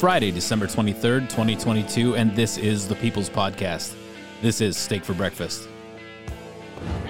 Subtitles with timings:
[0.00, 3.94] Friday, December 23rd, 2022, and this is the People's Podcast.
[4.40, 5.68] This is Steak for Breakfast.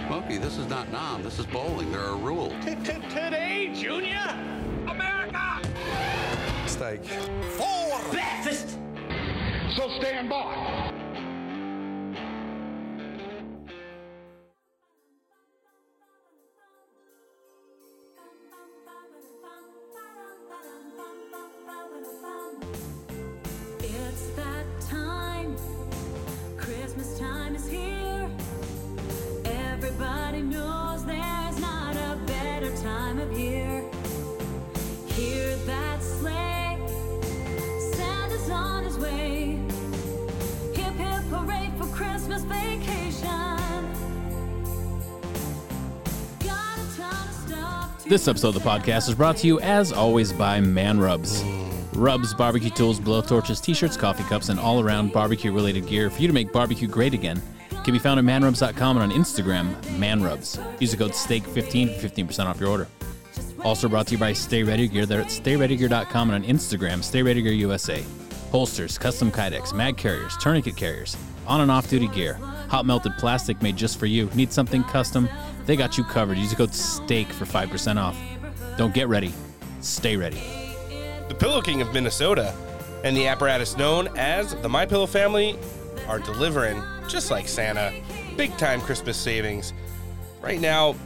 [0.09, 1.23] Smokey, this is not Nam.
[1.23, 1.93] This is bowling.
[1.93, 2.53] There are rules.
[2.65, 4.19] Today, Junior!
[4.89, 5.61] America!
[6.66, 7.05] steak.
[7.05, 8.77] For breakfast!
[9.77, 10.90] So stand by.
[48.11, 51.45] This episode of the podcast is brought to you, as always, by Man Rubs.
[51.93, 56.21] Rubs, barbecue tools, blowtorches, t shirts, coffee cups, and all around barbecue related gear for
[56.21, 57.41] you to make barbecue great again.
[57.85, 60.59] Can be found at manrubs.com and on Instagram, manrubs.
[60.80, 62.89] Use the code STEAK15 for 15% off your order.
[63.63, 65.06] Also brought to you by Stay Ready Gear.
[65.06, 68.05] They're at stayreadygear.com and on Instagram, Stay Ready Gear USA.
[68.50, 72.34] Holsters, custom kydex, mag carriers, tourniquet carriers, on and off duty gear,
[72.69, 74.28] hot melted plastic made just for you.
[74.34, 75.28] Need something custom?
[75.66, 76.39] They got you covered.
[76.39, 78.19] Use the code STEAK for 5% off.
[78.77, 79.33] Don't get ready,
[79.81, 80.43] stay ready.
[81.28, 82.55] The Pillow King of Minnesota
[83.05, 85.59] and the apparatus known as the My Pillow family
[86.09, 87.93] are delivering, just like Santa,
[88.37, 89.73] big time Christmas savings.
[90.41, 90.97] Right now,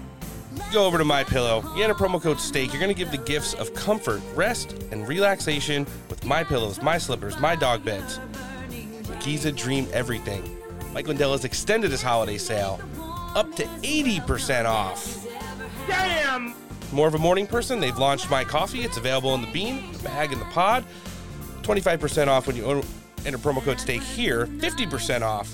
[0.72, 1.62] go over to My Pillow.
[1.76, 2.72] You enter promo code STEAK.
[2.72, 6.98] You're going to give the gifts of comfort, rest, and relaxation with My Pillows, My
[6.98, 8.20] Slippers, My Dog Beds.
[9.20, 10.58] Giza Dream Everything.
[10.92, 12.80] Mike Lindell has extended his holiday sale
[13.34, 15.26] up to 80% off.
[15.86, 16.54] Damn!
[16.92, 18.82] More of a morning person, they've launched My Coffee.
[18.82, 20.84] It's available in the bean, the bag, and the pod.
[21.62, 22.82] 25% off when you
[23.26, 24.46] enter promo code STEAK here.
[24.46, 25.48] 50% off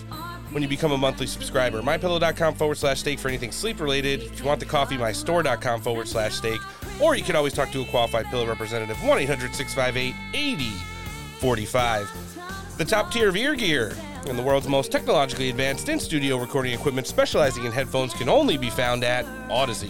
[0.52, 1.80] when you become a monthly subscriber.
[1.80, 4.22] MyPillow.com forward slash steak for anything sleep related.
[4.22, 6.60] If you want the coffee, mystore.com forward slash steak.
[7.00, 9.02] Or you can always talk to a qualified pillow representative.
[9.02, 12.76] 1 800 658 8045.
[12.76, 13.97] The top tier of ear gear
[14.28, 18.56] and the world's most technologically advanced in studio recording equipment specializing in headphones can only
[18.56, 19.88] be found at Audeze.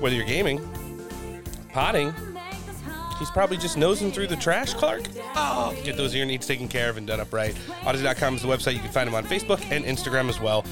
[0.00, 0.60] Whether you're gaming,
[1.72, 2.12] potting,
[3.18, 5.02] he's probably just nosing through the trash, Clark.
[5.34, 7.54] Oh, get those ear needs taken care of and done up right.
[7.82, 8.74] Audeze.com is the website.
[8.74, 10.64] You can find him on Facebook and Instagram as well.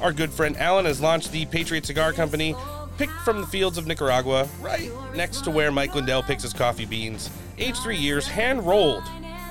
[0.00, 2.54] Our good friend Alan has launched the Patriot Cigar Company,
[2.98, 6.86] picked from the fields of Nicaragua, right next to where Mike Lindell picks his coffee
[6.86, 7.30] beans.
[7.58, 9.04] Aged three years, hand rolled.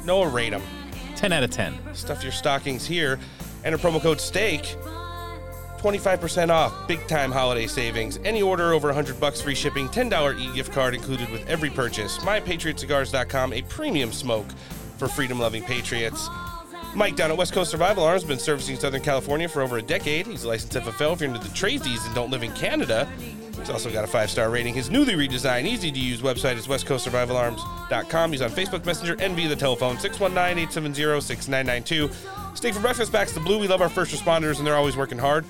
[0.05, 0.61] Noah rate 'em.
[1.15, 1.77] 10 out of 10.
[1.93, 3.19] Stuff your stockings here.
[3.63, 4.77] Enter promo code STEAK.
[5.77, 8.19] 25% off, big time holiday savings.
[8.23, 12.17] Any order over 100 bucks free shipping, $10 e-gift card included with every purchase.
[12.19, 14.47] MyPatriotCigars.com, a premium smoke
[14.97, 16.27] for freedom-loving patriots.
[16.95, 19.81] Mike down at West Coast Survival Arms has been servicing Southern California for over a
[19.81, 20.27] decade.
[20.27, 23.05] He's a licensed FFL if you're into the tradesies and don't live in Canada.
[23.59, 24.73] He's also got a five-star rating.
[24.73, 28.31] His newly redesigned, easy-to-use website is westcoastsurvivalarms.com.
[28.31, 32.55] He's on Facebook Messenger and via the telephone 619-870-6992.
[32.55, 33.59] Steak for breakfast backs the blue.
[33.59, 35.43] We love our first responders, and they're always working hard.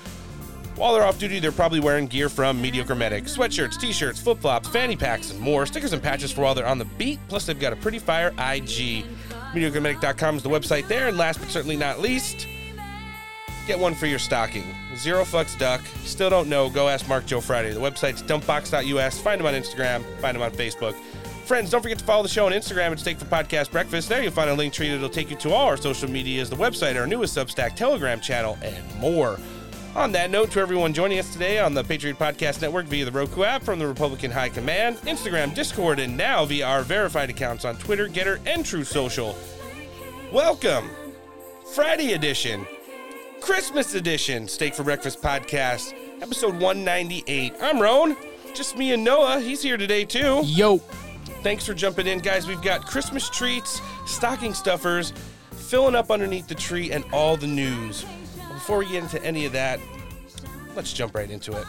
[0.74, 3.24] While they're off duty, they're probably wearing gear from Mediocre Medic.
[3.24, 5.64] Sweatshirts, t-shirts, flip-flops, fanny packs, and more.
[5.64, 7.18] Stickers and patches for while they're on the beat.
[7.28, 9.06] Plus, they've got a pretty fire IG.
[9.56, 11.08] MediocreMedic.com is the website there.
[11.08, 12.46] And last but certainly not least,
[13.66, 14.74] get one for your stocking.
[14.96, 15.80] Zero fucks duck.
[16.04, 16.68] Still don't know?
[16.70, 17.72] Go ask Mark Joe Friday.
[17.72, 19.20] The website's dumpbox.us.
[19.20, 20.04] Find him on Instagram.
[20.20, 20.94] Find him on Facebook.
[21.46, 24.08] Friends, don't forget to follow the show on Instagram at Steak for Podcast Breakfast.
[24.08, 26.56] There you'll find a link tree that'll take you to all our social medias, the
[26.56, 29.38] website, our newest Substack, Telegram channel, and more.
[29.96, 33.10] On that note, to everyone joining us today on the Patriot Podcast Network via the
[33.10, 37.64] Roku app from the Republican High Command, Instagram, Discord, and now via our verified accounts
[37.64, 39.34] on Twitter, Gettr, and Truth Social.
[40.30, 40.90] Welcome,
[41.74, 42.66] Friday edition,
[43.40, 47.54] Christmas edition, Steak for Breakfast Podcast, episode 198.
[47.62, 48.18] I'm Roan,
[48.52, 49.40] just me and Noah.
[49.40, 50.42] He's here today too.
[50.44, 50.76] Yo!
[51.42, 52.46] Thanks for jumping in, guys.
[52.46, 55.14] We've got Christmas treats, stocking stuffers,
[55.52, 58.04] filling up underneath the tree, and all the news.
[58.66, 59.78] Before we get into any of that,
[60.74, 61.64] let's jump right into it.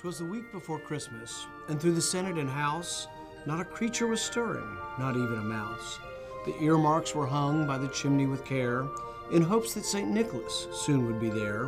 [0.00, 3.08] 'Twas the week before Christmas, and through the Senate and House,
[3.44, 5.98] not a creature was stirring, not even a mouse.
[6.46, 8.86] The earmarks were hung by the chimney with care,
[9.32, 10.08] in hopes that St.
[10.08, 11.66] Nicholas soon would be there.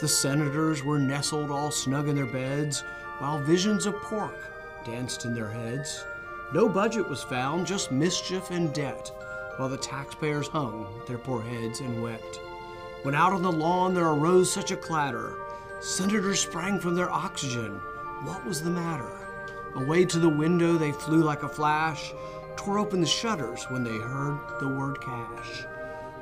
[0.00, 2.80] The senators were nestled all snug in their beds,
[3.20, 4.34] while visions of pork
[4.84, 6.04] danced in their heads.
[6.52, 9.10] No budget was found, just mischief and debt,
[9.56, 12.40] while the taxpayers hung their poor heads and wept.
[13.02, 15.36] When out on the lawn there arose such a clatter,
[15.80, 17.80] senators sprang from their oxygen.
[18.24, 19.10] What was the matter?
[19.74, 22.12] Away to the window they flew like a flash,
[22.56, 25.64] tore open the shutters when they heard the word cash.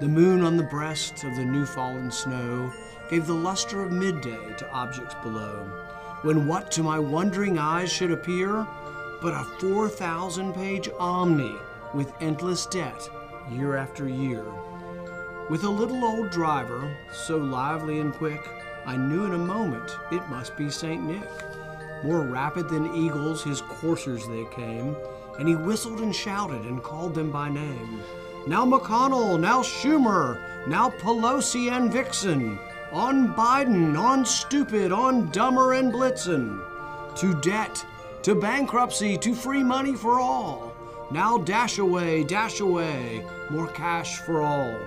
[0.01, 2.73] The moon on the breast of the new fallen snow
[3.11, 5.71] gave the luster of midday to objects below,
[6.23, 8.67] when what to my wondering eyes should appear
[9.23, 11.55] but a 4,000 page omni
[11.95, 13.09] with endless debt
[13.51, 14.45] year after year.
[15.49, 18.41] With a little old driver, so lively and quick,
[18.85, 21.03] I knew in a moment it must be St.
[21.03, 21.29] Nick.
[22.05, 24.97] More rapid than eagles, his coursers they came,
[25.39, 28.01] and he whistled and shouted and called them by name.
[28.49, 32.59] Now McConnell, now Schumer, now Pelosi and Vixen,
[32.91, 36.61] on Biden, on Stupid, on Dumber and Blitzen,
[37.17, 37.85] to debt,
[38.23, 40.73] to bankruptcy, to free money for all.
[41.11, 44.79] Now dash away, dash away, more cash for all.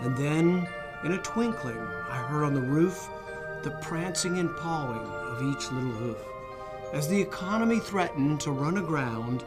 [0.00, 0.66] And then,
[1.04, 3.08] in a twinkling, I heard on the roof
[3.62, 6.18] the prancing and pawing of each little hoof.
[6.92, 9.44] As the economy threatened to run aground,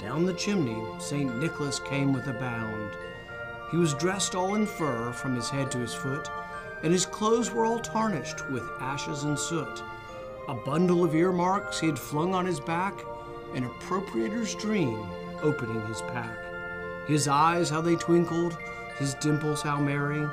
[0.00, 1.34] down the chimney St.
[1.38, 2.90] Nicholas came with a bound.
[3.70, 6.28] He was dressed all in fur from his head to his foot,
[6.82, 9.82] and his clothes were all tarnished with ashes and soot.
[10.48, 13.04] A bundle of earmarks he had flung on his back,
[13.54, 15.06] an appropriator's dream
[15.40, 16.36] opening his pack.
[17.06, 18.58] His eyes, how they twinkled,
[18.98, 20.26] his dimples, how merry.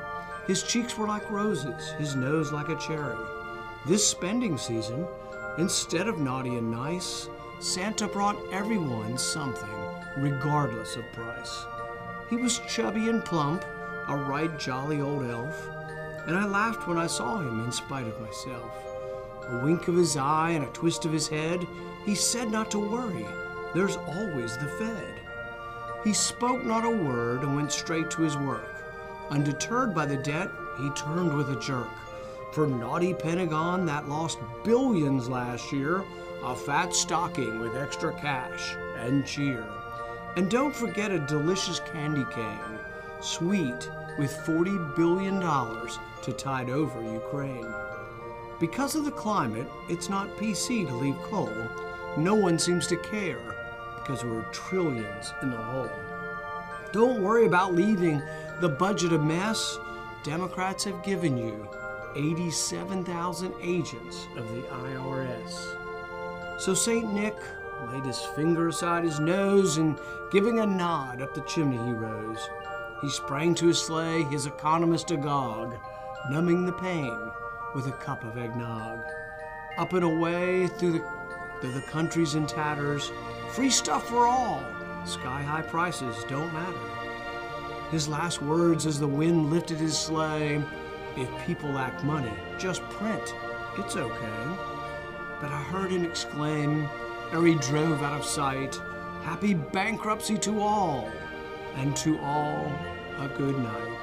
[0.48, 3.16] His cheeks were like roses, his nose like a cherry.
[3.86, 5.06] This spending season,
[5.58, 7.28] instead of naughty and nice,
[7.60, 9.68] Santa brought everyone something,
[10.16, 11.64] regardless of price.
[12.28, 13.64] He was chubby and plump,
[14.08, 15.68] a right jolly old elf,
[16.26, 18.89] and I laughed when I saw him in spite of myself.
[19.50, 21.66] A wink of his eye and a twist of his head,
[22.04, 23.26] he said not to worry,
[23.74, 25.20] there's always the Fed.
[26.04, 28.82] He spoke not a word and went straight to his work.
[29.30, 31.88] Undeterred by the debt, he turned with a jerk.
[32.52, 36.04] For naughty Pentagon that lost billions last year,
[36.42, 39.66] a fat stocking with extra cash and cheer.
[40.36, 42.78] And don't forget a delicious candy cane,
[43.20, 47.72] sweet with $40 billion to tide over Ukraine.
[48.60, 51.50] Because of the climate, it's not PC to leave coal.
[52.18, 53.56] No one seems to care
[53.96, 55.90] because we're trillions in the hole.
[56.92, 58.22] Don't worry about leaving
[58.60, 59.78] the budget a mess.
[60.24, 61.66] Democrats have given you
[62.14, 66.60] 87,000 agents of the IRS.
[66.60, 67.10] So St.
[67.14, 67.36] Nick
[67.90, 69.98] laid his finger aside his nose and
[70.30, 72.46] giving a nod up the chimney he rose.
[73.00, 75.76] He sprang to his sleigh, his economist agog,
[76.28, 77.16] numbing the pain
[77.74, 79.04] with a cup of eggnog.
[79.78, 81.04] Up and away through the,
[81.60, 83.10] through the countries in tatters,
[83.50, 84.64] free stuff for all.
[85.04, 86.78] Sky high prices don't matter.
[87.90, 90.62] His last words as the wind lifted his sleigh
[91.16, 93.34] if people lack money, just print.
[93.78, 94.44] It's okay.
[95.40, 96.88] But I heard him exclaim,
[97.32, 98.78] ere he drove out of sight,
[99.22, 101.10] Happy bankruptcy to all,
[101.76, 102.72] and to all
[103.18, 103.99] a good night.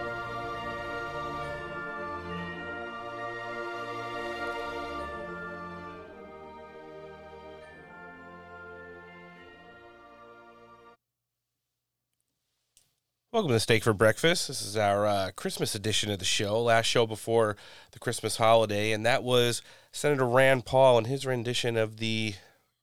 [13.38, 14.48] Welcome to Steak for Breakfast.
[14.48, 17.56] This is our uh, Christmas edition of the show, last show before
[17.91, 22.34] the Christmas holiday, and that was Senator Rand Paul and his rendition of the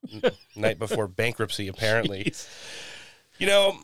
[0.09, 2.33] n- night before bankruptcy, apparently.
[3.37, 3.79] You know,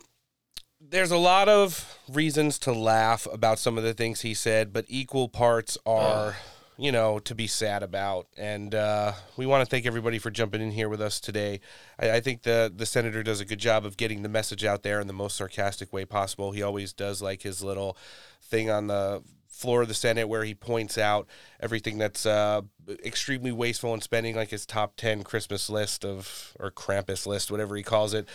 [0.80, 4.86] there's a lot of reasons to laugh about some of the things he said, but
[4.88, 6.38] equal parts are,
[6.78, 8.28] you know, to be sad about.
[8.38, 11.60] And uh, we want to thank everybody for jumping in here with us today.
[12.00, 14.84] I, I think the the senator does a good job of getting the message out
[14.84, 16.52] there in the most sarcastic way possible.
[16.52, 17.98] He always does like his little
[18.42, 19.24] thing on the
[19.62, 21.28] floor of the Senate where he points out
[21.60, 22.62] everything that's uh,
[23.06, 27.76] extremely wasteful in spending, like his top 10 Christmas list of, or Krampus list, whatever
[27.76, 28.28] he calls it,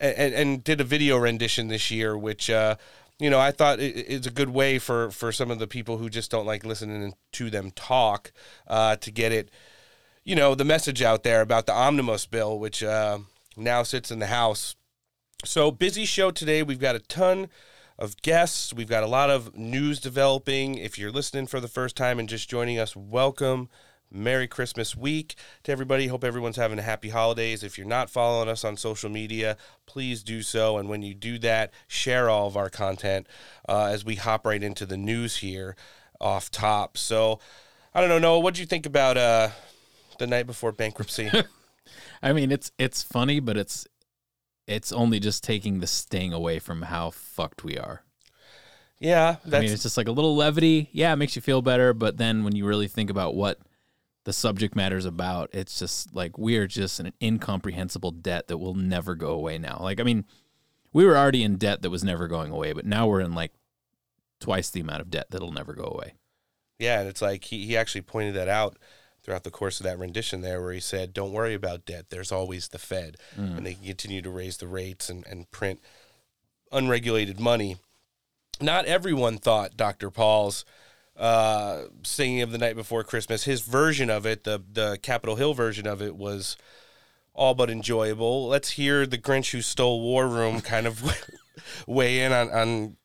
[0.00, 2.74] and, and, and did a video rendition this year, which, uh,
[3.22, 5.98] you know, I thought it, it's a good way for, for some of the people
[5.98, 8.32] who just don't like listening to them talk
[8.66, 9.48] uh, to get it,
[10.24, 13.18] you know, the message out there about the omnibus bill, which uh,
[13.56, 14.74] now sits in the House.
[15.44, 16.64] So busy show today.
[16.64, 17.48] We've got a ton
[17.96, 18.74] of guests.
[18.74, 20.76] We've got a lot of news developing.
[20.76, 23.68] If you're listening for the first time and just joining us, welcome.
[24.12, 26.06] Merry Christmas week to everybody.
[26.06, 27.62] Hope everyone's having a happy holidays.
[27.62, 30.78] If you're not following us on social media, please do so.
[30.78, 33.26] And when you do that, share all of our content
[33.68, 35.76] uh, as we hop right into the news here
[36.20, 36.96] off top.
[36.96, 37.40] So,
[37.94, 39.48] I don't know, Noah, what'd you think about uh,
[40.18, 41.30] the night before bankruptcy?
[42.22, 43.86] I mean, it's it's funny, but it's
[44.66, 48.04] it's only just taking the sting away from how fucked we are.
[49.44, 50.88] yeah, I mean, it's just like a little levity.
[50.92, 53.58] Yeah, it makes you feel better, but then when you really think about what
[54.24, 58.58] the subject matter is about, it's just like we are just an incomprehensible debt that
[58.58, 59.78] will never go away now.
[59.80, 60.24] Like, I mean,
[60.92, 63.52] we were already in debt that was never going away, but now we're in like
[64.40, 66.14] twice the amount of debt that'll never go away.
[66.78, 68.76] Yeah, and it's like he, he actually pointed that out
[69.22, 72.06] throughout the course of that rendition there, where he said, Don't worry about debt.
[72.10, 73.16] There's always the Fed.
[73.36, 73.58] Mm.
[73.58, 75.80] And they can continue to raise the rates and, and print
[76.72, 77.76] unregulated money.
[78.60, 80.10] Not everyone thought Dr.
[80.10, 80.64] Paul's
[81.16, 85.54] uh, singing of the night before Christmas, his version of it, the, the Capitol Hill
[85.54, 86.56] version of it, was
[87.34, 88.48] all but enjoyable.
[88.48, 91.02] Let's hear the Grinch who stole War Room kind of
[91.86, 92.96] weigh in on, on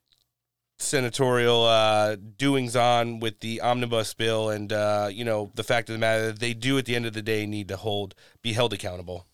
[0.79, 5.93] senatorial uh, doings on with the omnibus bill and uh, you know the fact of
[5.93, 8.53] the matter that they do at the end of the day need to hold be
[8.53, 9.25] held accountable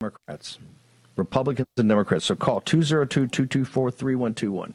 [0.00, 0.58] Democrats,
[1.16, 2.26] Republicans and Democrats.
[2.26, 4.74] So call 202 224 3121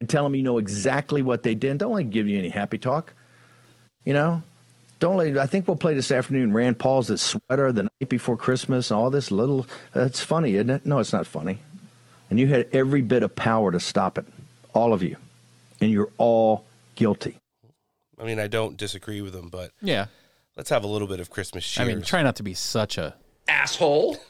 [0.00, 1.78] and tell them you know exactly what they did.
[1.78, 3.12] Don't let them give you any happy talk.
[4.04, 4.42] You know,
[4.98, 8.36] don't let, I think we'll play this afternoon Rand Paul's that sweater the night before
[8.36, 9.66] Christmas and all this little.
[9.94, 10.86] It's funny, isn't it?
[10.86, 11.58] No, it's not funny.
[12.30, 14.24] And you had every bit of power to stop it,
[14.74, 15.16] all of you.
[15.80, 16.64] And you're all
[16.94, 17.38] guilty.
[18.20, 20.06] i mean i don't disagree with them but Yeah.
[20.54, 22.98] let's have a little bit of christmas cheers I mean, try not to be such
[22.98, 23.14] a
[23.48, 24.18] Asshole.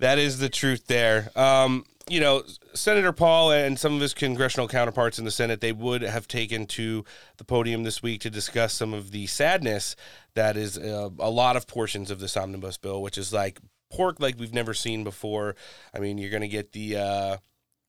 [0.00, 1.30] That is the truth there.
[1.36, 2.42] Um, you know,
[2.74, 6.66] Senator Paul and some of his congressional counterparts in the Senate, they would have taken
[6.66, 7.04] to
[7.36, 9.96] the podium this week to discuss some of the sadness
[10.34, 13.58] that is uh, a lot of portions of this omnibus bill, which is like
[13.90, 15.56] pork like we've never seen before.
[15.94, 17.36] I mean, you're going to get the uh,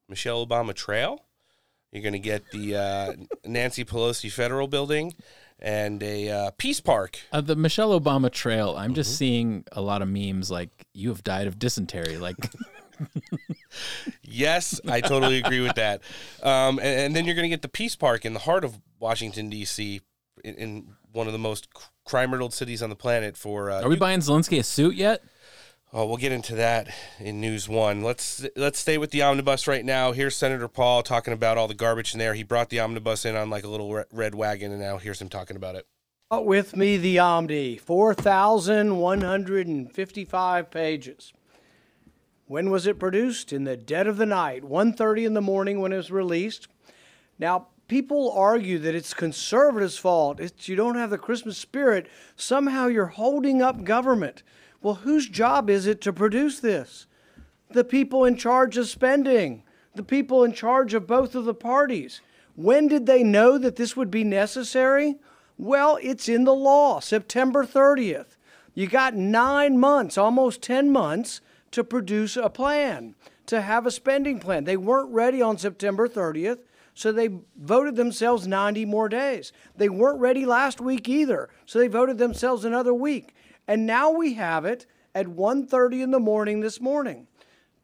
[0.07, 1.23] Michelle Obama Trail.
[1.91, 3.13] You're going to get the uh,
[3.45, 5.13] Nancy Pelosi Federal Building
[5.57, 7.19] and a uh, Peace Park.
[7.31, 11.23] Uh, the Michelle Obama trail, I'm just seeing a lot of memes like you have
[11.23, 12.17] died of dysentery.
[12.17, 12.37] Like,
[14.23, 16.01] Yes, I totally agree with that.
[16.43, 18.79] Um, and, and then you're going to get the Peace Park in the heart of
[18.99, 20.01] Washington D.C.
[20.43, 21.67] In, in one of the most
[22.05, 23.35] crime-riddled cities on the planet.
[23.35, 25.21] For uh, are we buying Zelensky a suit yet?
[25.93, 26.87] oh, we'll get into that
[27.19, 28.01] in News One.
[28.03, 30.13] Let's let's stay with the omnibus right now.
[30.13, 32.33] Here's Senator Paul talking about all the garbage in there.
[32.33, 35.29] He brought the omnibus in on like a little red wagon, and now here's him
[35.29, 35.87] talking about it.
[36.31, 41.33] With me the Omni, 4,155 pages.
[42.49, 43.53] When was it produced?
[43.53, 46.67] In the dead of the night, 1:30 in the morning when it was released.
[47.37, 50.39] Now, people argue that it's conservatives' fault.
[50.39, 52.07] It's you don't have the Christmas spirit.
[52.35, 54.41] Somehow you're holding up government.
[54.81, 57.05] Well, whose job is it to produce this?
[57.69, 59.61] The people in charge of spending,
[59.93, 62.19] the people in charge of both of the parties.
[62.55, 65.19] When did they know that this would be necessary?
[65.59, 68.37] Well, it's in the law, September 30th.
[68.73, 74.39] You got nine months, almost 10 months, to produce a plan, to have a spending
[74.39, 74.63] plan.
[74.63, 76.59] They weren't ready on September 30th,
[76.93, 79.51] so they voted themselves 90 more days.
[79.75, 83.33] They weren't ready last week either, so they voted themselves another week.
[83.67, 87.27] And now we have it at 1:30 in the morning this morning.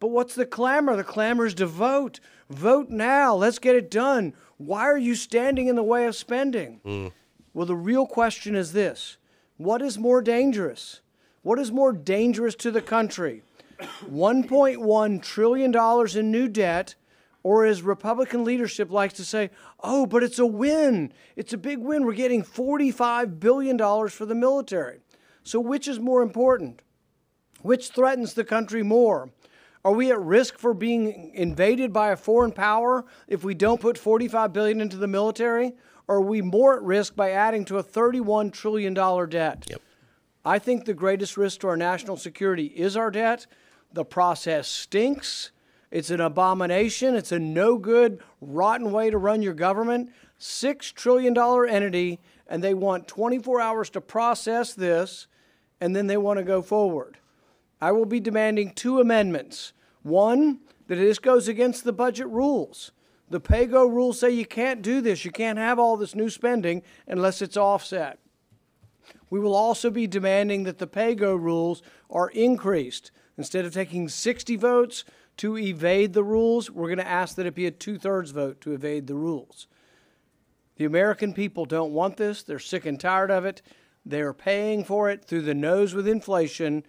[0.00, 0.96] But what's the clamor?
[0.96, 2.20] The clamor is to vote.
[2.50, 3.34] Vote now.
[3.34, 4.34] Let's get it done.
[4.58, 6.80] Why are you standing in the way of spending?
[6.84, 7.12] Mm.
[7.54, 9.16] Well, the real question is this
[9.56, 11.00] What is more dangerous?
[11.42, 13.42] What is more dangerous to the country?
[13.80, 16.94] $1.1 trillion in new debt,
[17.42, 21.12] or as Republican leadership likes to say, oh, but it's a win.
[21.36, 22.04] It's a big win.
[22.04, 23.78] We're getting $45 billion
[24.08, 24.98] for the military.
[25.44, 26.82] So, which is more important?
[27.62, 29.30] Which threatens the country more?
[29.84, 33.96] Are we at risk for being invaded by a foreign power if we don't put
[33.96, 35.74] 45 billion into the military?
[36.08, 39.66] Or are we more at risk by adding to a 31 trillion dollar debt?
[39.70, 39.80] Yep.
[40.44, 43.46] I think the greatest risk to our national security is our debt.
[43.96, 45.52] The process stinks.
[45.90, 47.14] It's an abomination.
[47.14, 50.10] It's a no good, rotten way to run your government.
[50.38, 51.34] $6 trillion
[51.66, 55.28] entity, and they want 24 hours to process this,
[55.80, 57.16] and then they want to go forward.
[57.80, 59.72] I will be demanding two amendments.
[60.02, 62.92] One, that this goes against the budget rules.
[63.30, 65.24] The PAYGO rules say you can't do this.
[65.24, 68.18] You can't have all this new spending unless it's offset.
[69.30, 73.10] We will also be demanding that the PAYGO rules are increased.
[73.38, 75.04] Instead of taking 60 votes
[75.36, 78.60] to evade the rules, we're going to ask that it be a two thirds vote
[78.62, 79.66] to evade the rules.
[80.76, 82.42] The American people don't want this.
[82.42, 83.62] They're sick and tired of it.
[84.04, 86.84] They're paying for it through the nose with inflation.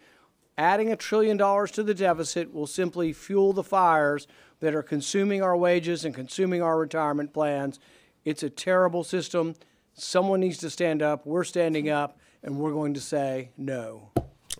[0.58, 4.28] Adding a trillion dollars to the deficit will simply fuel the fires
[4.60, 7.80] that are consuming our wages and consuming our retirement plans.
[8.26, 9.56] It's a terrible system.
[9.94, 11.26] Someone needs to stand up.
[11.26, 14.12] We're standing up, and we're going to say no.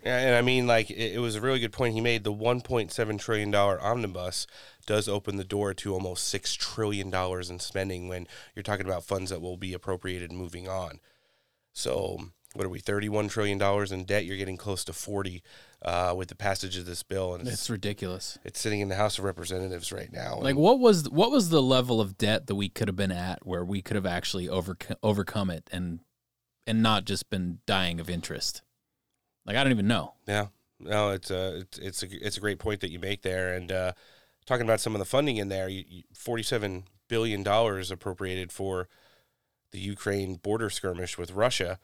[0.08, 2.24] And I mean, like, it, it was a really good point he made.
[2.24, 4.46] The $1.7 trillion omnibus
[4.86, 9.30] does open the door to almost $6 trillion in spending when you're talking about funds
[9.30, 11.00] that will be appropriated moving on.
[11.72, 12.18] So,
[12.54, 13.60] what are we, $31 trillion
[13.92, 14.24] in debt?
[14.24, 15.42] You're getting close to 40
[15.82, 17.34] uh, with the passage of this bill.
[17.34, 18.38] And it's, It's ridiculous.
[18.44, 20.38] it's sitting in the House of Representatives right now.
[20.40, 23.46] Like what was what was the level of debt that we could have been at
[23.46, 26.00] where we could have actually overcome overcome it and
[26.66, 28.62] and not just been dying of interest?
[29.48, 30.12] Like I don't even know.
[30.26, 33.54] Yeah, no, it's a it's it's a it's a great point that you make there,
[33.54, 33.92] and uh,
[34.44, 35.70] talking about some of the funding in there,
[36.12, 38.88] forty-seven billion dollars appropriated for
[39.72, 41.78] the Ukraine border skirmish with Russia.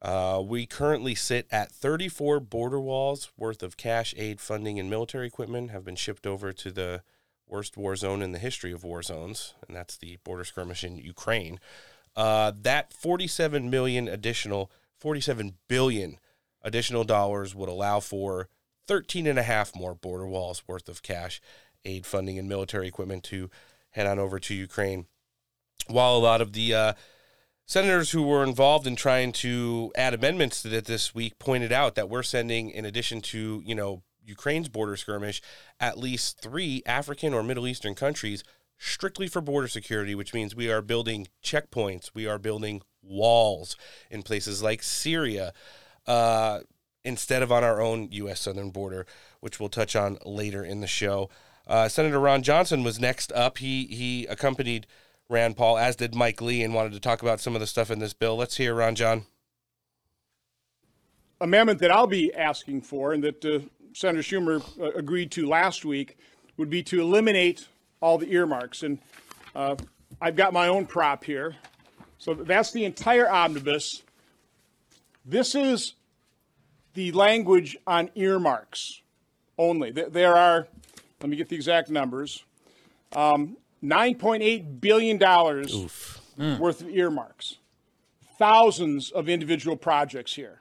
[0.00, 5.26] Uh, we currently sit at 34 border walls worth of cash aid funding and military
[5.26, 7.02] equipment have been shipped over to the
[7.46, 10.96] worst war zone in the history of war zones, and that's the border skirmish in
[10.96, 11.58] Ukraine.
[12.16, 16.18] Uh, that 47 million additional, 47 billion
[16.64, 18.48] additional dollars would allow for
[18.88, 21.40] 13 and a half more border walls worth of cash
[21.84, 23.50] aid funding and military equipment to
[23.90, 25.06] head on over to Ukraine.
[25.86, 26.92] While a lot of the uh,
[27.66, 31.94] senators who were involved in trying to add amendments to that this week pointed out
[31.94, 35.42] that we're sending, in addition to you know Ukraine's border skirmish,
[35.78, 38.42] at least three African or Middle Eastern countries
[38.78, 43.76] strictly for border security, which means we are building checkpoints, we are building walls
[44.10, 45.52] in places like Syria.
[46.06, 46.60] Uh,
[47.04, 48.40] instead of on our own U.S.
[48.40, 49.06] southern border,
[49.40, 51.28] which we'll touch on later in the show.
[51.66, 53.58] Uh, Senator Ron Johnson was next up.
[53.58, 54.86] He he accompanied
[55.28, 57.90] Rand Paul, as did Mike Lee, and wanted to talk about some of the stuff
[57.90, 58.36] in this bill.
[58.36, 59.26] Let's hear Ron John.
[61.40, 63.60] amendment that I'll be asking for and that uh,
[63.92, 66.18] Senator Schumer uh, agreed to last week
[66.56, 67.68] would be to eliminate
[68.00, 68.82] all the earmarks.
[68.82, 68.98] And
[69.54, 69.76] uh,
[70.20, 71.56] I've got my own prop here.
[72.18, 74.02] So that's the entire omnibus.
[75.24, 75.94] This is
[76.94, 79.00] the language on earmarks
[79.58, 79.90] only.
[79.90, 80.68] There are,
[81.20, 82.44] let me get the exact numbers,
[83.14, 85.18] um, $9.8 billion
[86.58, 87.56] worth of earmarks,
[88.38, 90.60] thousands of individual projects here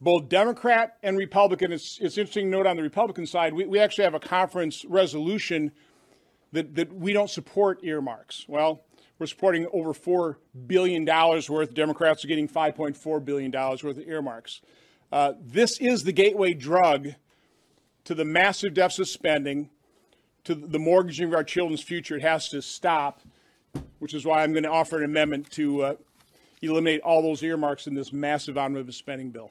[0.00, 1.72] both Democrat and Republican.
[1.72, 4.84] It's, it's interesting to note on the Republican side, we, we actually have a conference
[4.84, 5.72] resolution
[6.52, 8.44] that, that we don't support earmarks.
[8.48, 8.82] Well,
[9.18, 11.74] we're supporting over $4 billion worth.
[11.74, 14.60] Democrats are getting $5.4 billion worth of earmarks.
[15.10, 17.08] Uh, this is the gateway drug
[18.04, 19.70] to the massive deficit spending,
[20.44, 22.16] to the mortgaging of our children's future.
[22.16, 23.20] It has to stop,
[23.98, 25.94] which is why I'm going to offer an amendment to uh,
[26.62, 29.50] eliminate all those earmarks in this massive omnibus spending bill.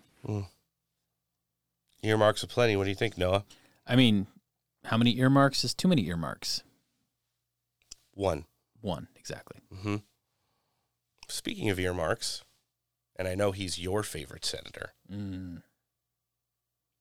[2.04, 2.76] Earmarks aplenty.
[2.76, 3.44] What do you think, Noah?
[3.86, 4.28] I mean,
[4.86, 6.64] how many earmarks is too many earmarks?
[8.14, 8.46] One.
[8.88, 9.60] One, exactly.
[9.74, 9.98] Mm-hmm.
[11.28, 12.44] Speaking of earmarks,
[13.18, 15.62] and I know he's your favorite senator, Mm.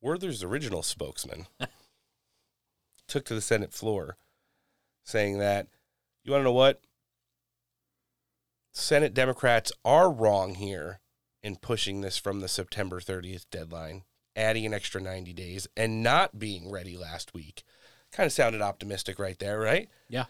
[0.00, 1.46] Werther's original spokesman
[3.08, 4.16] took to the Senate floor
[5.04, 5.68] saying that,
[6.24, 6.80] you want to know what?
[8.72, 11.00] Senate Democrats are wrong here
[11.42, 14.02] in pushing this from the September 30th deadline,
[14.34, 17.62] adding an extra 90 days, and not being ready last week.
[18.12, 19.88] Kind of sounded optimistic right there, right?
[20.08, 20.24] Yeah.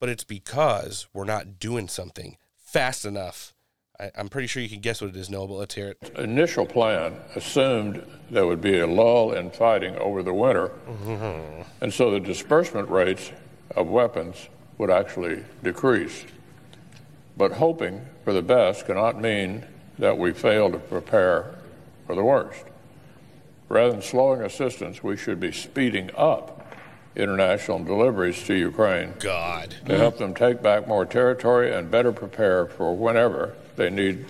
[0.00, 3.54] But it's because we're not doing something fast enough.
[3.98, 6.12] I, I'm pretty sure you can guess what it is, Noah, but let's hear it.
[6.18, 11.62] initial plan assumed there would be a lull in fighting over the winter, mm-hmm.
[11.80, 13.30] and so the disbursement rates
[13.76, 16.24] of weapons would actually decrease.
[17.36, 19.64] But hoping for the best cannot mean
[19.98, 21.54] that we fail to prepare
[22.06, 22.64] for the worst.
[23.68, 26.53] Rather than slowing assistance, we should be speeding up
[27.16, 29.74] international deliveries to Ukraine God.
[29.86, 34.26] to help them take back more territory and better prepare for whenever they need,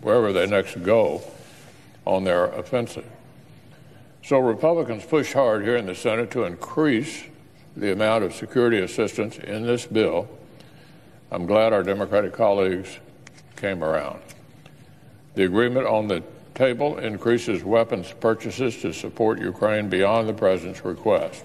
[0.00, 1.22] wherever they next go
[2.04, 3.06] on their offensive.
[4.24, 7.24] So Republicans push hard here in the Senate to increase
[7.76, 10.28] the amount of security assistance in this bill.
[11.30, 12.98] I'm glad our Democratic colleagues
[13.56, 14.20] came around.
[15.34, 16.22] The agreement on the
[16.54, 21.44] table increases weapons purchases to support Ukraine beyond the President's request.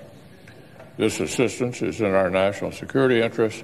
[0.98, 3.64] This assistance is in our national security interest,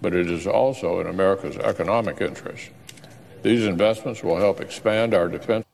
[0.00, 2.70] but it is also in America's economic interest.
[3.42, 5.64] These investments will help expand our defense.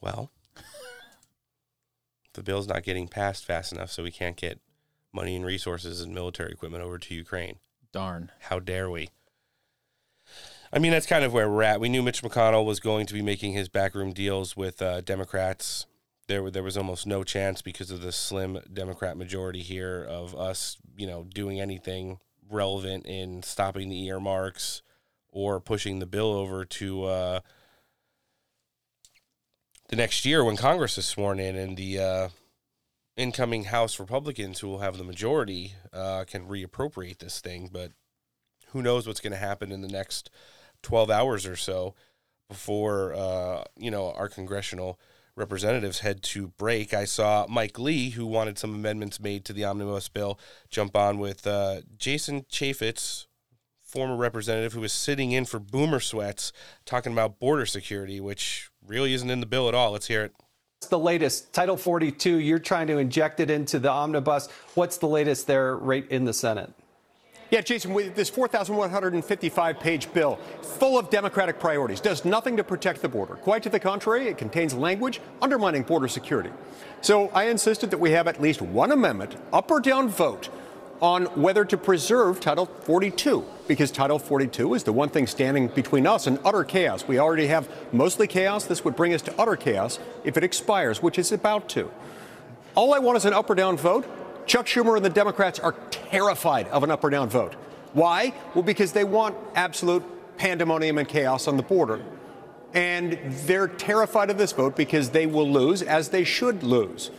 [0.00, 0.30] Well,
[2.32, 4.60] the bill's not getting passed fast enough, so we can't get
[5.12, 7.56] money and resources and military equipment over to Ukraine.
[7.92, 8.30] Darn.
[8.40, 9.10] How dare we?
[10.72, 11.80] I mean, that's kind of where we're at.
[11.80, 15.86] We knew Mitch McConnell was going to be making his backroom deals with uh, Democrats.
[16.28, 20.76] There, there was almost no chance because of the slim Democrat majority here of us,
[20.96, 22.18] you know, doing anything
[22.50, 24.82] relevant in stopping the earmarks
[25.30, 27.40] or pushing the bill over to uh,
[29.88, 32.28] the next year when Congress is sworn in and the uh,
[33.16, 37.68] incoming House Republicans, who will have the majority, uh, can reappropriate this thing.
[37.72, 37.92] But
[38.68, 40.30] who knows what's going to happen in the next
[40.82, 41.94] 12 hours or so
[42.48, 44.98] before uh, you know our congressional
[45.38, 46.92] representatives head to break.
[46.92, 51.18] I saw Mike Lee, who wanted some amendments made to the omnibus bill, jump on
[51.18, 53.26] with uh, Jason Chaffetz,
[53.82, 56.52] former representative who was sitting in for Boomer Sweats,
[56.84, 59.92] talking about border security, which really isn't in the bill at all.
[59.92, 60.32] Let's hear it.
[60.80, 61.52] What's the latest?
[61.52, 64.48] Title 42, you're trying to inject it into the omnibus.
[64.74, 66.72] What's the latest there right in the Senate?
[67.50, 73.00] Yeah, Jason, with this 4,155 page bill, full of Democratic priorities, does nothing to protect
[73.00, 73.36] the border.
[73.36, 76.50] Quite to the contrary, it contains language undermining border security.
[77.00, 80.50] So I insisted that we have at least one amendment, up or down vote,
[81.00, 86.06] on whether to preserve Title 42, because Title 42 is the one thing standing between
[86.06, 87.08] us and utter chaos.
[87.08, 88.64] We already have mostly chaos.
[88.64, 91.90] This would bring us to utter chaos if it expires, which it's about to.
[92.74, 94.06] All I want is an up or down vote.
[94.48, 97.52] Chuck Schumer and the Democrats are terrified of an up or down vote.
[97.92, 98.32] Why?
[98.54, 100.02] Well, because they want absolute
[100.38, 102.02] pandemonium and chaos on the border.
[102.72, 107.10] And they're terrified of this vote because they will lose, as they should lose.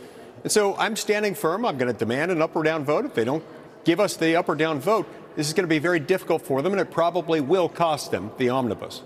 [0.42, 1.64] And so I'm standing firm.
[1.64, 3.04] I'm going to demand an up or down vote.
[3.04, 3.44] If they don't
[3.84, 6.62] give us the up or down vote, this is going to be very difficult for
[6.62, 9.02] them, and it probably will cost them the omnibus.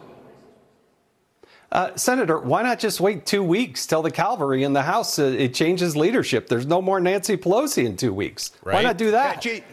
[1.74, 5.24] Uh, Senator, why not just wait two weeks till the cavalry in the House uh,
[5.24, 6.46] it changes leadership?
[6.48, 8.52] There's no more Nancy Pelosi in two weeks.
[8.62, 9.44] Why not do that?
[9.44, 9.64] Yeah, J-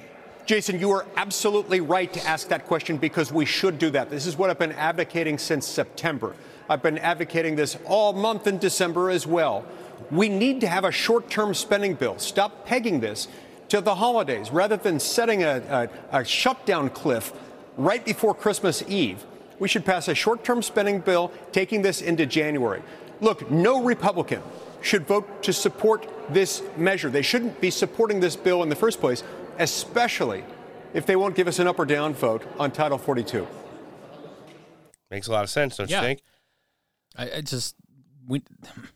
[0.48, 4.10] Jason, you are absolutely right to ask that question because we should do that.
[4.10, 6.36] This is what I've been advocating since September.
[6.68, 9.64] I've been advocating this all month in December as well.
[10.10, 12.18] We need to have a short term spending bill.
[12.18, 13.28] Stop pegging this
[13.70, 17.32] to the holidays rather than setting a, a, a shutdown cliff
[17.78, 19.24] right before Christmas Eve.
[19.62, 22.82] We should pass a short term spending bill taking this into January.
[23.20, 24.42] Look, no Republican
[24.82, 27.12] should vote to support this measure.
[27.12, 29.24] They shouldn't be supporting this bill in the first place,
[29.60, 30.44] especially
[30.96, 33.48] if they won't give us an up or down vote on Title 42.
[35.12, 36.02] Makes a lot of sense, don't Yeah.
[36.02, 36.22] you think?
[37.16, 37.76] I, I just
[38.28, 38.42] we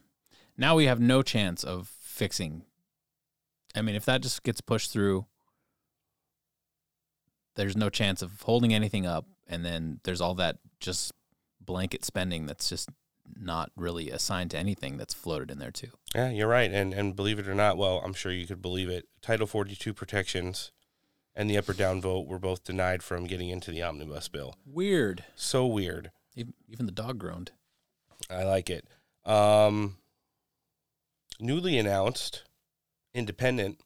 [0.57, 2.63] now we have no chance of fixing.
[3.75, 5.27] I mean, if that just gets pushed through,
[7.55, 11.11] there's no chance of holding anything up, and then there's all that just
[11.61, 12.89] blanket spending that's just
[13.35, 15.89] not really assigned to anything that's floated in there too.
[16.13, 16.71] Yeah, you're right.
[16.71, 19.07] And and believe it or not, well, I'm sure you could believe it.
[19.21, 20.71] Title 42 protections
[21.35, 24.55] and the up or down vote were both denied from getting into the omnibus bill.
[24.65, 25.25] Weird.
[25.35, 26.11] So weird.
[26.35, 27.51] Even, even the dog groaned.
[28.29, 28.87] I like it.
[29.25, 29.97] Um,
[31.39, 32.43] newly announced
[33.13, 33.79] independent,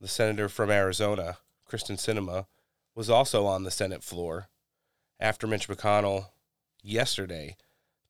[0.00, 1.38] the senator from Arizona,
[1.70, 2.46] Kyrsten Sinema,
[3.00, 4.50] was also on the Senate floor
[5.18, 6.26] after Mitch McConnell
[6.82, 7.56] yesterday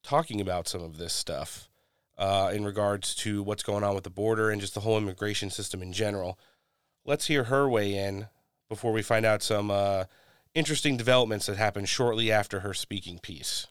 [0.02, 1.68] talking about some of this stuff
[2.18, 5.48] uh, in regards to what's going on with the border and just the whole immigration
[5.48, 6.40] system in general.
[7.04, 8.26] Let's hear her weigh in
[8.68, 10.06] before we find out some uh,
[10.56, 13.68] interesting developments that happened shortly after her speaking piece.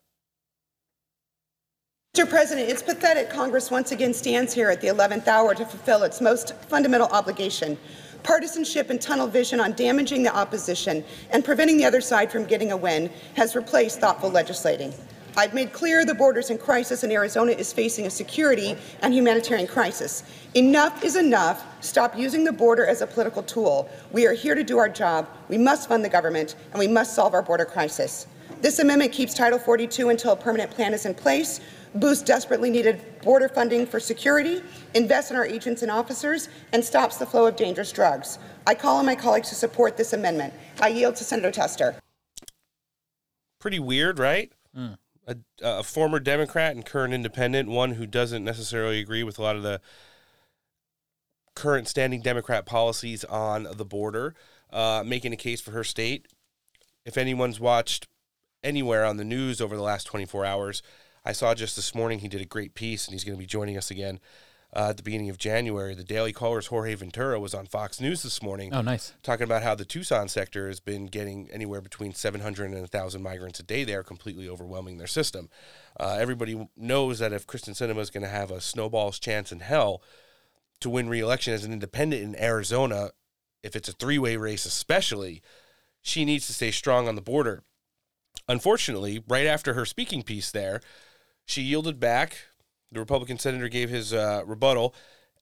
[2.15, 2.29] Mr.
[2.29, 6.21] President, it's pathetic Congress once again stands here at the 11th hour to fulfill its
[6.21, 7.77] most fundamental obligation.
[8.23, 12.71] Partisanship and tunnel vision on damaging the opposition and preventing the other side from getting
[12.71, 14.93] a win has replaced thoughtful legislating.
[15.37, 19.67] I've made clear the border's in crisis and Arizona is facing a security and humanitarian
[19.67, 20.23] crisis.
[20.55, 21.63] Enough is enough.
[21.81, 23.89] Stop using the border as a political tool.
[24.11, 25.29] We are here to do our job.
[25.47, 28.27] We must fund the government and we must solve our border crisis.
[28.61, 31.61] This amendment keeps Title 42 until a permanent plan is in place,
[31.95, 34.61] boosts desperately needed border funding for security,
[34.93, 38.39] invests in our agents and officers, and stops the flow of dangerous drugs.
[38.67, 40.53] I call on my colleagues to support this amendment.
[40.81, 41.95] I yield to Senator Tester.
[43.59, 44.51] Pretty weird, right?
[45.27, 49.55] A, a former Democrat and current independent, one who doesn't necessarily agree with a lot
[49.55, 49.81] of the
[51.55, 54.33] current standing Democrat policies on the border,
[54.71, 56.27] uh, making a case for her state.
[57.05, 58.07] If anyone's watched
[58.63, 60.81] anywhere on the news over the last 24 hours,
[61.29, 63.45] I saw just this morning he did a great piece, and he's going to be
[63.45, 64.19] joining us again
[64.75, 65.93] uh, at the beginning of January.
[65.93, 68.73] The Daily Caller's Jorge Ventura was on Fox News this morning.
[68.73, 69.13] Oh, nice.
[69.21, 73.59] Talking about how the Tucson sector has been getting anywhere between 700 and 1,000 migrants
[73.59, 75.51] a day there, completely overwhelming their system.
[75.99, 79.59] Uh, everybody knows that if Kyrsten Sinema is going to have a snowball's chance in
[79.59, 80.01] hell
[80.79, 83.11] to win re-election as an independent in Arizona,
[83.61, 85.43] if it's a three way race, especially,
[86.01, 87.61] she needs to stay strong on the border.
[88.47, 90.81] Unfortunately, right after her speaking piece there,
[91.49, 92.37] she yielded back.
[92.91, 94.93] The Republican senator gave his uh, rebuttal,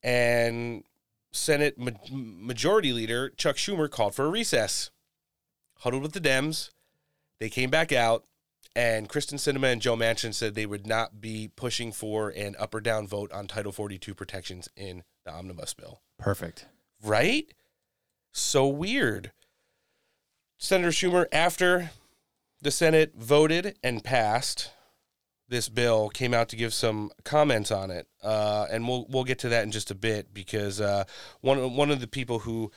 [0.01, 0.83] and
[1.31, 4.89] Senate ma- Majority Leader Chuck Schumer called for a recess.
[5.81, 6.71] Huddled with the Dems,
[7.39, 8.23] they came back out,
[8.75, 12.73] and Kyrsten Sinema and Joe Manchin said they would not be pushing for an up
[12.73, 16.01] or down vote on Title 42 protections in the omnibus bill.
[16.17, 16.65] Perfect.
[17.03, 17.53] Right?
[18.31, 19.31] So weird.
[20.57, 21.91] Senator Schumer, after
[22.61, 24.71] the Senate voted and passed
[25.49, 29.39] this bill, came out to give some comments on it, uh, and we'll we'll get
[29.39, 31.03] to that in just a bit because uh,
[31.41, 32.71] one one of the people who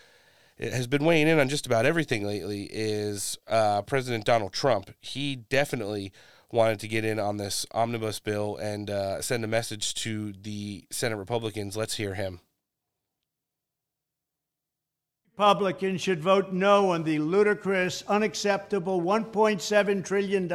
[0.58, 4.90] has been weighing in on just about everything lately is uh, President Donald Trump.
[5.00, 6.12] He definitely
[6.52, 10.84] wanted to get in on this omnibus bill and uh, send a message to the
[10.90, 11.76] Senate Republicans.
[11.76, 12.40] Let's hear him.
[15.40, 20.46] Republicans should vote no on the ludicrous, unacceptable $1.7 trillion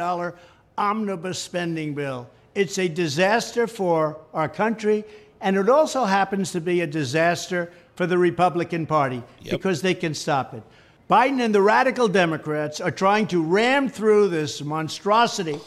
[0.78, 2.28] omnibus spending bill.
[2.54, 5.04] It's a disaster for our country,
[5.40, 10.14] and it also happens to be a disaster for the Republican Party because they can
[10.14, 10.62] stop it.
[11.08, 15.58] Biden and the radical Democrats are trying to ram through this monstrosity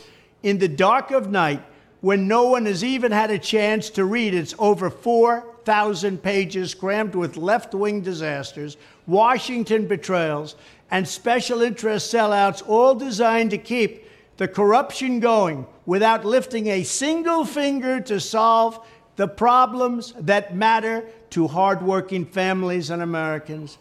[0.44, 1.64] in the dark of night
[2.02, 7.16] when no one has even had a chance to read its over 4,000 pages crammed
[7.16, 10.56] with left wing disasters, Washington betrayals,
[10.92, 14.09] and special interest sellouts, all designed to keep
[14.40, 18.80] the corruption going without lifting a single finger to solve
[19.18, 23.78] the problems that matter to hardworking families and Americans.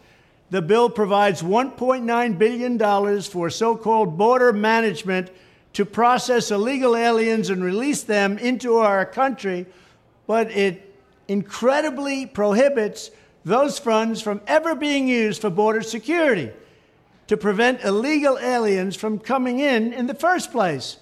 [0.51, 5.31] The bill provides $1.9 billion for so called border management
[5.75, 9.64] to process illegal aliens and release them into our country,
[10.27, 10.92] but it
[11.29, 13.12] incredibly prohibits
[13.44, 16.51] those funds from ever being used for border security
[17.29, 20.97] to prevent illegal aliens from coming in in the first place.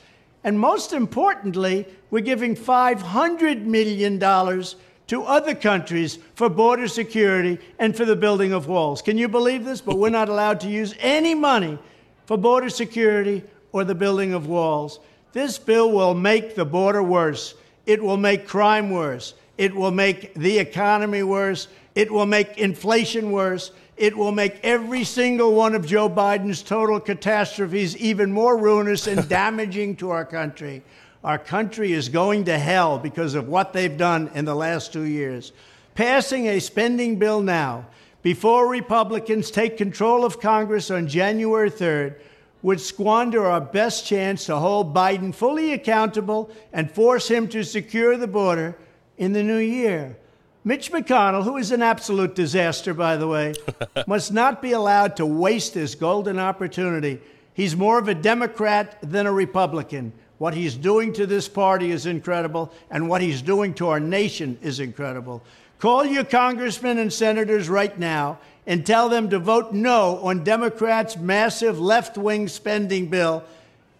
[0.44, 8.04] And most importantly, we're giving $500 million to other countries for border security and for
[8.04, 9.02] the building of walls.
[9.02, 9.80] Can you believe this?
[9.80, 11.78] But we're not allowed to use any money
[12.26, 15.00] for border security or the building of walls.
[15.32, 17.54] This bill will make the border worse.
[17.84, 19.34] It will make crime worse.
[19.58, 21.68] It will make the economy worse.
[21.94, 23.70] It will make inflation worse.
[23.96, 29.26] It will make every single one of Joe Biden's total catastrophes even more ruinous and
[29.30, 30.82] damaging to our country.
[31.24, 35.04] Our country is going to hell because of what they've done in the last two
[35.04, 35.52] years.
[35.94, 37.86] Passing a spending bill now,
[38.22, 42.16] before Republicans take control of Congress on January 3rd,
[42.62, 48.16] would squander our best chance to hold Biden fully accountable and force him to secure
[48.16, 48.76] the border
[49.16, 50.16] in the new year.
[50.66, 53.54] Mitch McConnell, who is an absolute disaster, by the way,
[54.08, 57.20] must not be allowed to waste this golden opportunity.
[57.54, 60.12] He's more of a Democrat than a Republican.
[60.38, 64.58] What he's doing to this party is incredible, and what he's doing to our nation
[64.60, 65.40] is incredible.
[65.78, 71.16] Call your congressmen and senators right now and tell them to vote no on Democrats'
[71.16, 73.44] massive left wing spending bill,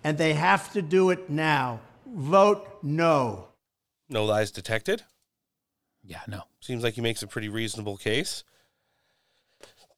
[0.03, 1.79] and they have to do it now.
[2.13, 3.51] Vote no.
[4.09, 5.05] No lies detected.
[6.03, 6.43] Yeah, no.
[6.67, 8.43] Seems like he makes a pretty reasonable case.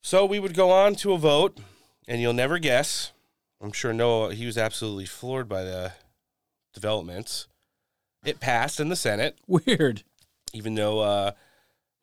[0.03, 1.57] So we would go on to a vote,
[2.07, 3.13] and you'll never guess.
[3.59, 5.93] I'm sure Noah, he was absolutely floored by the
[6.75, 7.49] developments.
[8.23, 9.39] It passed in the Senate.
[9.47, 10.03] Weird.
[10.53, 11.31] Even though, uh,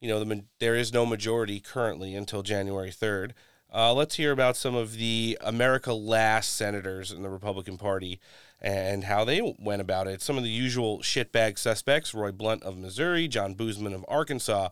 [0.01, 3.34] you know, the, there is no majority currently until January 3rd.
[3.71, 8.19] Uh, let's hear about some of the America Last senators in the Republican Party
[8.65, 10.23] and how they went about it.
[10.23, 14.69] Some of the usual shitbag suspects Roy Blunt of Missouri, John Boozman of Arkansas,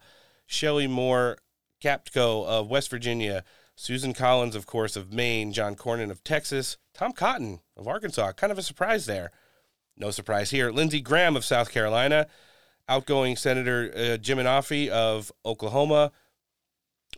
[0.47, 1.37] Shelley Moore
[1.79, 3.43] Capito of West Virginia,
[3.75, 8.31] Susan Collins, of course, of Maine, John Cornyn of Texas, Tom Cotton of Arkansas.
[8.31, 9.29] Kind of a surprise there.
[9.95, 10.71] No surprise here.
[10.71, 12.25] Lindsey Graham of South Carolina,
[12.89, 16.11] outgoing Senator uh, Jim Inhofe of Oklahoma,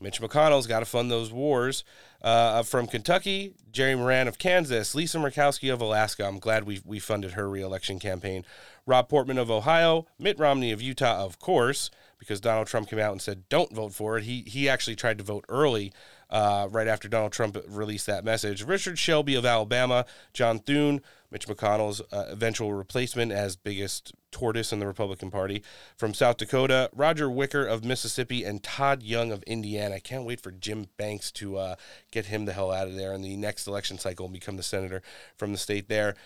[0.01, 1.83] Mitch McConnell's got to fund those wars.
[2.25, 6.25] Uh, from Kentucky, Jerry Moran of Kansas, Lisa Murkowski of Alaska.
[6.25, 8.43] I'm glad we we funded her reelection campaign.
[8.87, 13.11] Rob Portman of Ohio, Mitt Romney of Utah, of course, because Donald Trump came out
[13.11, 14.23] and said don't vote for it.
[14.23, 15.93] He he actually tried to vote early,
[16.31, 18.63] uh, right after Donald Trump released that message.
[18.63, 24.79] Richard Shelby of Alabama, John Thune, Mitch McConnell's uh, eventual replacement as biggest tortoise in
[24.79, 25.63] the Republican Party.
[25.95, 30.01] From South Dakota, Roger Wicker of Mississippi, and Todd Young of Indiana.
[30.01, 31.75] Can't wait for Jim Banks to uh,
[32.11, 34.63] get him the hell out of there in the next election cycle and become the
[34.63, 35.01] senator
[35.37, 36.09] from the state there.
[36.09, 36.17] it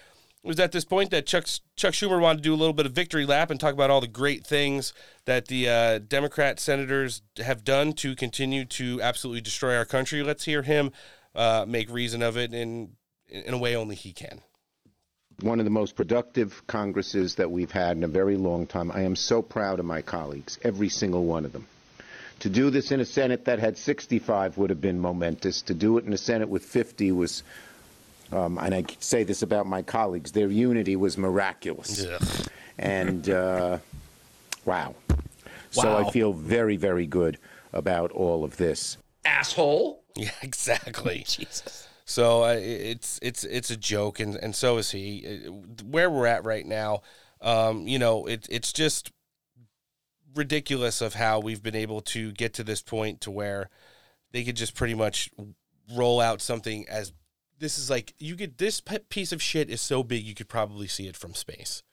[0.42, 1.46] was at this point that Chuck
[1.76, 4.02] Chuck Schumer wanted to do a little bit of victory lap and talk about all
[4.02, 4.92] the great things
[5.26, 10.24] that the uh, Democrat senators have done to continue to absolutely destroy our country.
[10.24, 10.92] Let's hear him
[11.36, 12.96] uh, make reason of it in
[13.28, 14.42] in a way only he can.
[15.42, 18.92] One of the most productive Congresses that we've had in a very long time.
[18.92, 21.66] I am so proud of my colleagues, every single one of them.
[22.42, 25.62] To do this in a Senate that had 65 would have been momentous.
[25.64, 27.44] To do it in a Senate with 50 was
[28.32, 32.06] um, and I say this about my colleagues, their unity was miraculous.
[32.78, 33.80] And uh,
[34.66, 34.96] wow.
[35.72, 37.38] So I feel very, very good
[37.74, 38.98] about all of this.
[39.26, 39.98] asshole.
[40.16, 41.24] Yeah, exactly.
[41.28, 41.88] Jesus.
[42.10, 45.46] So uh, it's it's it's a joke, and and so is he.
[45.48, 45.52] Uh,
[45.86, 47.02] Where we're at right now,
[47.40, 49.12] um, you know, it it's just
[50.34, 53.70] ridiculous of how we've been able to get to this point to where
[54.32, 55.30] they could just pretty much
[55.96, 57.14] roll out something as
[57.60, 60.88] this is like you get this piece of shit is so big you could probably
[60.88, 61.84] see it from space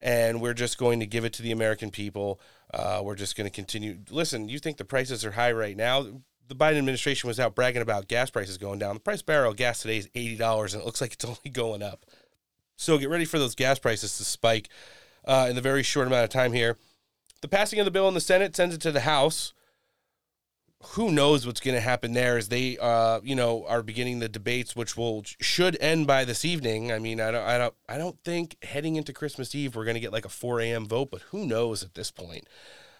[0.00, 2.38] and we're just going to give it to the American people.
[2.72, 3.98] Uh, we're just going to continue.
[4.10, 6.06] Listen, you think the prices are high right now?
[6.48, 8.94] The Biden administration was out bragging about gas prices going down.
[8.94, 11.50] The price barrel of gas today is eighty dollars, and it looks like it's only
[11.52, 12.06] going up.
[12.76, 14.68] So get ready for those gas prices to spike
[15.24, 16.76] uh, in the very short amount of time here.
[17.40, 19.52] The passing of the bill in the Senate sends it to the House.
[20.88, 24.28] Who knows what's going to happen there as they, uh, you know, are beginning the
[24.28, 26.92] debates, which will should end by this evening.
[26.92, 29.94] I mean, I don't, I don't, I don't think heading into Christmas Eve we're going
[29.94, 30.86] to get like a 4 a.m.
[30.86, 32.46] vote, but who knows at this point.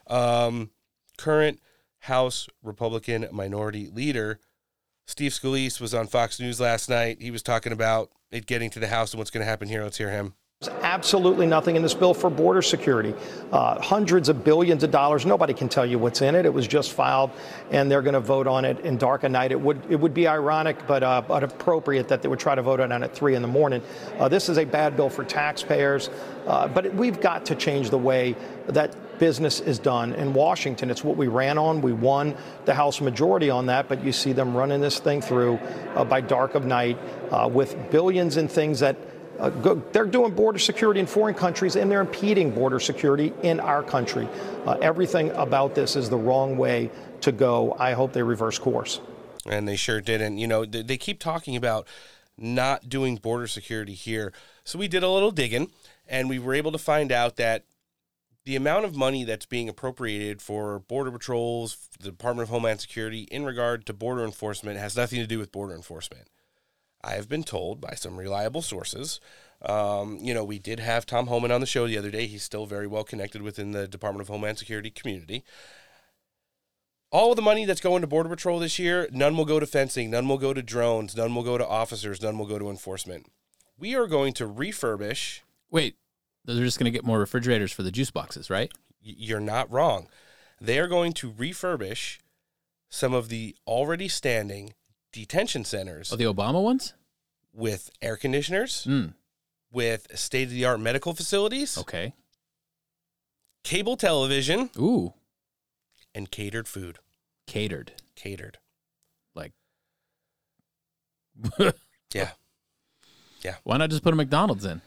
[0.06, 0.70] Um,
[1.18, 1.60] current
[2.04, 4.40] House Republican Minority Leader
[5.06, 7.20] Steve Scalise was on Fox News last night.
[7.20, 9.82] He was talking about it getting to the House and what's going to happen here.
[9.82, 10.34] Let's hear him.
[10.64, 13.14] There's absolutely nothing in this bill for border security.
[13.52, 15.26] Uh, hundreds of billions of dollars.
[15.26, 16.46] Nobody can tell you what's in it.
[16.46, 17.30] It was just filed,
[17.70, 19.52] and they're going to vote on it in dark of night.
[19.52, 22.62] It would it would be ironic, but uh, but appropriate that they would try to
[22.62, 23.82] vote on it at three in the morning.
[24.18, 26.08] Uh, this is a bad bill for taxpayers,
[26.46, 28.34] uh, but it, we've got to change the way
[28.68, 30.90] that business is done in Washington.
[30.90, 31.82] It's what we ran on.
[31.82, 35.58] We won the House majority on that, but you see them running this thing through
[35.94, 36.98] uh, by dark of night
[37.30, 38.96] uh, with billions in things that.
[39.38, 43.60] Uh, go, they're doing border security in foreign countries and they're impeding border security in
[43.60, 44.28] our country.
[44.66, 47.76] Uh, everything about this is the wrong way to go.
[47.78, 49.00] I hope they reverse course.
[49.46, 50.38] and they sure didn't.
[50.38, 51.86] You know, they, they keep talking about
[52.36, 54.32] not doing border security here.
[54.64, 55.70] So we did a little digging,
[56.08, 57.64] and we were able to find out that
[58.44, 63.22] the amount of money that's being appropriated for border patrols, the Department of Homeland Security,
[63.30, 66.28] in regard to border enforcement, has nothing to do with border enforcement.
[67.04, 69.20] I have been told by some reliable sources.
[69.62, 72.26] Um, you know, we did have Tom Homan on the show the other day.
[72.26, 75.44] He's still very well connected within the Department of Homeland Security community
[77.14, 79.66] all of the money that's going to border patrol this year none will go to
[79.66, 82.68] fencing none will go to drones none will go to officers none will go to
[82.68, 83.26] enforcement
[83.78, 85.40] we are going to refurbish
[85.70, 85.96] Wait,
[86.44, 88.70] they're just going to get more refrigerators for the juice boxes, right?
[89.00, 90.08] you're not wrong
[90.60, 92.18] they are going to refurbish
[92.88, 94.74] some of the already standing
[95.14, 96.92] detention centers Oh, the Obama ones?
[97.52, 99.14] with air conditioners Mm.
[99.70, 102.12] with state-of-the-art medical facilities Okay.
[103.62, 105.14] cable television Ooh,
[106.14, 106.98] and catered food
[107.46, 107.92] catered.
[108.16, 108.58] catered
[109.36, 109.52] Like,
[112.12, 112.30] yeah
[113.42, 114.80] yeah why not just put a McDonald's in?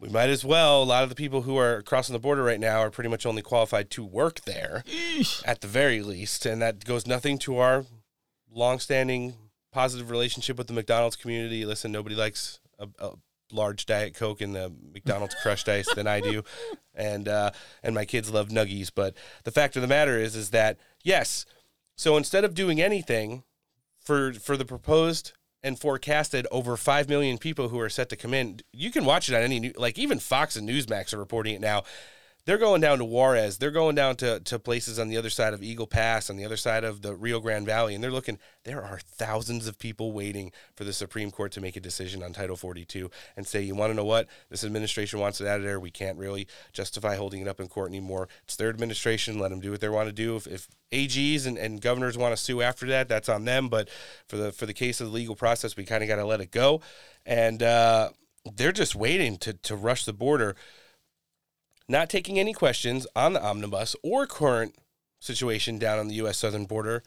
[0.00, 0.80] We might as well.
[0.80, 3.26] A lot of the people who are crossing the border right now are pretty much
[3.26, 4.84] only qualified to work there
[5.44, 6.46] at the very least.
[6.46, 7.84] And that goes nothing to our
[8.48, 9.34] longstanding
[9.78, 11.64] positive relationship with the McDonald's community.
[11.64, 13.12] Listen, nobody likes a, a
[13.52, 16.42] large Diet Coke and the McDonald's crushed ice than I do.
[16.96, 17.52] And, uh,
[17.84, 18.90] and my kids love nuggies.
[18.92, 19.14] But
[19.44, 21.46] the fact of the matter is, is that, yes,
[21.94, 23.44] so instead of doing anything
[24.00, 28.34] for, for the proposed and forecasted over 5 million people who are set to come
[28.34, 28.58] in.
[28.72, 31.60] You can watch it on any new, like even Fox and Newsmax are reporting it
[31.60, 31.84] now.
[32.48, 33.58] They're going down to Juarez.
[33.58, 36.46] They're going down to, to places on the other side of Eagle Pass, on the
[36.46, 38.38] other side of the Rio Grande Valley, and they're looking.
[38.64, 42.32] There are thousands of people waiting for the Supreme Court to make a decision on
[42.32, 44.28] Title 42 and say, you want to know what?
[44.48, 45.78] This administration wants it out of there.
[45.78, 48.30] We can't really justify holding it up in court anymore.
[48.44, 49.38] It's their administration.
[49.38, 50.36] Let them do what they want to do.
[50.36, 53.68] If, if AGs and, and governors want to sue after that, that's on them.
[53.68, 53.90] But
[54.26, 56.40] for the for the case of the legal process, we kind of got to let
[56.40, 56.80] it go.
[57.26, 58.08] And uh,
[58.56, 60.56] they're just waiting to to rush the border
[61.88, 64.76] not taking any questions on the omnibus or current
[65.20, 66.38] situation down on the U.S.
[66.38, 67.02] southern border.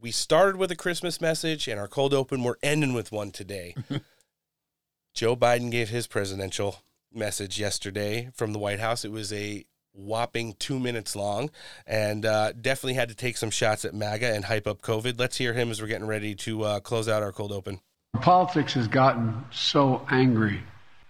[0.00, 3.74] We started with a Christmas message, and our cold open, we're ending with one today.
[5.14, 9.04] Joe Biden gave his presidential message yesterday from the White House.
[9.04, 9.64] It was a
[9.96, 11.50] whopping two minutes long
[11.86, 15.18] and uh, definitely had to take some shots at MAGA and hype up COVID.
[15.18, 17.80] Let's hear him as we're getting ready to uh, close out our cold open.
[18.20, 20.62] Politics has gotten so angry,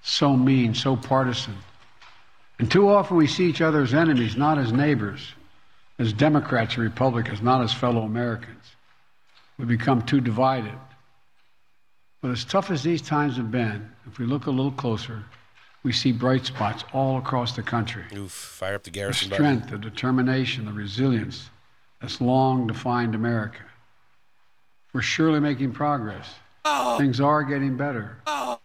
[0.03, 1.57] so mean, so partisan.
[2.59, 5.35] And too often we see each other as enemies, not as neighbors,
[5.99, 8.65] as Democrats and Republicans, not as fellow Americans.
[9.59, 10.75] We become too divided.
[12.23, 15.25] But as tough as these times have been, if we look a little closer,
[15.83, 18.05] we see bright spots all across the country.
[18.15, 19.45] Oof, fire up the The Garrison button.
[19.61, 21.51] strength, the determination, the resilience
[22.01, 23.61] that's long defined America.
[24.93, 26.27] We're surely making progress.
[26.65, 26.99] Oh.
[26.99, 28.17] Things are getting better.
[28.27, 28.59] Oh.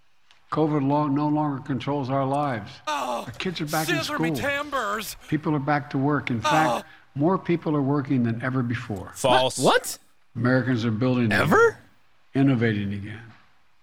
[0.52, 2.72] COVID lo- no longer controls our lives.
[2.88, 4.50] Oh, our kids are back in Scissor me school.
[4.50, 5.16] timbers.
[5.30, 6.30] People are back to work.
[6.30, 6.90] In fact, oh.
[7.16, 9.12] more people are working than ever before.
[9.16, 9.58] False.
[9.58, 9.98] What?
[10.36, 11.70] Americans are building Ever?
[11.70, 11.78] again,
[12.36, 13.24] innovating again,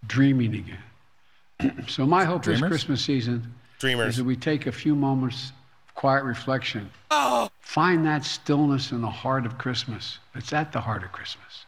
[0.07, 1.85] dreaming again.
[1.89, 4.11] so my hope this Christmas season Dreamers.
[4.11, 5.53] is that we take a few moments
[5.89, 6.91] of quiet reflection.
[7.11, 7.51] Oh.
[7.61, 10.19] Find that stillness in the heart of Christmas.
[10.35, 11.67] It's at the heart of Christmas.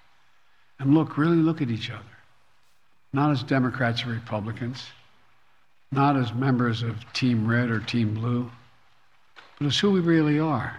[0.78, 2.01] And look, really look at each other.
[3.12, 4.86] Not as Democrats or Republicans,
[5.90, 8.50] not as members of Team Red or Team Blue,
[9.58, 10.76] but as who we really are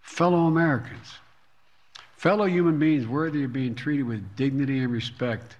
[0.00, 1.14] fellow Americans,
[2.16, 5.56] fellow human beings worthy of being treated with dignity and respect.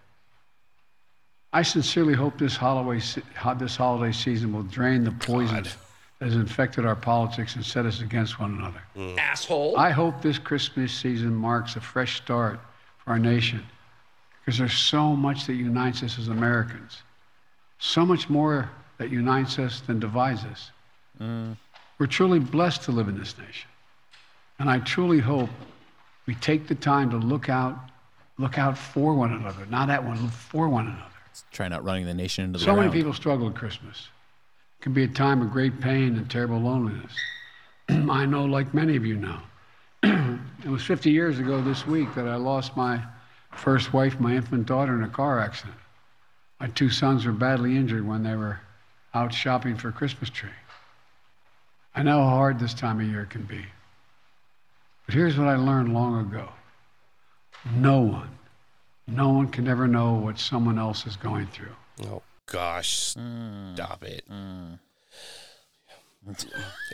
[1.53, 3.01] I sincerely hope this holiday,
[3.59, 5.76] this holiday season will drain the poison that
[6.26, 8.82] has infected our politics and set us against one another.
[8.96, 9.18] Mm.
[9.18, 9.76] Asshole.
[9.76, 12.61] I hope this Christmas season marks a fresh start
[12.98, 13.66] for our nation
[14.51, 17.05] because there's so much that unites us as Americans,
[17.78, 20.72] so much more that unites us than divides us.
[21.20, 21.57] Mm.
[22.01, 23.70] We're truly blessed to live in this nation.
[24.59, 25.51] And I truly hope
[26.26, 27.78] we take the time to look out,
[28.38, 31.05] look out for one another, not at one, for one another.
[31.53, 32.76] Try not running the nation into the ground.
[32.76, 34.09] So many people struggle at Christmas.
[34.80, 37.12] It can be a time of great pain and terrible loneliness.
[37.88, 39.38] I know, like many of you know.
[40.03, 43.01] it was 50 years ago this week that I lost my
[43.61, 45.76] first wife, my infant daughter, in a car accident.
[46.58, 48.61] My two sons were badly injured when they were
[49.14, 50.50] out shopping for a Christmas tree.
[51.94, 53.64] I know how hard this time of year can be.
[55.06, 56.48] But here's what I learned long ago
[57.76, 58.30] no one,
[59.06, 61.76] no one can ever know what someone else is going through.
[62.06, 63.74] Oh gosh, mm.
[63.74, 64.24] stop it.
[64.30, 64.78] Mm.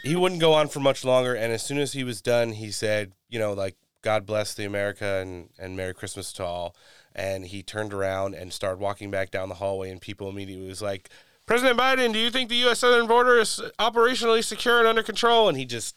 [0.02, 2.70] he wouldn't go on for much longer, and as soon as he was done, he
[2.70, 3.76] said, "You know, like
[4.07, 6.76] God bless the America and and Merry Christmas to all."
[7.12, 10.80] And he turned around and started walking back down the hallway, and people immediately was
[10.80, 11.11] like,
[11.44, 12.78] "President Biden, do you think the U.S.
[12.78, 15.96] southern border is operationally secure and under control?" And he just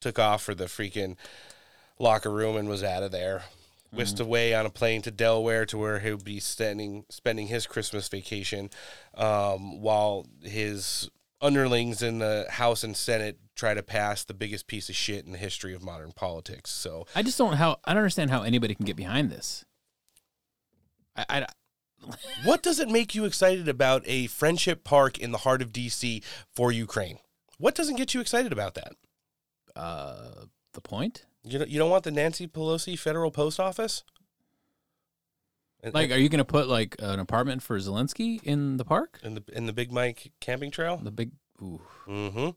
[0.00, 1.14] took off for the freaking
[2.00, 3.44] locker room and was out of there.
[3.92, 8.08] Whisked away on a plane to Delaware to where he'll be spending spending his Christmas
[8.08, 8.68] vacation,
[9.16, 11.08] um, while his
[11.40, 15.32] underlings in the House and Senate try to pass the biggest piece of shit in
[15.32, 16.70] the history of modern politics.
[16.70, 19.64] So I just don't how I don't understand how anybody can get behind this.
[21.16, 21.46] I, I
[22.44, 26.22] what does it make you excited about a friendship park in the heart of DC
[26.54, 27.18] for Ukraine?
[27.58, 28.92] What doesn't get you excited about that?
[29.74, 31.24] Uh, the point?
[31.44, 34.02] You don't, you don't want the Nancy Pelosi federal post office?
[35.92, 39.20] Like, are you going to put like an apartment for Zelensky in the park?
[39.22, 40.96] in the in the Big Mike camping trail?
[40.96, 42.50] The big, ooh, Mm-hmm.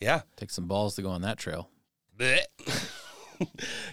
[0.00, 0.22] Yeah.
[0.36, 1.70] take some balls to go on that trail.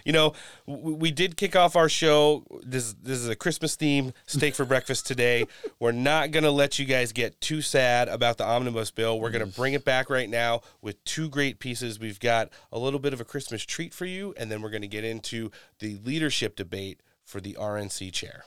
[0.04, 0.34] You know,
[0.66, 2.44] we did kick off our show.
[2.62, 5.46] This this is a Christmas theme steak for breakfast today.
[5.78, 9.18] We're not gonna let you guys get too sad about the omnibus bill.
[9.20, 11.98] We're gonna bring it back right now with two great pieces.
[11.98, 14.86] We've got a little bit of a Christmas treat for you, and then we're gonna
[14.86, 18.44] get into the leadership debate for the RNC chair.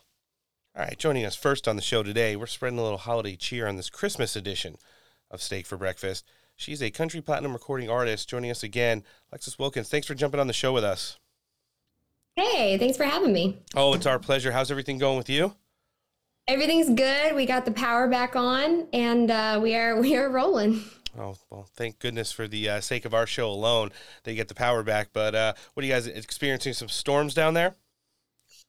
[0.76, 3.68] All right, joining us first on the show today, we're spreading a little holiday cheer
[3.68, 4.78] on this Christmas edition
[5.32, 6.24] of Steak for Breakfast.
[6.58, 8.28] She's a country platinum recording artist.
[8.28, 9.90] Joining us again, Alexis Wilkins.
[9.90, 11.20] Thanks for jumping on the show with us.
[12.36, 13.58] Hey, thanks for having me.
[13.76, 14.52] Oh, it's our pleasure.
[14.52, 15.54] How's everything going with you?
[16.48, 17.36] Everything's good.
[17.36, 20.82] We got the power back on, and uh, we are we are rolling.
[21.18, 23.92] Oh, well, thank goodness for the uh, sake of our show alone
[24.24, 25.10] that you get the power back.
[25.14, 26.74] But uh, what are you guys experiencing?
[26.74, 27.76] Some storms down there?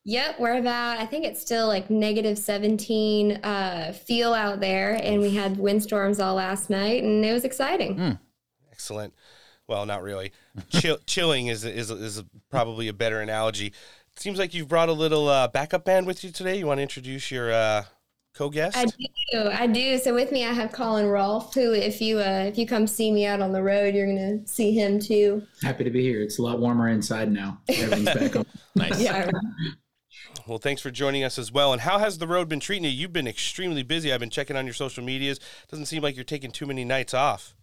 [0.05, 0.99] Yep, we're about.
[0.99, 6.18] I think it's still like negative seventeen uh, feel out there, and we had windstorms
[6.18, 8.18] all last night, and it was exciting.
[8.72, 9.12] Excellent.
[9.66, 10.32] Well, not really.
[10.70, 13.66] Chill, chilling is is is probably a better analogy.
[13.66, 16.57] It seems like you've brought a little uh, backup band with you today.
[16.59, 17.84] You want to introduce your uh,
[18.34, 18.76] co-guest?
[18.76, 19.99] I do, I do.
[19.99, 23.12] So with me, I have Colin Rolfe, who, if you uh, if you come see
[23.12, 25.42] me out on the road, you're gonna see him too.
[25.61, 26.22] Happy to be here.
[26.22, 27.61] It's a lot warmer inside now.
[27.68, 28.46] Everything's back on.
[28.74, 29.01] Nice.
[29.01, 29.28] Yeah.
[30.49, 31.74] Well, thanks for joining us as well.
[31.74, 32.90] And how has the road been treating you?
[32.90, 34.11] You've been extremely busy.
[34.11, 35.38] I've been checking on your social medias.
[35.70, 37.55] Doesn't seem like you're taking too many nights off.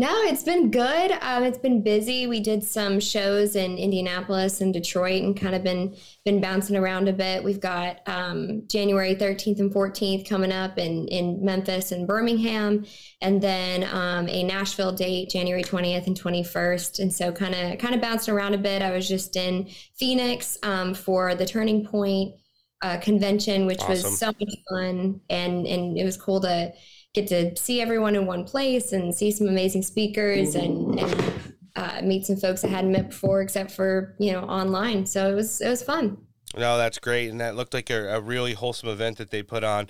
[0.00, 1.12] No, it's been good.
[1.20, 2.26] Um, it's been busy.
[2.26, 5.94] We did some shows in Indianapolis and Detroit, and kind of been
[6.24, 7.44] been bouncing around a bit.
[7.44, 12.86] We've got um, January 13th and 14th coming up in in Memphis and Birmingham,
[13.20, 17.00] and then um, a Nashville date January 20th and 21st.
[17.00, 18.80] And so kind of kind of bouncing around a bit.
[18.80, 22.36] I was just in Phoenix um, for the Turning Point
[22.80, 23.90] uh, convention, which Awesome.
[23.90, 26.72] was so much fun, and and it was cool to
[27.14, 31.32] get to see everyone in one place and see some amazing speakers and, and
[31.76, 35.06] uh, meet some folks I hadn't met before, except for you know online.
[35.06, 36.18] So it was it was fun.
[36.56, 39.62] No, that's great, and that looked like a, a really wholesome event that they put
[39.62, 39.88] on.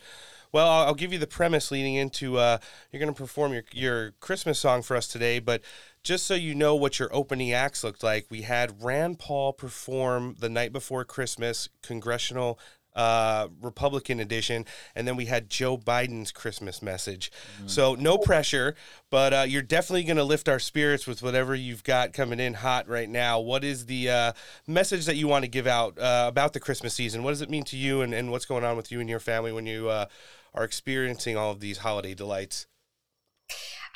[0.52, 2.58] Well, I'll, I'll give you the premise leading into uh,
[2.90, 5.62] you're going to perform your your Christmas song for us today, but
[6.02, 10.36] just so you know what your opening acts looked like, we had Rand Paul perform
[10.38, 12.58] the night before Christmas congressional
[12.94, 14.64] uh, Republican edition,
[14.94, 17.30] and then we had Joe Biden's Christmas message.
[17.66, 18.74] So no pressure,
[19.10, 22.54] but uh, you're definitely going to lift our spirits with whatever you've got coming in
[22.54, 23.40] hot right now.
[23.40, 24.32] What is the uh,
[24.66, 27.22] message that you want to give out uh, about the Christmas season?
[27.22, 29.20] What does it mean to you, and, and what's going on with you and your
[29.20, 30.06] family when you uh,
[30.54, 32.66] are experiencing all of these holiday delights?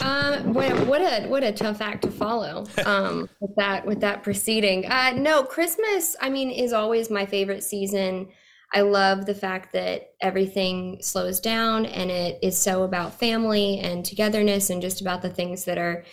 [0.01, 2.67] Um, what, what a what a tough act to follow.
[2.85, 4.87] Um, with that with that proceeding.
[4.87, 6.17] Uh, no, Christmas.
[6.21, 8.29] I mean, is always my favorite season.
[8.75, 14.05] I love the fact that everything slows down and it is so about family and
[14.05, 16.05] togetherness and just about the things that are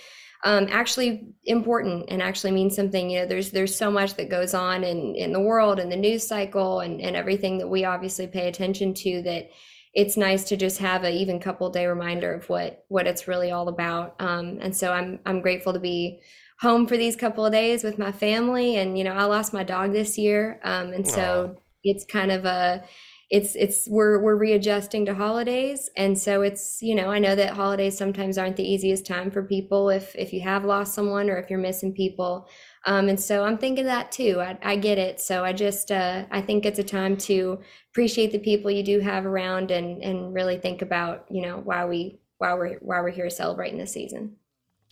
[0.44, 3.10] um, actually important and actually mean something.
[3.10, 5.96] You know, there's there's so much that goes on in in the world and the
[5.98, 9.22] news cycle and and everything that we obviously pay attention to.
[9.24, 9.50] That
[9.94, 13.52] it's nice to just have a even couple day reminder of what what it's really
[13.52, 14.16] all about.
[14.20, 16.22] Um, and so I'm I'm grateful to be
[16.60, 18.78] home for these couple of days with my family.
[18.78, 22.46] And you know, I lost my dog this year, um, and so it's kind of
[22.46, 22.84] a
[23.32, 25.90] it's it's we're we're readjusting to holidays.
[25.96, 29.42] And so it's you know i know that holidays sometimes aren't the easiest time for
[29.42, 32.50] people if if you have lost someone or if you're missing people.
[32.86, 34.42] Um, and so i'm thinking that too.
[34.42, 35.22] I, I get it.
[35.22, 37.60] So i just uh, i think it's a time to
[37.92, 41.86] appreciate the people you do have around and and really think about you know why
[41.86, 44.36] we why we're why we're here celebrating this season.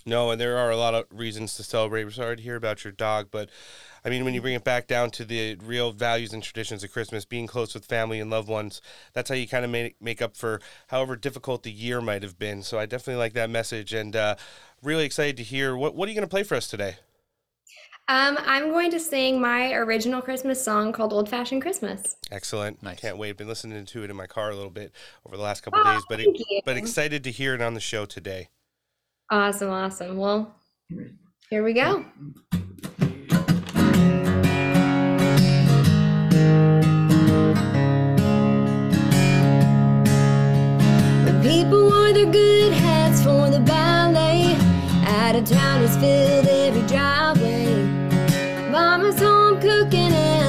[0.05, 2.05] No, and there are a lot of reasons to celebrate.
[2.05, 3.49] We're sorry to hear about your dog, but
[4.09, 6.91] I mean, when you bring it back down to the real values and traditions of
[6.91, 8.81] Christmas, being close with family and loved ones,
[9.13, 12.39] that's how you kind of make, make up for however difficult the year might have
[12.39, 12.63] been.
[12.63, 14.35] So I definitely like that message and uh,
[14.81, 15.77] really excited to hear.
[15.77, 16.95] What, what are you going to play for us today?
[18.07, 22.81] um, i'm going to sing my original christmas song called old fashioned christmas Excellent.
[22.81, 22.99] Nice.
[22.99, 23.37] Can't wait.
[23.37, 24.91] Been listening to it in my car a little bit
[25.27, 26.61] over the last couple Oh, days, but thank you.
[26.65, 28.49] but excited to hear it on the show today.
[29.29, 30.17] Awesome, awesome.
[30.17, 30.55] Well,
[31.51, 32.03] here we go.
[41.41, 44.55] People wore their good hats for the ballet.
[45.05, 47.83] Out of towners filled every driveway.
[48.69, 50.48] Mama's home cooking and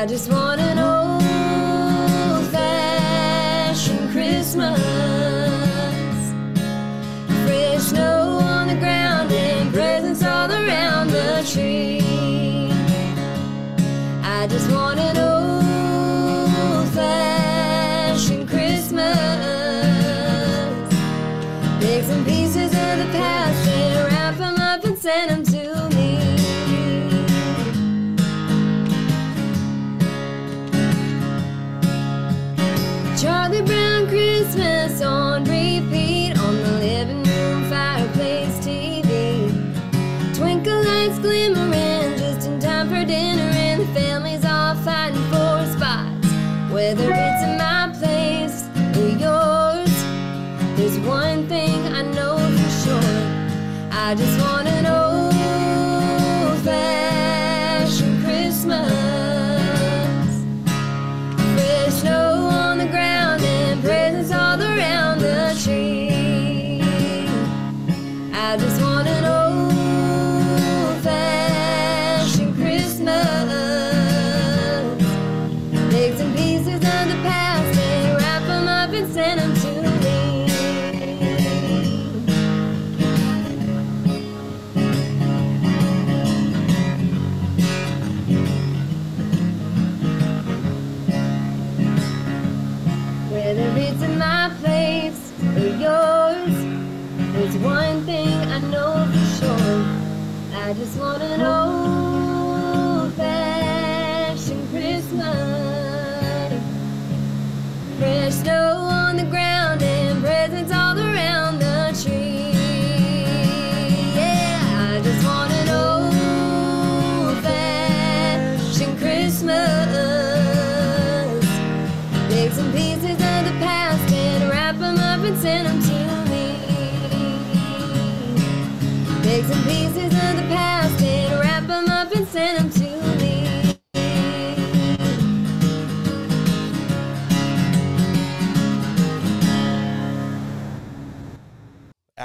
[0.00, 0.69] I just want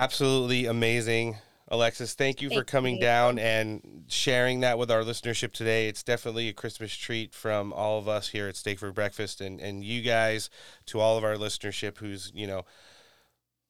[0.05, 1.37] Absolutely amazing.
[1.69, 3.01] Alexis, thank you for coming you.
[3.01, 5.87] down and sharing that with our listenership today.
[5.87, 9.59] It's definitely a Christmas treat from all of us here at Steak for Breakfast and,
[9.59, 10.51] and you guys
[10.85, 12.65] to all of our listenership who's, you know,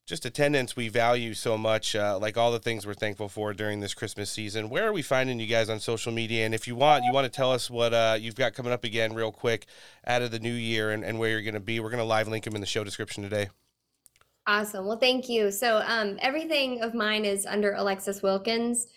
[0.06, 3.80] just attendance we value so much, uh, like all the things we're thankful for during
[3.80, 4.70] this Christmas season.
[4.70, 6.46] Where are we finding you guys on social media?
[6.46, 8.84] And if you want, you want to tell us what uh, you've got coming up
[8.84, 9.68] again real quick
[10.06, 11.80] out of the new year and, and where you're going to be.
[11.80, 13.48] We're going to live link them in the show description today.
[14.48, 14.86] Awesome.
[14.86, 15.52] Well, thank you.
[15.52, 18.88] So, um, everything of mine is under Alexis Wilkins.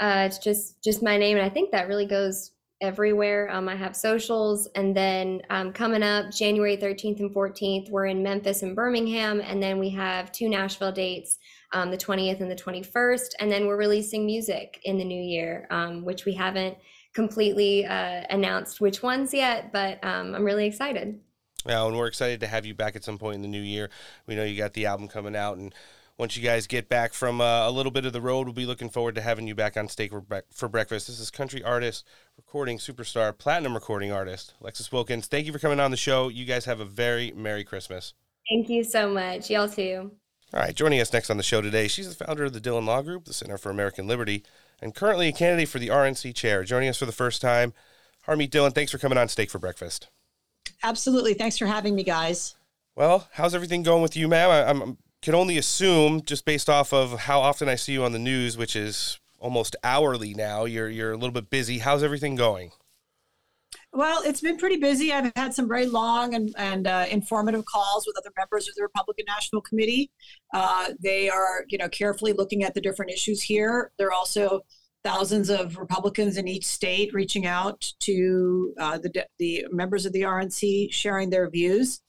[0.00, 3.50] Uh, it's just just my name, and I think that really goes everywhere.
[3.50, 8.22] Um, I have socials, and then um, coming up January 13th and 14th, we're in
[8.22, 11.38] Memphis and Birmingham, and then we have two Nashville dates,
[11.72, 15.66] um, the 20th and the 21st, and then we're releasing music in the new year,
[15.70, 16.76] um, which we haven't
[17.14, 21.18] completely uh, announced which ones yet, but um, I'm really excited.
[21.66, 23.90] Yeah, and we're excited to have you back at some point in the new year.
[24.26, 25.74] We know you got the album coming out, and
[26.18, 28.66] once you guys get back from uh, a little bit of the road, we'll be
[28.66, 31.08] looking forward to having you back on Steak for, Bre- for Breakfast.
[31.08, 32.06] This is country artist,
[32.36, 35.26] recording superstar, platinum recording artist, Alexis Wilkins.
[35.26, 36.28] Thank you for coming on the show.
[36.28, 38.14] You guys have a very Merry Christmas.
[38.48, 39.50] Thank you so much.
[39.50, 40.12] Y'all too.
[40.54, 42.86] All right, joining us next on the show today, she's the founder of the Dhillon
[42.86, 44.44] Law Group, the Center for American Liberty,
[44.80, 46.62] and currently a candidate for the RNC chair.
[46.62, 47.74] Joining us for the first time,
[48.28, 50.08] Harmeet Dhillon, thanks for coming on Steak for Breakfast.
[50.82, 51.34] Absolutely.
[51.34, 52.54] Thanks for having me, guys.
[52.94, 54.50] Well, how's everything going with you, ma'am?
[54.50, 58.12] I, I'm can only assume, just based off of how often I see you on
[58.12, 60.64] the news, which is almost hourly now.
[60.64, 61.78] You're you're a little bit busy.
[61.78, 62.70] How's everything going?
[63.92, 65.12] Well, it's been pretty busy.
[65.12, 68.82] I've had some very long and, and uh, informative calls with other members of the
[68.82, 70.10] Republican National Committee.
[70.52, 73.92] Uh, they are, you know, carefully looking at the different issues here.
[73.98, 74.60] They're also
[75.06, 80.22] thousands of Republicans in each state reaching out to uh, the the members of the
[80.22, 82.00] RNC, sharing their views.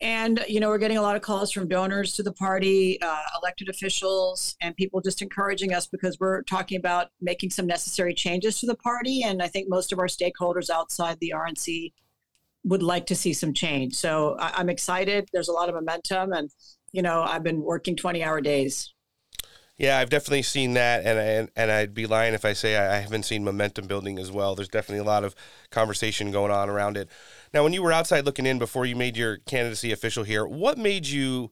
[0.00, 3.22] And you know, we're getting a lot of calls from donors to the party, uh,
[3.42, 8.60] elected officials, and people just encouraging us because we're talking about making some necessary changes
[8.60, 9.22] to the party.
[9.22, 11.92] And I think most of our stakeholders outside the RNC
[12.64, 13.94] would like to see some change.
[13.94, 15.28] So I- I'm excited.
[15.34, 16.50] There's a lot of momentum, and
[16.92, 18.94] you know, I've been working 20-hour days.
[19.78, 22.96] Yeah, I've definitely seen that, and and, and I'd be lying if I say I,
[22.96, 24.54] I haven't seen momentum building as well.
[24.54, 25.34] There's definitely a lot of
[25.70, 27.10] conversation going on around it.
[27.52, 30.78] Now, when you were outside looking in before you made your candidacy official here, what
[30.78, 31.50] made you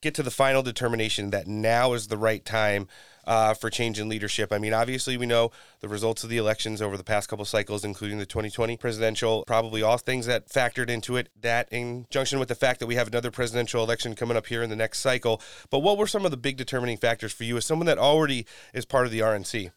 [0.00, 2.86] get to the final determination that now is the right time
[3.26, 4.52] uh, for change in leadership?
[4.52, 5.50] I mean, obviously, we know
[5.80, 9.82] the results of the elections over the past couple cycles, including the 2020 presidential, probably
[9.82, 11.28] all things that factored into it.
[11.40, 14.62] That, in junction with the fact that we have another presidential election coming up here
[14.62, 15.40] in the next cycle.
[15.70, 18.46] But what were some of the big determining factors for you as someone that already
[18.72, 19.70] is part of the RNC?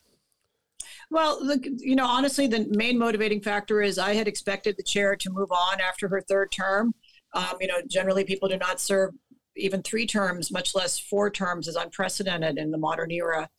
[1.12, 5.16] Well, look, you know, honestly, the main motivating factor is I had expected the chair
[5.16, 6.94] to move on after her third term.
[7.34, 9.14] Um, you know, generally people do not serve
[9.56, 13.50] even three terms, much less four terms, is unprecedented in the modern era.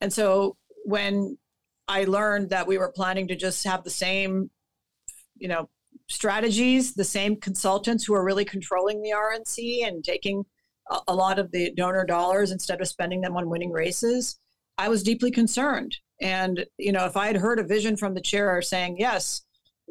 [0.00, 1.38] And so when
[1.88, 4.50] I learned that we were planning to just have the same,
[5.36, 5.68] you know,
[6.08, 10.44] strategies, the same consultants who are really controlling the RNC and taking
[10.90, 14.38] a, a lot of the donor dollars instead of spending them on winning races,
[14.78, 15.96] I was deeply concerned.
[16.20, 19.42] And, you know, if I had heard a vision from the chair saying, yes,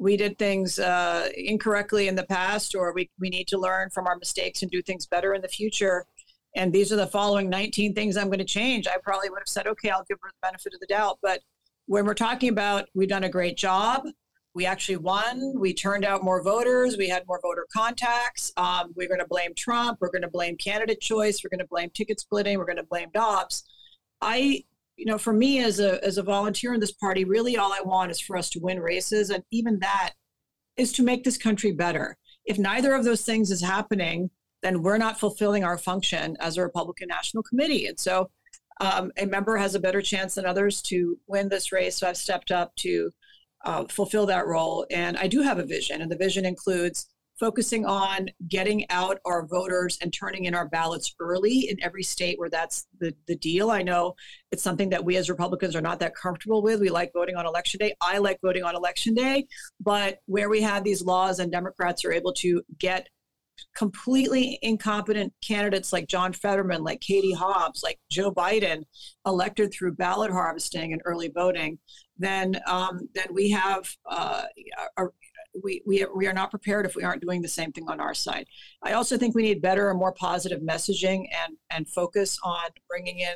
[0.02, 4.08] we did things uh, incorrectly in the past, or we, we need to learn from
[4.08, 6.08] our mistakes and do things better in the future.
[6.56, 8.88] And these are the following 19 things I'm going to change.
[8.88, 11.20] I probably would have said, okay, I'll give her the benefit of the doubt.
[11.22, 11.41] But
[11.86, 14.08] when we're talking about we've done a great job,
[14.56, 18.52] we actually won, we turned out more voters, we had more voter contacts.
[18.58, 21.70] Um, we're going to blame Trump, we're going to blame candidate choice, we're going to
[21.70, 23.66] blame ticket splitting, we're going to blame Dobbs.
[24.20, 24.64] I
[25.02, 27.82] you know, for me as a as a volunteer in this party, really all I
[27.84, 30.12] want is for us to win races, and even that
[30.78, 32.18] is to make this country better.
[32.45, 34.30] If neither of those things is happening,
[34.62, 37.88] then we're not fulfilling our function as a Republican National Committee.
[37.88, 38.30] And so,
[38.80, 41.97] um, a member has a better chance than others to win this race.
[41.97, 43.10] So I've stepped up to
[43.66, 47.08] uh, fulfill that role, and I do have a vision, and the vision includes
[47.42, 52.38] focusing on getting out our voters and turning in our ballots early in every state
[52.38, 53.72] where that's the, the deal.
[53.72, 54.14] I know
[54.52, 56.80] it's something that we as Republicans are not that comfortable with.
[56.80, 57.96] We like voting on election day.
[58.00, 59.48] I like voting on election day.
[59.80, 63.08] But where we have these laws and Democrats are able to get
[63.76, 68.84] completely incompetent candidates like John Fetterman, like Katie Hobbs, like Joe Biden
[69.26, 71.80] elected through ballot harvesting and early voting,
[72.18, 74.44] then um, then we have uh,
[74.98, 75.06] a,
[75.64, 78.14] we, we, we are not prepared if we aren't doing the same thing on our
[78.14, 78.47] side.
[78.84, 83.20] I also think we need better and more positive messaging and, and focus on bringing
[83.20, 83.36] in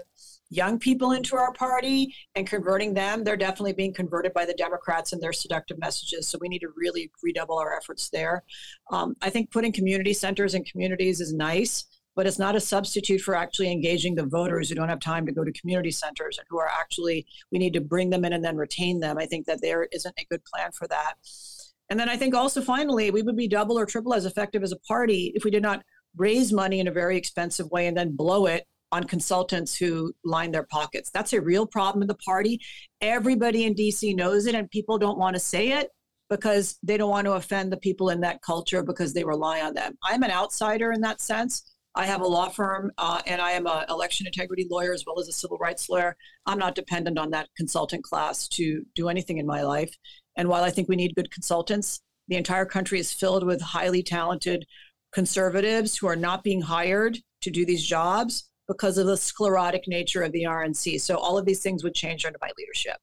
[0.49, 3.23] young people into our party and converting them.
[3.23, 6.27] They're definitely being converted by the Democrats and their seductive messages.
[6.27, 8.43] So we need to really redouble our efforts there.
[8.91, 11.85] Um, I think putting community centers in communities is nice
[12.15, 15.31] but it's not a substitute for actually engaging the voters who don't have time to
[15.31, 18.43] go to community centers and who are actually we need to bring them in and
[18.43, 21.15] then retain them i think that there isn't a good plan for that
[21.89, 24.71] and then I think also finally, we would be double or triple as effective as
[24.71, 25.83] a party if we did not
[26.17, 30.51] raise money in a very expensive way and then blow it on consultants who line
[30.51, 31.09] their pockets.
[31.11, 32.61] That's a real problem in the party.
[33.01, 35.89] Everybody in DC knows it, and people don't want to say it
[36.29, 39.73] because they don't want to offend the people in that culture because they rely on
[39.73, 39.97] them.
[40.03, 41.75] I'm an outsider in that sense.
[41.93, 45.19] I have a law firm uh, and I am an election integrity lawyer as well
[45.19, 46.17] as a civil rights lawyer.
[46.45, 49.95] I'm not dependent on that consultant class to do anything in my life.
[50.35, 54.03] And while I think we need good consultants, the entire country is filled with highly
[54.03, 54.65] talented
[55.11, 60.23] conservatives who are not being hired to do these jobs because of the sclerotic nature
[60.23, 60.99] of the RNC.
[60.99, 62.97] So all of these things would change under my leadership.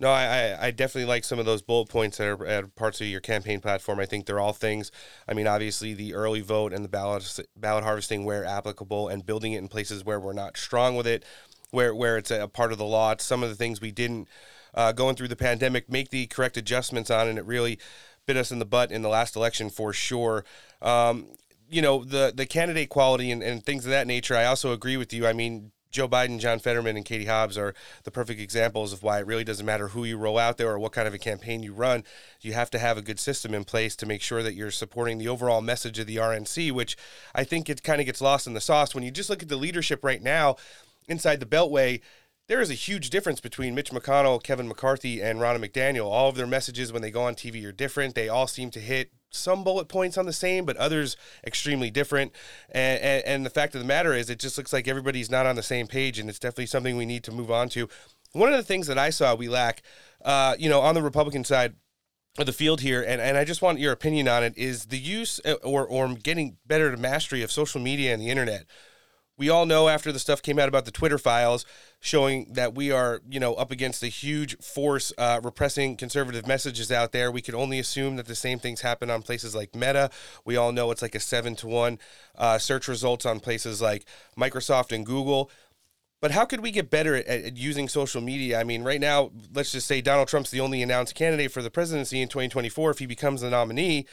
[0.00, 3.08] No, I, I definitely like some of those bullet points that are, are, parts of
[3.08, 3.98] your campaign platform.
[3.98, 4.92] I think they're all things.
[5.26, 9.54] I mean, obviously, the early vote and the ballot ballot harvesting where applicable, and building
[9.54, 11.24] it in places where we're not strong with it,
[11.72, 13.10] where where it's a part of the law.
[13.10, 14.28] It's some of the things we didn't
[14.74, 17.78] uh, going through the pandemic, make the correct adjustments on, and it really
[18.26, 20.44] bit us in the butt in the last election for sure.
[20.82, 21.28] Um,
[21.70, 24.36] you know the the candidate quality and, and things of that nature.
[24.36, 25.26] I also agree with you.
[25.26, 29.20] I mean, Joe Biden, John Fetterman, and Katie Hobbs are the perfect examples of why
[29.20, 31.62] it really doesn't matter who you roll out there or what kind of a campaign
[31.62, 32.04] you run.
[32.40, 35.18] You have to have a good system in place to make sure that you're supporting
[35.18, 36.96] the overall message of the RNC, which
[37.34, 39.48] I think it kind of gets lost in the sauce when you just look at
[39.48, 40.56] the leadership right now
[41.08, 42.00] inside the Beltway
[42.48, 46.06] there is a huge difference between Mitch McConnell, Kevin McCarthy, and Ronna McDaniel.
[46.06, 48.14] All of their messages when they go on TV are different.
[48.14, 51.14] They all seem to hit some bullet points on the same, but others
[51.46, 52.32] extremely different.
[52.70, 55.44] And, and, and, the fact of the matter is, it just looks like everybody's not
[55.44, 57.86] on the same page, and it's definitely something we need to move on to.
[58.32, 59.82] One of the things that I saw we lack,
[60.24, 61.74] uh, you know, on the Republican side
[62.38, 64.98] of the field here, and, and I just want your opinion on it, is the
[64.98, 68.64] use uh, or, or getting better mastery of social media and the internet
[69.38, 71.64] we all know after the stuff came out about the Twitter files
[72.00, 76.90] showing that we are, you know, up against a huge force uh, repressing conservative messages
[76.92, 77.30] out there.
[77.30, 80.10] We could only assume that the same things happen on places like Meta.
[80.44, 81.98] We all know it's like a seven to one
[82.36, 84.04] uh, search results on places like
[84.36, 85.50] Microsoft and Google.
[86.20, 88.58] But how could we get better at, at, using social media?
[88.58, 91.70] I mean, right now, let's just say Donald Trump's the only announced candidate for the
[91.70, 94.04] presidency in 2024 if he becomes the nominee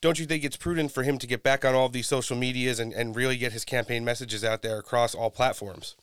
[0.00, 2.78] don't you think it's prudent for him to get back on all these social medias
[2.78, 5.96] and, and really get his campaign messages out there across all platforms?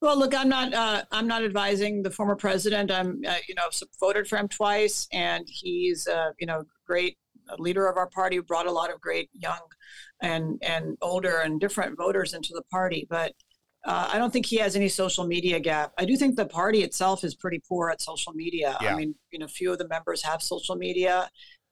[0.00, 0.72] Well, look, I'm not.
[0.72, 2.92] Uh, I'm not advising the former president.
[2.92, 3.68] I'm, uh, you know,
[3.98, 7.18] voted for him twice, and he's, uh, you know, great
[7.58, 8.38] leader of our party.
[8.38, 9.58] Brought a lot of great young,
[10.22, 13.08] and and older and different voters into the party.
[13.10, 13.32] But
[13.84, 15.92] uh, I don't think he has any social media gap.
[15.98, 18.76] I do think the party itself is pretty poor at social media.
[18.80, 18.92] Yeah.
[18.92, 21.28] I mean, you know, few of the members have social media.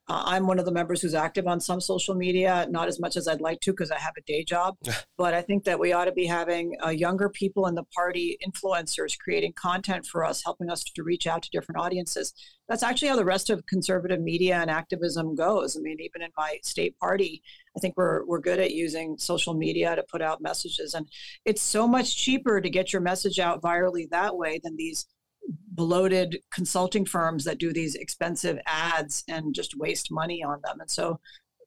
[0.08, 3.16] Uh, I'm one of the members who's active on some social media, not as much
[3.16, 4.76] as I'd like to because I have a day job.
[5.18, 8.38] but I think that we ought to be having uh, younger people in the party,
[8.46, 12.32] influencers, creating content for us, helping us to reach out to different audiences.
[12.68, 15.76] That's actually how the rest of conservative media and activism goes.
[15.76, 17.42] I mean, even in my state party,
[17.76, 21.08] I think we're we're good at using social media to put out messages, and
[21.44, 25.06] it's so much cheaper to get your message out virally that way than these
[25.48, 30.80] bloated consulting firms that do these expensive ads and just waste money on them.
[30.80, 31.20] And so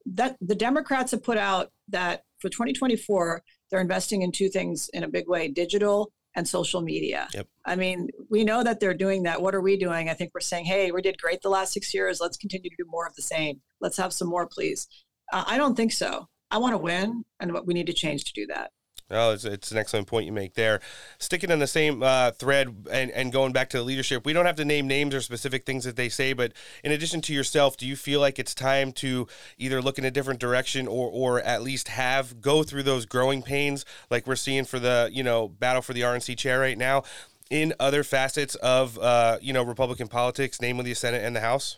[0.05, 5.03] that the Democrats have put out that for 2024 they're investing in two things in
[5.03, 7.27] a big way, digital and social media.
[7.33, 7.47] Yep.
[7.65, 9.41] I mean, we know that they're doing that.
[9.41, 10.09] What are we doing?
[10.09, 12.19] I think we're saying, "Hey, we did great the last 6 years.
[12.19, 13.61] Let's continue to do more of the same.
[13.79, 14.87] Let's have some more, please."
[15.31, 16.27] Uh, I don't think so.
[16.51, 18.71] I want to win, and we need to change to do that.
[19.11, 20.81] Oh, it's, it's, an excellent point you make there.
[21.17, 24.45] Sticking on the same uh, thread and, and going back to the leadership, we don't
[24.45, 26.53] have to name names or specific things that they say, but
[26.83, 30.11] in addition to yourself, do you feel like it's time to either look in a
[30.11, 34.65] different direction or, or at least have go through those growing pains like we're seeing
[34.65, 37.03] for the you know battle for the RNC chair right now
[37.49, 41.77] in other facets of uh, you know Republican politics, namely the Senate and the House?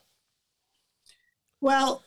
[1.59, 2.03] Well,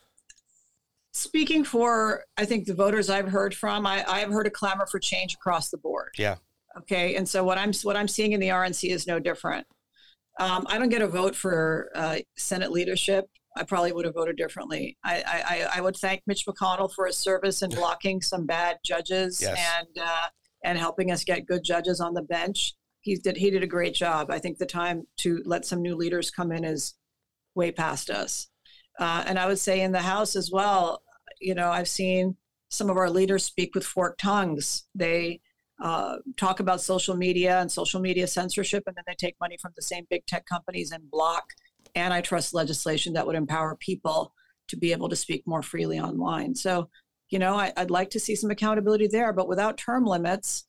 [1.14, 4.98] speaking for, I think the voters I've heard from, I, I've heard a clamor for
[4.98, 6.10] change across the board.
[6.18, 6.36] Yeah.
[6.76, 9.64] Okay, and so what I'm what I'm seeing in the RNC is no different.
[10.40, 13.26] Um, I don't get a vote for uh, Senate leadership.
[13.56, 14.98] I probably would have voted differently.
[15.04, 15.22] I,
[15.72, 19.56] I, I would thank Mitch McConnell for his service in blocking some bad judges Yes.
[19.78, 20.26] and uh,
[20.64, 22.74] and helping us get good judges on the bench.
[23.02, 24.32] He did he did a great job.
[24.32, 26.94] I think the time to let some new leaders come in is
[27.54, 28.48] way past us.
[28.98, 31.02] Uh, and I would say in the House as well.
[31.40, 32.36] You know, I've seen
[32.70, 34.86] some of our leaders speak with forked tongues.
[34.94, 35.40] They
[35.82, 39.72] uh, talk about social media and social media censorship, and then they take money from
[39.76, 41.44] the same big tech companies and block
[41.96, 44.32] antitrust legislation that would empower people
[44.68, 46.54] to be able to speak more freely online.
[46.54, 46.88] So,
[47.30, 50.66] you know, I, I'd like to see some accountability there, but without term limits,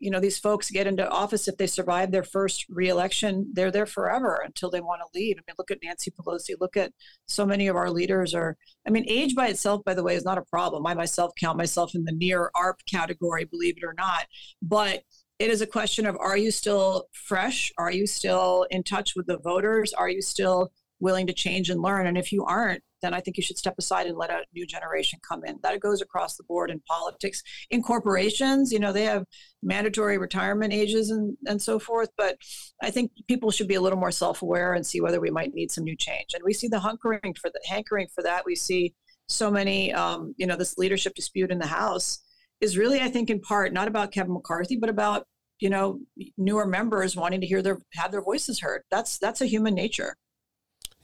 [0.00, 3.86] you know, these folks get into office if they survive their first reelection, they're there
[3.86, 5.36] forever until they want to leave.
[5.38, 6.54] I mean, look at Nancy Pelosi.
[6.60, 6.92] Look at
[7.26, 8.56] so many of our leaders are.
[8.86, 10.86] I mean, age by itself, by the way, is not a problem.
[10.86, 14.26] I myself count myself in the near AARP category, believe it or not.
[14.62, 15.02] But
[15.38, 17.72] it is a question of are you still fresh?
[17.78, 19.92] Are you still in touch with the voters?
[19.92, 22.06] Are you still willing to change and learn?
[22.06, 24.66] And if you aren't, then I think you should step aside and let a new
[24.66, 25.58] generation come in.
[25.62, 27.42] That goes across the board in politics.
[27.70, 29.24] In corporations, you know, they have
[29.62, 32.10] mandatory retirement ages and, and so forth.
[32.16, 32.38] But
[32.82, 35.54] I think people should be a little more self aware and see whether we might
[35.54, 36.34] need some new change.
[36.34, 38.44] And we see the hunkering for the hankering for that.
[38.46, 38.94] We see
[39.28, 42.20] so many, um, you know, this leadership dispute in the House
[42.60, 45.26] is really, I think, in part not about Kevin McCarthy, but about
[45.58, 46.00] you know
[46.36, 48.82] newer members wanting to hear their have their voices heard.
[48.90, 50.16] That's that's a human nature.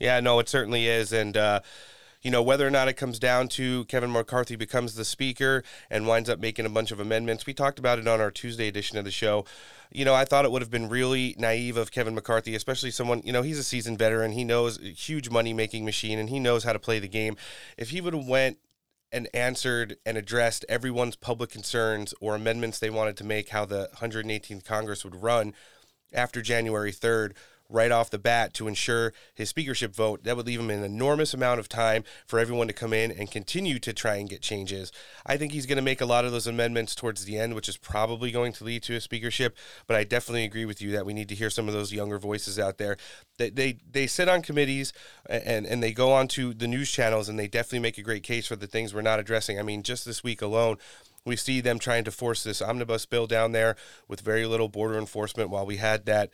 [0.03, 1.13] Yeah, no, it certainly is.
[1.13, 1.61] And, uh,
[2.21, 6.05] you know, whether or not it comes down to Kevin McCarthy becomes the speaker and
[6.05, 8.97] winds up making a bunch of amendments, we talked about it on our Tuesday edition
[8.97, 9.45] of the show.
[9.93, 13.21] You know, I thought it would have been really naive of Kevin McCarthy, especially someone,
[13.23, 14.33] you know, he's a seasoned veteran.
[14.33, 17.37] He knows a huge money making machine and he knows how to play the game.
[17.77, 18.57] If he would have went
[19.09, 23.89] and answered and addressed everyone's public concerns or amendments they wanted to make how the
[23.99, 25.53] 118th Congress would run
[26.11, 27.33] after January 3rd
[27.69, 30.23] right off the bat to ensure his speakership vote.
[30.23, 33.31] That would leave him an enormous amount of time for everyone to come in and
[33.31, 34.91] continue to try and get changes.
[35.25, 37.69] I think he's going to make a lot of those amendments towards the end, which
[37.69, 39.57] is probably going to lead to a speakership.
[39.87, 42.19] But I definitely agree with you that we need to hear some of those younger
[42.19, 42.97] voices out there.
[43.37, 44.93] They they, they sit on committees
[45.27, 48.23] and, and they go on to the news channels and they definitely make a great
[48.23, 49.59] case for the things we're not addressing.
[49.59, 50.77] I mean, just this week alone,
[51.25, 53.75] we see them trying to force this omnibus bill down there
[54.07, 56.31] with very little border enforcement while we had that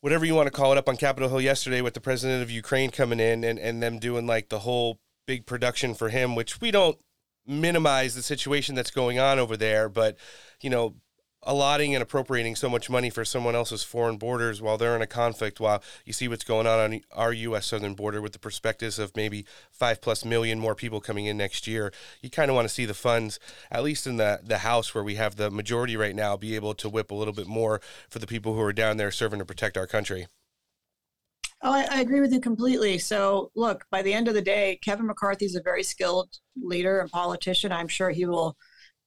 [0.00, 2.50] whatever you want to call it up on Capitol Hill yesterday with the president of
[2.50, 6.60] Ukraine coming in and, and them doing like the whole big production for him, which
[6.60, 6.98] we don't
[7.46, 10.16] minimize the situation that's going on over there, but
[10.62, 10.94] you know,
[11.42, 15.06] allotting and appropriating so much money for someone else's foreign borders while they're in a
[15.06, 17.66] conflict, while you see what's going on on our U.S.
[17.66, 21.66] southern border with the perspectives of maybe five plus million more people coming in next
[21.66, 23.38] year, you kind of want to see the funds,
[23.70, 26.74] at least in the, the House where we have the majority right now, be able
[26.74, 29.44] to whip a little bit more for the people who are down there serving to
[29.44, 30.26] protect our country.
[31.60, 32.98] Oh, I, I agree with you completely.
[32.98, 37.00] So, look, by the end of the day, Kevin McCarthy is a very skilled leader
[37.00, 37.72] and politician.
[37.72, 38.56] I'm sure he will.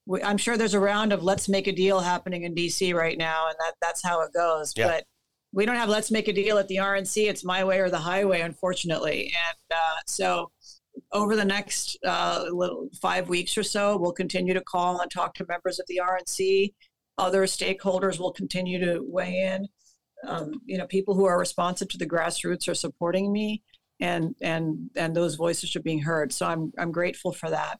[0.06, 2.92] We- I'm sure there's a round of let's make a deal happening in D.C.
[2.92, 4.72] right now, and that that's how it goes.
[4.76, 4.88] Yeah.
[4.88, 5.04] But
[5.52, 7.28] we don't have let's make a deal at the RNC.
[7.28, 9.32] It's my way or the highway, unfortunately.
[9.48, 10.50] And uh, so,
[11.12, 15.34] over the next uh, little five weeks or so, we'll continue to call and talk
[15.34, 16.72] to members of the RNC.
[17.18, 19.68] Other stakeholders will continue to weigh in.
[20.26, 23.62] Um, you know, people who are responsive to the grassroots are supporting me,
[24.00, 26.32] and and and those voices are being heard.
[26.32, 27.78] So I'm I'm grateful for that,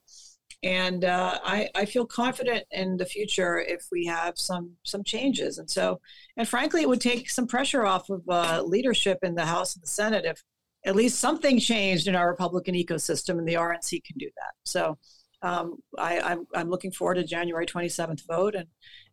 [0.63, 5.59] and uh, I I feel confident in the future if we have some some changes.
[5.59, 6.01] And so,
[6.37, 9.83] and frankly, it would take some pressure off of uh, leadership in the House and
[9.83, 10.43] the Senate if
[10.85, 14.53] at least something changed in our Republican ecosystem, and the RNC can do that.
[14.65, 14.99] So.
[15.45, 18.69] Um, I, I'm, I'm looking forward to January 27th vote and,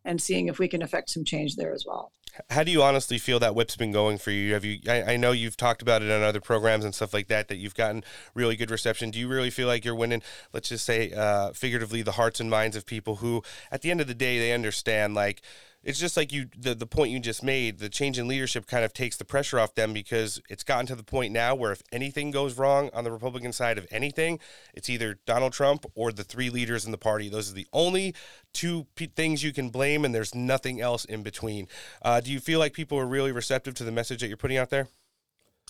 [0.06, 2.12] and seeing if we can affect some change there as well.
[2.50, 4.54] How do you honestly feel that whip's been going for you?
[4.54, 4.80] Have you?
[4.88, 7.48] I, I know you've talked about it on other programs and stuff like that.
[7.48, 9.12] That you've gotten really good reception.
[9.12, 10.22] Do you really feel like you're winning?
[10.54, 14.00] Let's just say, uh, figuratively, the hearts and minds of people who, at the end
[14.00, 15.16] of the day, they understand.
[15.16, 15.42] Like
[15.84, 17.80] it's just like you, the the point you just made.
[17.80, 20.96] The change in leadership kind of takes the pressure off them because it's gotten to
[20.96, 24.40] the point now where if anything goes wrong on the Republican side of anything,
[24.74, 27.30] it's either Donald Trump or the three leaders in the party.
[27.30, 28.14] Those are the only
[28.54, 31.68] two p- things you can blame, and there's nothing else in between.
[32.02, 34.58] Uh, do you feel like people are really receptive to the message that you're putting
[34.58, 34.88] out there?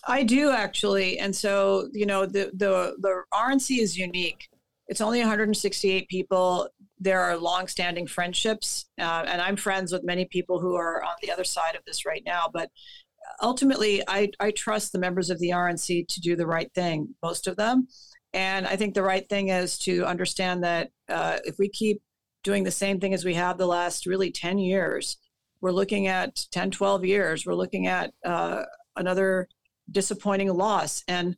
[0.07, 4.49] I do actually, and so you know the the the RNC is unique.
[4.87, 6.67] It's only 168 people.
[6.99, 11.31] There are long-standing friendships, uh, and I'm friends with many people who are on the
[11.31, 12.49] other side of this right now.
[12.53, 12.69] But
[13.41, 17.15] ultimately, I I trust the members of the RNC to do the right thing.
[17.23, 17.87] Most of them,
[18.33, 22.01] And I think the right thing is to understand that uh, if we keep
[22.43, 25.17] doing the same thing as we have the last really 10 years,
[25.61, 28.63] we're looking at 10, 12 years, we're looking at uh,
[28.95, 29.47] another
[29.91, 31.03] disappointing loss.
[31.07, 31.35] And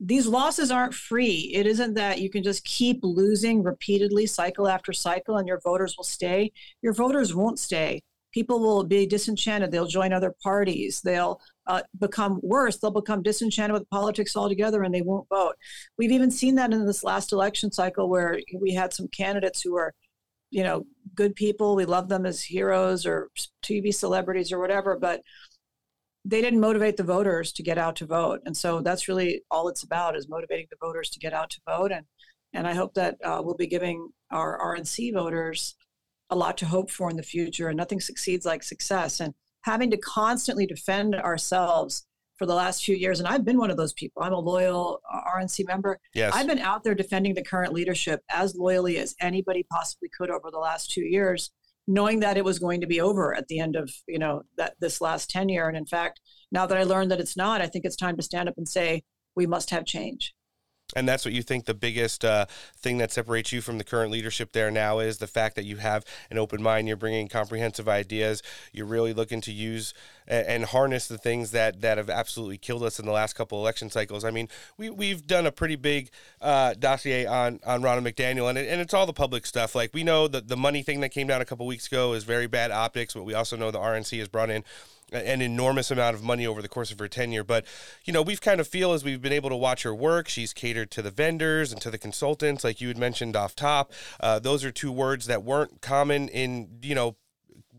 [0.00, 1.50] these losses aren't free.
[1.52, 5.96] It isn't that you can just keep losing repeatedly, cycle after cycle, and your voters
[5.96, 6.52] will stay.
[6.82, 8.02] Your voters won't stay.
[8.32, 9.72] People will be disenchanted.
[9.72, 11.00] They'll join other parties.
[11.00, 12.76] They'll uh, become worse.
[12.76, 15.54] They'll become disenchanted with politics altogether and they won't vote.
[15.96, 19.72] We've even seen that in this last election cycle where we had some candidates who
[19.72, 19.94] were,
[20.50, 21.74] you know, good people.
[21.74, 23.30] We love them as heroes or
[23.64, 25.22] TV celebrities or whatever, but
[26.28, 28.40] they didn't motivate the voters to get out to vote.
[28.44, 31.60] And so that's really all it's about is motivating the voters to get out to
[31.66, 31.90] vote.
[31.90, 32.04] And,
[32.52, 35.74] and I hope that uh, we'll be giving our RNC voters
[36.28, 37.68] a lot to hope for in the future.
[37.68, 39.20] And nothing succeeds like success.
[39.20, 42.04] And having to constantly defend ourselves
[42.36, 44.22] for the last few years, and I've been one of those people.
[44.22, 45.98] I'm a loyal uh, RNC member.
[46.14, 46.34] Yes.
[46.34, 50.50] I've been out there defending the current leadership as loyally as anybody possibly could over
[50.50, 51.50] the last two years
[51.88, 54.74] knowing that it was going to be over at the end of you know that
[54.78, 55.66] this last tenure.
[55.66, 56.20] And in fact
[56.52, 58.68] now that i learned that it's not i think it's time to stand up and
[58.68, 59.02] say
[59.34, 60.34] we must have change
[60.96, 64.10] and that's what you think the biggest uh, thing that separates you from the current
[64.10, 66.88] leadership there now is the fact that you have an open mind.
[66.88, 68.42] You're bringing comprehensive ideas.
[68.72, 69.92] You're really looking to use
[70.26, 73.90] and, harness the things that, that have absolutely killed us in the last couple election
[73.90, 74.24] cycles.
[74.24, 76.10] I mean, we, we've done a pretty big
[76.40, 79.74] uh, dossier on, on Ronna McDaniel, and, it, and it's all the public stuff.
[79.74, 82.24] Like, we know that the money thing that came down a couple weeks ago is
[82.24, 84.64] very bad optics, but we also know the RNC has brought in
[85.12, 87.44] an enormous amount of money over the course of her tenure.
[87.44, 87.64] But,
[88.04, 90.52] you know, we've kind of feel as we've been able to watch her work, she's
[90.52, 93.92] catered to the vendors and to the consultants, like you had mentioned off top.
[94.20, 97.16] Uh, those are two words that weren't common in, you know,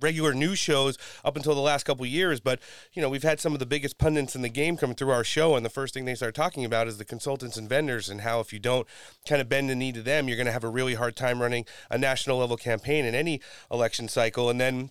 [0.02, 2.60] regular news shows up until the last couple years but
[2.94, 5.24] you know we've had some of the biggest pundits in the game come through our
[5.24, 8.22] show and the first thing they start talking about is the consultants and vendors and
[8.22, 8.88] how if you don't
[9.28, 11.42] kind of bend the knee to them you're going to have a really hard time
[11.42, 14.90] running a national level campaign in any election cycle and then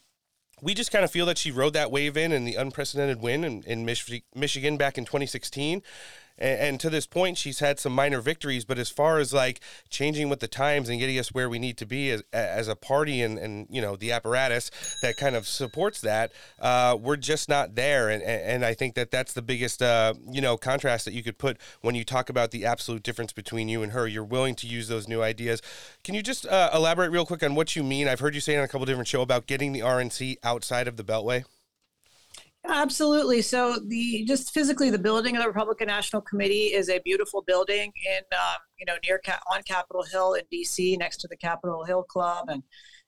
[0.61, 3.45] we just kind of feel that she rode that wave in and the unprecedented win
[3.45, 5.83] in, in Mich- Michigan back in 2016
[6.39, 9.61] and, and, to this point she's had some minor victories but as far as like
[9.91, 12.77] changing with the times and getting us where we need to be as, as a
[12.77, 14.71] party and, and you know the apparatus
[15.03, 18.09] that kind of supports that uh, we're just not there.
[18.09, 21.39] And, and i think that that's the biggest uh, you know contrast that you could
[21.39, 24.07] put when you talk about the absolute difference between you and her.
[24.07, 25.61] You're willing to use those new ideas.
[26.05, 28.09] Can you just uh, elaborate real quick on what you mean?
[28.09, 30.97] I've heard you say on a couple different show about getting the rnc outside of
[30.97, 31.45] the beltway
[32.69, 33.41] Absolutely.
[33.41, 37.93] So the just physically, the building of the Republican National Committee is a beautiful building
[38.07, 40.97] in um, you know near on Capitol Hill in D.C.
[40.99, 42.63] next to the Capitol Hill Club, and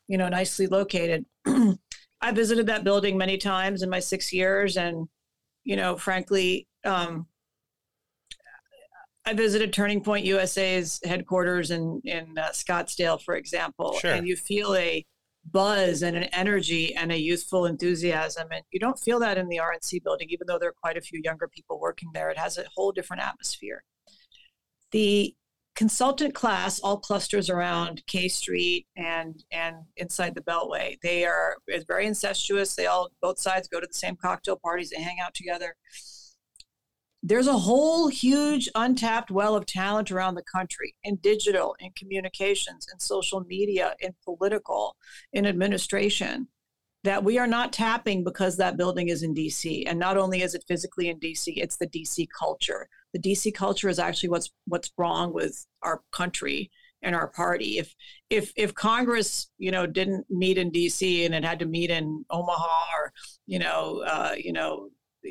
[0.08, 1.26] you know nicely located.
[1.46, 5.08] I visited that building many times in my six years, and
[5.64, 7.26] you know, frankly, um,
[9.26, 14.12] I visited Turning Point USA's headquarters in in uh, Scottsdale, for example, Sure.
[14.12, 15.04] and you feel a
[15.44, 18.48] buzz and an energy and a youthful enthusiasm.
[18.52, 21.02] And you don't feel that in the RNC building, even though there are quite a
[21.02, 22.30] few younger people working there.
[22.30, 23.84] It has a whole different atmosphere.
[24.92, 25.34] The
[25.76, 30.98] consultant class all clusters around K Street and and inside the Beltway.
[31.02, 31.56] They are
[31.88, 32.74] very incestuous.
[32.74, 34.90] They all both sides go to the same cocktail parties.
[34.90, 35.76] They hang out together.
[37.22, 42.86] There's a whole huge untapped well of talent around the country in digital, in communications,
[42.92, 44.96] in social media, in political,
[45.32, 46.48] in administration
[47.04, 49.84] that we are not tapping because that building is in DC.
[49.86, 52.88] And not only is it physically in DC, it's the DC culture.
[53.12, 56.70] The DC culture is actually what's what's wrong with our country
[57.02, 57.78] and our party.
[57.78, 57.94] If
[58.28, 62.24] if if Congress, you know, didn't meet in DC and it had to meet in
[62.30, 63.12] Omaha or
[63.46, 64.90] you know, uh, you know,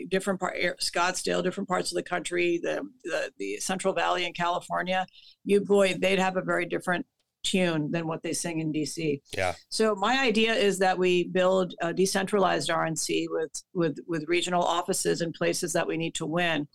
[0.09, 5.05] different part Scottsdale, different parts of the country, the, the the Central Valley in California,
[5.45, 7.05] you boy, they'd have a very different
[7.43, 9.21] tune than what they sing in DC.
[9.35, 9.53] Yeah.
[9.69, 15.21] So my idea is that we build a decentralized RNC with with with regional offices
[15.21, 16.67] in places that we need to win.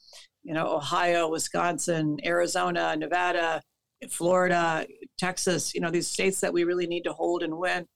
[0.42, 3.62] You know, Ohio, Wisconsin, Arizona, Nevada,
[4.10, 4.86] Florida,
[5.18, 5.74] Texas.
[5.74, 7.86] You know, these states that we really need to hold and win.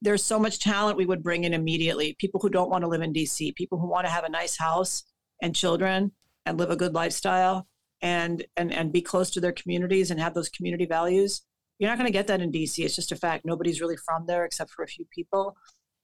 [0.00, 2.16] There's so much talent we would bring in immediately.
[2.18, 4.56] People who don't want to live in DC, people who want to have a nice
[4.58, 5.04] house
[5.42, 6.12] and children
[6.46, 7.66] and live a good lifestyle
[8.00, 11.42] and and and be close to their communities and have those community values
[11.78, 12.84] you're not going to get that in DC.
[12.84, 13.44] It's just a fact.
[13.44, 15.56] Nobody's really from there except for a few people,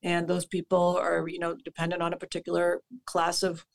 [0.03, 3.67] and those people are you know dependent on a particular class of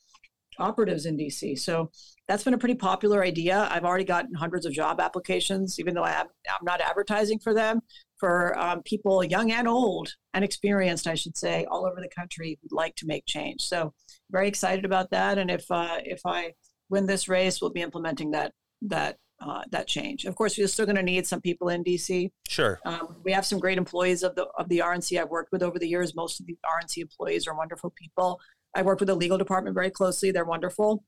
[0.60, 1.58] operatives in DC.
[1.58, 1.90] So
[2.28, 3.68] that's been a pretty popular idea.
[3.70, 7.54] I've already gotten hundreds of job applications, even though I have, I'm not advertising for
[7.54, 7.80] them,
[8.18, 12.58] for um, people young and old and experienced, I should say, all over the country
[12.62, 13.62] who'd like to make change.
[13.62, 13.92] So
[14.30, 15.38] very excited about that.
[15.38, 16.52] And if uh, if I
[16.88, 18.52] win this race, we'll be implementing that
[18.82, 20.26] that uh, that change.
[20.26, 22.30] Of course, we're still going to need some people in DC.
[22.48, 22.78] Sure.
[22.84, 25.78] Um, we have some great employees of the of the RNC I've worked with over
[25.78, 26.14] the years.
[26.14, 28.38] Most of the RNC employees are wonderful people.
[28.74, 30.30] I work with the legal department very closely.
[30.30, 31.04] They're wonderful.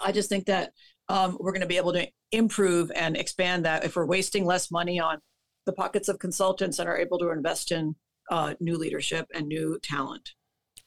[0.00, 0.72] I just think that
[1.08, 4.70] um, we're going to be able to improve and expand that if we're wasting less
[4.70, 5.18] money on
[5.66, 7.94] the pockets of consultants and are able to invest in
[8.30, 10.32] uh, new leadership and new talent.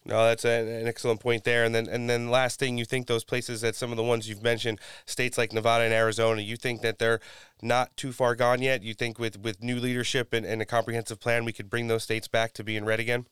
[0.04, 1.64] No, that's a, an excellent point there.
[1.64, 4.28] And then, and then, last thing, you think those places that some of the ones
[4.28, 7.20] you've mentioned, states like Nevada and Arizona, you think that they're
[7.60, 8.82] not too far gone yet?
[8.82, 12.04] You think with with new leadership and, and a comprehensive plan, we could bring those
[12.04, 13.26] states back to being red again?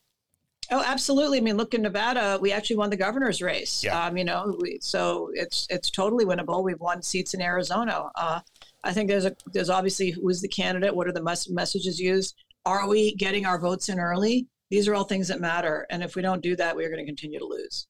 [0.71, 1.39] Oh, absolutely.
[1.39, 3.85] I mean, look in Nevada, we actually won the governor's race.
[3.85, 4.07] Yeah.
[4.07, 6.65] Um, you know, we, so it's it's totally winnable.
[6.65, 8.11] We've won seats in Arizona.
[8.17, 8.41] Uh,
[8.83, 12.01] I think there's a there's obviously who is the candidate, what are the mes- messages
[12.01, 14.49] used, are we getting our votes in early?
[14.71, 17.07] These are all things that matter, and if we don't do that, we're going to
[17.07, 17.87] continue to lose.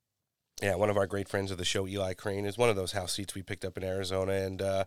[0.63, 2.93] Yeah, one of our great friends of the show, Eli Crane, is one of those
[2.93, 4.85] house seats we picked up in Arizona, and uh,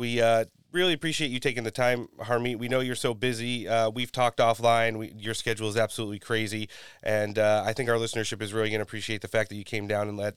[0.00, 2.56] we uh, really appreciate you taking the time, Harmeet.
[2.56, 3.68] We know you're so busy.
[3.68, 4.98] Uh, we've talked offline.
[4.98, 6.70] We, your schedule is absolutely crazy,
[7.02, 9.64] and uh, I think our listenership is really going to appreciate the fact that you
[9.64, 10.36] came down and let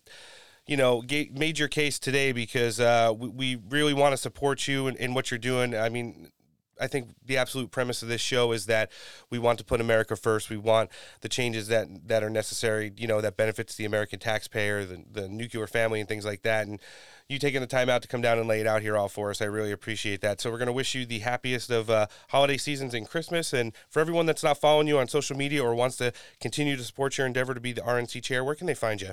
[0.68, 1.02] you know
[1.32, 5.32] made your case today because uh, we, we really want to support you in what
[5.32, 5.76] you're doing.
[5.76, 6.30] I mean.
[6.80, 8.92] I think the absolute premise of this show is that
[9.30, 10.50] we want to put America first.
[10.50, 10.90] We want
[11.22, 15.30] the changes that that are necessary, you know, that benefits the American taxpayer, the, the
[15.30, 16.68] nuclear family, and things like that.
[16.68, 16.80] And
[17.30, 19.30] you taking the time out to come down and lay it out here all for
[19.30, 20.42] us, I really appreciate that.
[20.42, 23.54] So we're going to wish you the happiest of uh, holiday seasons and Christmas.
[23.54, 26.12] And for everyone that's not following you on social media or wants to
[26.42, 29.12] continue to support your endeavor to be the RNC chair, where can they find you?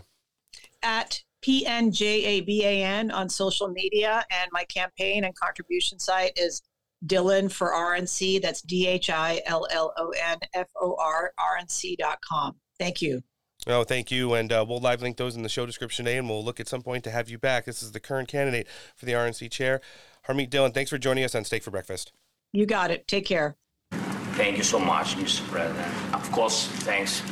[0.83, 6.63] At PNJABAN on social media, and my campaign and contribution site is
[7.07, 8.43] Dhillon for RNC.
[8.43, 12.57] That's D H I L L O N F O R RNC.com.
[12.79, 13.23] Thank you.
[13.67, 14.35] Oh, thank you.
[14.35, 16.69] And uh, we'll live link those in the show description today, and we'll look at
[16.69, 17.67] some point to have you back.
[17.67, 19.81] This is the current candidate for the RNC chair,
[20.27, 20.73] Harmeet Dhillon.
[20.73, 22.13] Thanks for joining us on Steak for Breakfast.
[22.53, 23.07] You got it.
[23.07, 23.57] Take care.
[23.93, 25.47] Thank you so much, Mr.
[25.49, 26.15] President.
[26.15, 27.23] Of course, thanks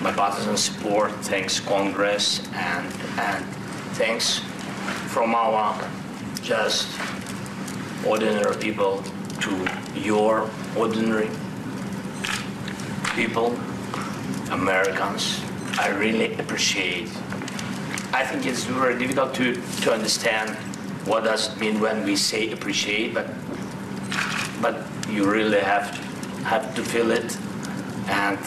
[0.00, 2.86] my partisan support, thanks Congress, and
[3.18, 3.44] and
[3.94, 4.38] thanks
[5.12, 5.88] from our
[6.42, 6.88] just
[8.06, 9.02] ordinary people
[9.40, 11.30] to your ordinary
[13.14, 13.58] people,
[14.50, 15.40] Americans.
[15.78, 17.08] I really appreciate.
[18.12, 20.56] I think it's very difficult to, to understand
[21.06, 23.26] what does it mean when we say appreciate, but
[24.60, 24.76] but
[25.08, 25.88] you really have
[26.44, 27.36] have to feel it.
[28.08, 28.38] And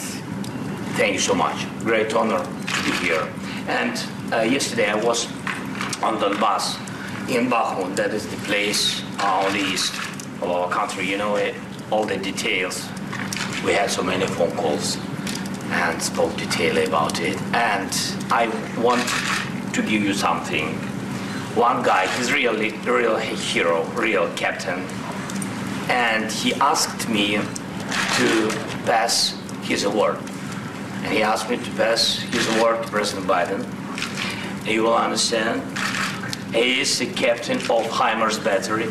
[0.96, 1.66] thank you so much.
[1.80, 3.28] Great honor to be here.
[3.68, 3.98] And
[4.32, 5.26] uh, yesterday I was
[6.02, 6.76] on the bus
[7.28, 7.96] in Bakhmut.
[7.96, 9.94] That is the place on the east
[10.42, 11.08] of our country.
[11.08, 11.54] You know it,
[11.90, 12.86] all the details.
[13.64, 14.98] We had so many phone calls
[15.70, 17.40] and spoke detail about it.
[17.54, 17.90] And
[18.30, 18.48] I
[18.80, 19.02] want
[19.74, 20.74] to give you something.
[21.54, 24.80] One guy, he's really real hero, real captain,
[25.88, 28.48] and he asked me to
[28.84, 30.18] pass his award.
[31.04, 33.64] And he asked me to pass his award to President Biden.
[34.66, 35.62] You will understand,
[36.54, 38.88] he is the captain of HIMARS battery.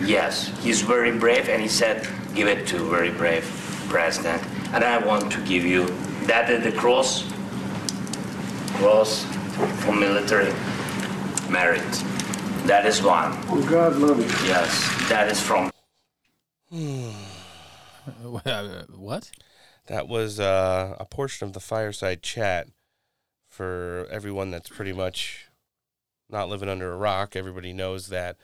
[0.00, 3.44] Yes, he's very brave, and he said, give it to very brave
[3.88, 4.42] president.
[4.72, 5.86] And I want to give you
[6.26, 7.22] that is the cross,
[8.78, 9.24] cross
[9.84, 10.52] for military
[11.48, 11.82] merit.
[12.66, 13.32] That is one.
[13.48, 14.46] Oh, God love you.
[14.46, 15.70] Yes, that is from
[18.22, 19.30] what?
[19.86, 22.68] That was uh, a portion of the fireside chat
[23.48, 25.45] for everyone that's pretty much
[26.28, 27.36] not living under a rock.
[27.36, 28.36] Everybody knows that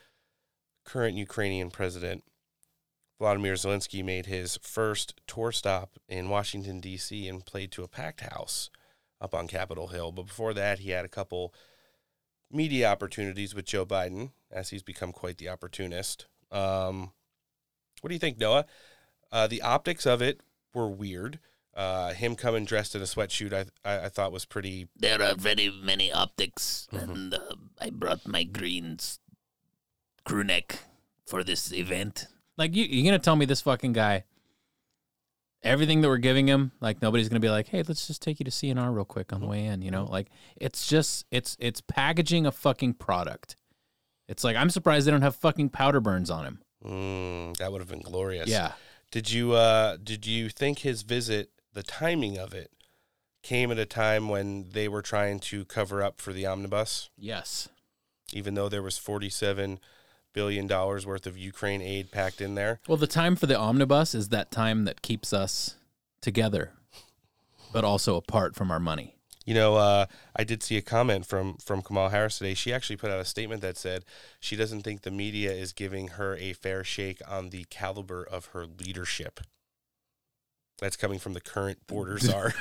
[0.85, 2.25] current Ukrainian president
[3.23, 8.23] Vladimir Zelensky made his first tour stop in Washington, D.C., and played to a packed
[8.23, 8.69] house
[9.21, 10.11] up on Capitol Hill.
[10.11, 11.55] But before that, he had a couple
[12.51, 16.27] media opportunities with Joe Biden, as he's become quite the opportunist.
[16.51, 17.13] Um,
[18.01, 18.67] what do you think, Noah?
[19.31, 20.41] Uh, the optics of it
[20.75, 21.39] were weird.
[21.75, 24.89] Uh, him coming dressed in a sweatshirt, I, I I thought was pretty.
[24.97, 27.39] There are very many optics, and uh,
[27.81, 29.21] I brought my green s-
[30.25, 30.81] crew neck
[31.27, 32.27] for this event.
[32.59, 34.25] Like you, you're gonna tell me this fucking guy,
[35.63, 38.45] everything that we're giving him, like nobody's gonna be like, hey, let's just take you
[38.45, 39.81] to CNR real quick on the way in.
[39.83, 43.57] You know, like it's just it's it's packaging a fucking product.
[44.29, 46.59] It's like I'm surprised they don't have fucking powder burns on him.
[46.85, 48.49] Mm, that would have been glorious.
[48.49, 48.73] Yeah.
[49.11, 52.71] Did you uh did you think his visit, the timing of it,
[53.43, 57.11] came at a time when they were trying to cover up for the omnibus?
[57.17, 57.69] Yes.
[58.33, 59.81] Even though there was forty seven
[60.33, 62.81] billion dollars worth of Ukraine aid packed in there.
[62.89, 65.77] Well, the time for the omnibus is that time that keeps us
[66.21, 66.73] together,
[67.73, 69.17] but also apart from our money.
[69.45, 72.55] You know, uh, I did see a comment from from Kamala Harris today.
[72.55, 74.05] She actually put out a statement that said
[74.39, 78.47] she doesn't think the media is giving her a fair shake on the caliber of
[78.47, 79.41] her leadership.
[80.83, 82.53] That's coming from the current border czar.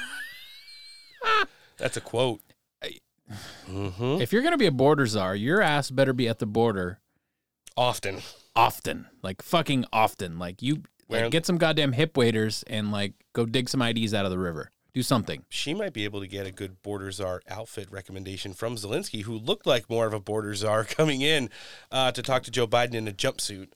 [1.78, 2.40] That's a quote.
[3.68, 4.22] Mhm.
[4.22, 7.00] If you're gonna be a border czar, your ass better be at the border
[7.76, 8.22] often,
[8.56, 10.38] often, like fucking often.
[10.38, 14.26] Like you, like get some goddamn hip waders and like go dig some IDs out
[14.26, 14.70] of the river.
[14.94, 15.44] Do something.
[15.50, 19.36] She might be able to get a good border czar outfit recommendation from Zelensky, who
[19.36, 21.50] looked like more of a border czar coming in
[21.92, 23.70] uh, to talk to Joe Biden in a jumpsuit.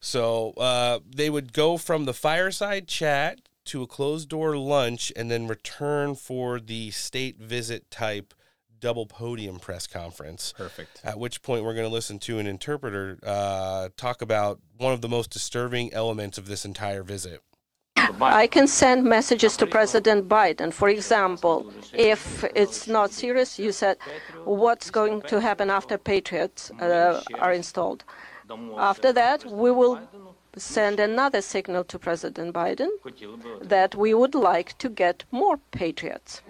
[0.00, 5.30] So uh, they would go from the fireside chat to a closed door lunch and
[5.30, 8.34] then return for the state visit type
[8.80, 10.52] double podium press conference.
[10.56, 11.00] Perfect.
[11.04, 15.00] At which point we're going to listen to an interpreter uh, talk about one of
[15.00, 17.40] the most disturbing elements of this entire visit.
[18.20, 20.72] I can send messages to President Biden.
[20.72, 23.96] For example, if it's not serious, you said,
[24.44, 28.04] what's going to happen after Patriots uh, are installed?
[28.76, 30.00] After that, we will
[30.56, 32.88] send another signal to President Biden
[33.62, 36.42] that we would like to get more Patriots.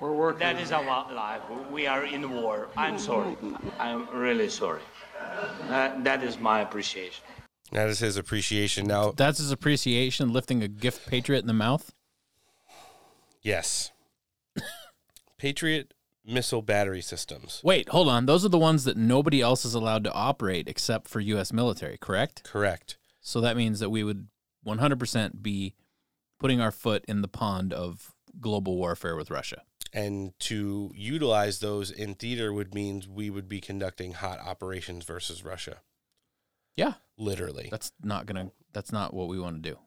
[0.00, 0.40] We're working.
[0.40, 1.40] That is our life.
[1.70, 2.68] We are in war.
[2.76, 3.36] I'm sorry.
[3.78, 4.82] I'm really sorry.
[5.70, 7.24] Uh, that is my appreciation.
[7.72, 8.86] That is his appreciation.
[8.86, 11.92] Now, That's his appreciation, lifting a gift patriot in the mouth.
[13.42, 13.92] yes.
[15.38, 15.94] Patriot
[16.26, 17.60] missile battery systems.
[17.62, 18.26] Wait, hold on.
[18.26, 21.52] Those are the ones that nobody else is allowed to operate except for U.S.
[21.52, 22.44] military, correct?
[22.44, 22.96] Correct.
[23.20, 24.28] So that means that we would
[24.66, 25.74] 100% be
[26.38, 29.62] putting our foot in the pond of global warfare with Russia.
[29.92, 35.44] And to utilize those in theater would mean we would be conducting hot operations versus
[35.44, 35.78] Russia.
[36.76, 36.94] Yeah.
[37.16, 37.68] Literally.
[37.70, 39.78] That's not going to, that's not what we want to do.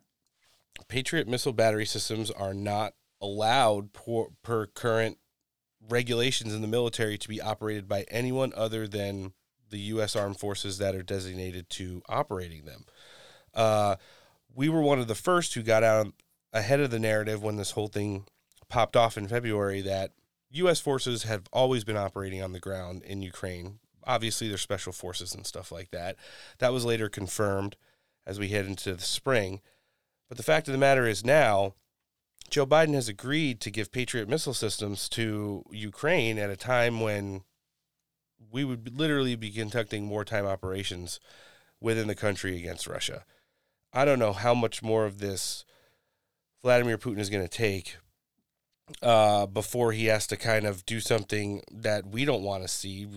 [0.88, 5.18] Patriot missile battery systems are not allowed per, per current
[5.90, 9.34] regulations in the military to be operated by anyone other than
[9.70, 10.16] the U.S.
[10.16, 12.86] Armed Forces that are designated to operating them.
[13.54, 13.96] Uh,
[14.54, 16.14] we were one of the first who got out
[16.54, 18.26] ahead of the narrative when this whole thing
[18.70, 20.12] popped off in February that
[20.52, 20.80] U.S.
[20.80, 23.80] forces have always been operating on the ground in Ukraine.
[24.06, 26.16] Obviously, they're special forces and stuff like that.
[26.60, 27.76] That was later confirmed
[28.26, 29.62] as we head into the spring.
[30.30, 31.76] But the fact of the matter is now,
[32.50, 37.42] Joe Biden has agreed to give Patriot missile systems to Ukraine at a time when
[38.52, 41.20] we would literally be conducting wartime operations
[41.82, 43.26] within the country against Russia.
[43.94, 45.66] I don't know how much more of this
[46.62, 47.98] Vladimir Putin is going to take
[49.02, 53.08] uh, before he has to kind of do something that we don't want to see.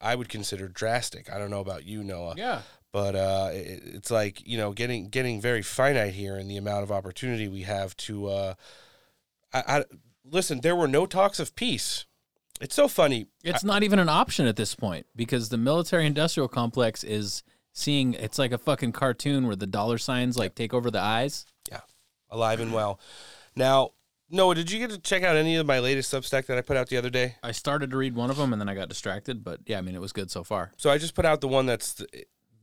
[0.00, 1.32] I would consider drastic.
[1.32, 2.34] I don't know about you, Noah.
[2.36, 2.62] Yeah.
[2.96, 6.82] But uh, it, it's like you know, getting getting very finite here in the amount
[6.82, 8.28] of opportunity we have to.
[8.28, 8.54] Uh,
[9.52, 9.84] I, I
[10.24, 10.62] listen.
[10.62, 12.06] There were no talks of peace.
[12.58, 13.26] It's so funny.
[13.44, 17.42] It's not even an option at this point because the military industrial complex is
[17.74, 21.44] seeing it's like a fucking cartoon where the dollar signs like take over the eyes.
[21.70, 21.80] Yeah.
[22.30, 22.98] Alive and well.
[23.54, 23.90] Now,
[24.30, 26.78] Noah, did you get to check out any of my latest Substack that I put
[26.78, 27.36] out the other day?
[27.42, 29.82] I started to read one of them and then I got distracted, but yeah, I
[29.82, 30.72] mean it was good so far.
[30.78, 32.02] So I just put out the one that's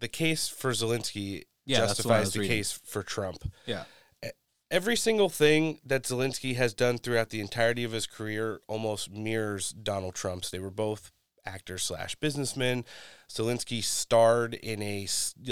[0.03, 3.51] the, case for Zelensky Yeah, the justifies the case for Trump.
[3.65, 3.85] Yeah.
[4.69, 9.71] Every single thing that Zelensky has done throughout the entirety of his career almost mirrors
[9.71, 10.49] Donald Trump's.
[10.49, 11.11] They were both
[11.45, 12.85] actors slash businessmen.
[13.29, 15.05] Zelensky starred in a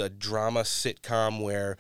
[0.09, 1.77] drama sitcom where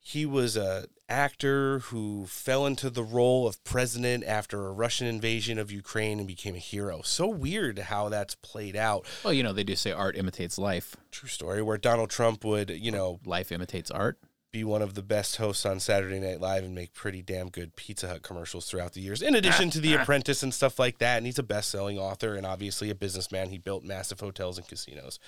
[0.00, 5.58] he was a actor who fell into the role of president after a Russian invasion
[5.58, 7.02] of Ukraine and became a hero.
[7.02, 9.04] So weird how that's played out.
[9.24, 10.96] Well, you know, they do say art imitates life.
[11.10, 11.62] True story.
[11.62, 14.18] Where Donald Trump would, you know, life imitates art.
[14.52, 17.76] Be one of the best hosts on Saturday Night Live and make pretty damn good
[17.76, 21.18] Pizza Hut commercials throughout the years, in addition to The Apprentice and stuff like that.
[21.18, 23.50] And he's a best selling author and obviously a businessman.
[23.50, 25.20] He built massive hotels and casinos.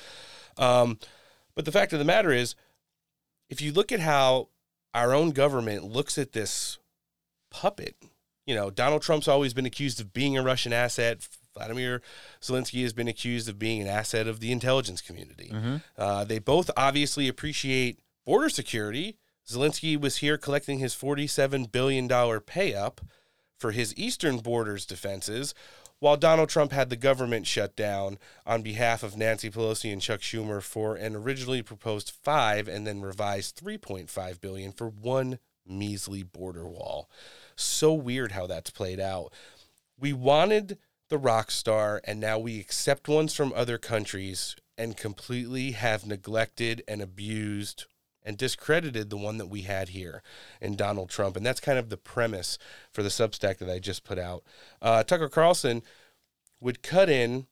[0.58, 0.98] Um,
[1.54, 2.56] but the fact of the matter is,
[3.48, 4.48] if you look at how
[4.94, 6.78] our own government looks at this
[7.50, 7.96] puppet,
[8.46, 11.26] you know, Donald Trump's always been accused of being a Russian asset.
[11.54, 12.00] Vladimir
[12.40, 15.52] Zelensky has been accused of being an asset of the intelligence community.
[15.98, 19.16] Uh, they both obviously appreciate border security.
[19.46, 22.08] Zelensky was here collecting his $47 billion
[22.40, 23.00] pay up
[23.58, 25.54] for his eastern borders defenses,
[26.02, 30.18] while Donald Trump had the government shut down on behalf of Nancy Pelosi and Chuck
[30.18, 36.66] Schumer for an originally proposed 5 and then revised 3.5 billion for one measly border
[36.66, 37.08] wall.
[37.54, 39.32] So weird how that's played out.
[39.96, 40.76] We wanted
[41.08, 46.82] the rock star and now we accept ones from other countries and completely have neglected
[46.88, 47.84] and abused
[48.24, 50.22] and discredited the one that we had here
[50.60, 51.36] in Donald Trump.
[51.36, 52.58] And that's kind of the premise
[52.90, 54.44] for the Substack that I just put out.
[54.80, 55.82] Uh, Tucker Carlson
[56.60, 57.46] would cut in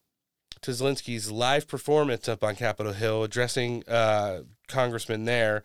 [0.62, 5.62] to Zelensky's live performance up on Capitol Hill, addressing uh, congressmen there.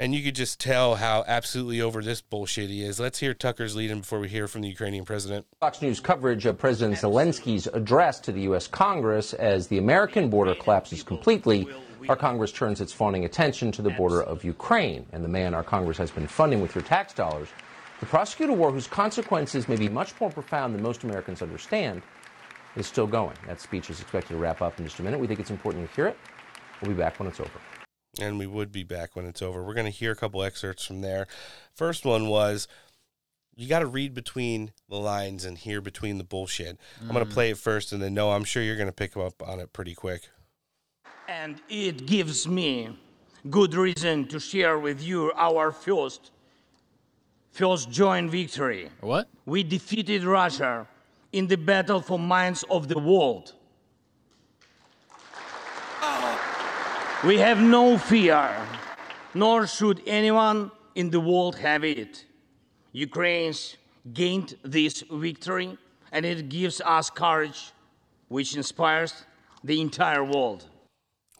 [0.00, 3.00] And you could just tell how absolutely over this bullshit he is.
[3.00, 5.44] Let's hear Tucker's lead in before we hear from the Ukrainian president.
[5.58, 8.68] Fox News coverage of President Zelensky's address to the U.S.
[8.68, 11.66] Congress as the American border collapses completely.
[12.08, 15.64] Our Congress turns its fawning attention to the border of Ukraine and the man our
[15.64, 17.48] Congress has been funding with your tax dollars
[18.00, 22.02] to prosecute a war whose consequences may be much more profound than most Americans understand
[22.76, 23.36] is still going.
[23.46, 25.18] That speech is expected to wrap up in just a minute.
[25.18, 26.16] We think it's important to hear it.
[26.80, 27.50] We'll be back when it's over.
[28.20, 29.64] And we would be back when it's over.
[29.64, 31.26] We're going to hear a couple excerpts from there.
[31.74, 32.68] First one was
[33.56, 36.78] you got to read between the lines and hear between the bullshit.
[37.00, 37.34] I'm going to Mm.
[37.34, 39.72] play it first, and then no, I'm sure you're going to pick up on it
[39.72, 40.28] pretty quick.
[41.28, 42.88] And it gives me
[43.50, 46.30] good reason to share with you our first
[47.50, 48.90] first joint victory.
[49.00, 49.28] What?
[49.44, 50.86] We defeated Russia
[51.32, 53.52] in the battle for minds of the world.
[57.24, 58.54] We have no fear,
[59.34, 62.24] nor should anyone in the world have it.
[62.92, 63.76] Ukraine's
[64.12, 65.76] gained this victory,
[66.12, 67.72] and it gives us courage,
[68.28, 69.26] which inspires
[69.64, 70.66] the entire world.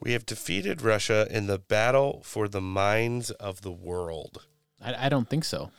[0.00, 4.46] We have defeated Russia in the battle for the minds of the world.
[4.80, 5.70] I, I don't think so.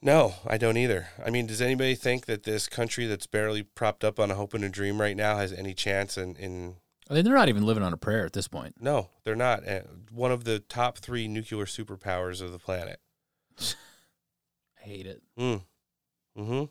[0.00, 1.08] No, I don't either.
[1.24, 4.52] I mean, does anybody think that this country that's barely propped up on a hope
[4.54, 6.76] and a dream right now has any chance in, in
[7.08, 8.76] I mean, they're not even living on a prayer at this point.
[8.80, 9.68] No, they're not.
[9.68, 13.00] Uh, One of the top three nuclear superpowers of the planet.
[13.60, 15.22] I hate it.
[15.38, 15.62] Mm.
[16.34, 16.64] hmm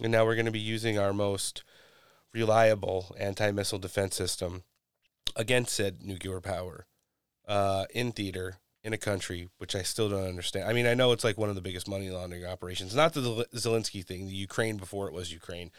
[0.00, 1.64] And now we're going to be using our most
[2.32, 4.62] reliable anti-missile defense system
[5.36, 6.86] against said nuclear power
[7.46, 10.68] uh, in theater in a country which I still don't understand.
[10.68, 12.94] I mean, I know it's like one of the biggest money laundering operations.
[12.94, 15.70] Not the Zel- Zelensky thing, the Ukraine before it was Ukraine.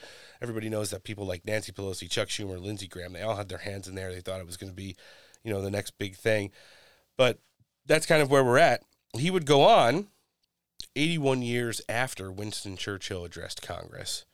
[0.41, 3.59] Everybody knows that people like Nancy Pelosi, Chuck Schumer, Lindsey Graham, they all had their
[3.59, 4.11] hands in there.
[4.11, 4.95] They thought it was going to be,
[5.43, 6.51] you know, the next big thing.
[7.17, 7.39] But
[7.85, 8.83] that's kind of where we're at.
[9.17, 10.07] He would go on
[10.95, 14.25] 81 years after Winston Churchill addressed Congress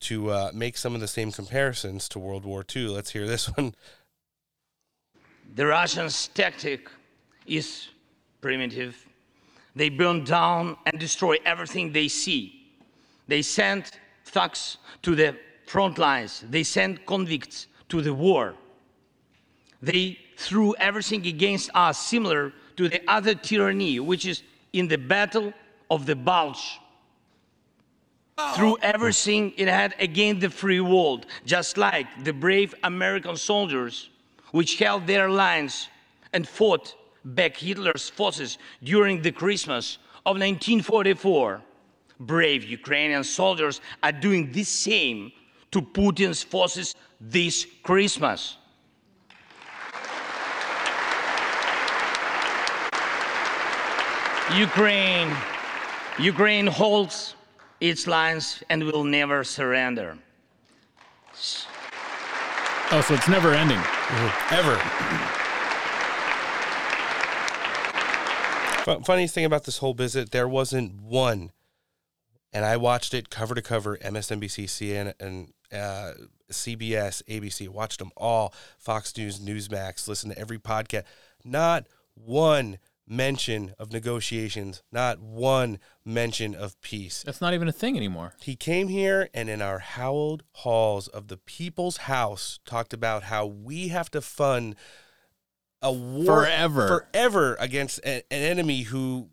[0.00, 2.88] to uh, make some of the same comparisons to World War II.
[2.88, 3.74] Let's hear this one.
[5.54, 6.90] The Russians' tactic
[7.46, 7.88] is
[8.40, 9.06] primitive.
[9.74, 12.72] They burn down and destroy everything they see.
[13.26, 13.90] They send
[14.24, 16.44] thugs to the front lines.
[16.48, 18.54] They send convicts to the war.
[19.80, 24.42] They threw everything against us, similar to the other tyranny, which is
[24.72, 25.52] in the Battle
[25.90, 26.80] of the Bulge.
[28.54, 34.10] Threw everything it had against the free world, just like the brave American soldiers,
[34.52, 35.88] which held their lines
[36.32, 36.94] and fought
[37.24, 41.62] back Hitler's forces during the Christmas of 1944.
[42.20, 45.32] Brave Ukrainian soldiers are doing the same
[45.70, 48.56] to Putin's forces this Christmas.
[54.54, 55.30] Ukraine,
[56.18, 57.34] Ukraine holds
[57.80, 60.16] its lines and will never surrender.
[62.90, 63.78] Oh, so it's never ending.
[64.50, 64.76] Ever.
[68.82, 71.52] Fu- funniest thing about this whole visit, there wasn't one,
[72.50, 76.12] and I watched it cover to cover, MSNBC, CNN, and uh,
[76.50, 81.04] CBS, ABC, watched them all, Fox News, Newsmax, listened to every podcast.
[81.44, 82.78] Not one
[83.08, 87.22] mention of negotiations, not one mention of peace.
[87.24, 88.34] That's not even a thing anymore.
[88.42, 93.46] He came here and in our hallowed halls of the people's house talked about how
[93.46, 94.76] we have to fund
[95.80, 96.88] a war Forever.
[96.88, 99.30] forever against a- an enemy who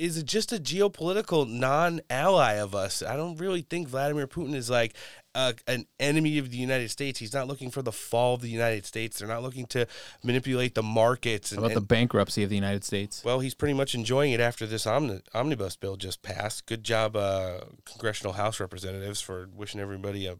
[0.00, 3.02] is just a geopolitical non-ally of us.
[3.02, 4.94] I don't really think Vladimir Putin is like
[5.34, 7.18] uh, an enemy of the United States.
[7.20, 9.18] He's not looking for the fall of the United States.
[9.18, 9.86] They're not looking to
[10.24, 11.50] manipulate the markets.
[11.50, 13.22] How And, about the bankruptcy of the United States?
[13.24, 16.64] well, he's pretty much enjoying it after this omni- omnibus bill just passed.
[16.66, 20.38] Good job, uh, congressional House representatives, for wishing everybody a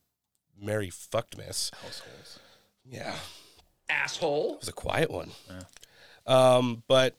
[0.59, 1.71] merry fuckmas.
[1.75, 2.39] Households.
[2.85, 3.15] Yeah,
[3.91, 4.55] Asshole.
[4.55, 5.31] it was a quiet one.
[6.27, 7.17] Um, but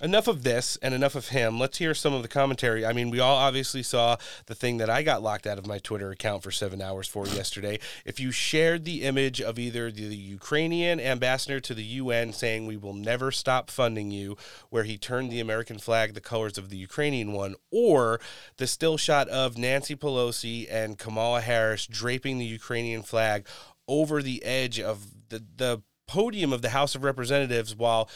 [0.00, 1.58] enough of this and enough of him.
[1.58, 2.86] Let's hear some of the commentary.
[2.86, 4.16] I mean, we all obviously saw
[4.46, 7.26] the thing that I got locked out of my Twitter account for seven hours for
[7.26, 7.78] yesterday.
[8.04, 12.76] If you shared the image of either the Ukrainian ambassador to the UN saying we
[12.76, 14.36] will never stop funding you,
[14.70, 18.20] where he turned the American flag the colors of the Ukrainian one, or
[18.56, 23.46] the still shot of Nancy Pelosi and Kamala Harris draping the Ukrainian flag
[23.86, 28.08] over the edge of the, the podium of the House of Representatives while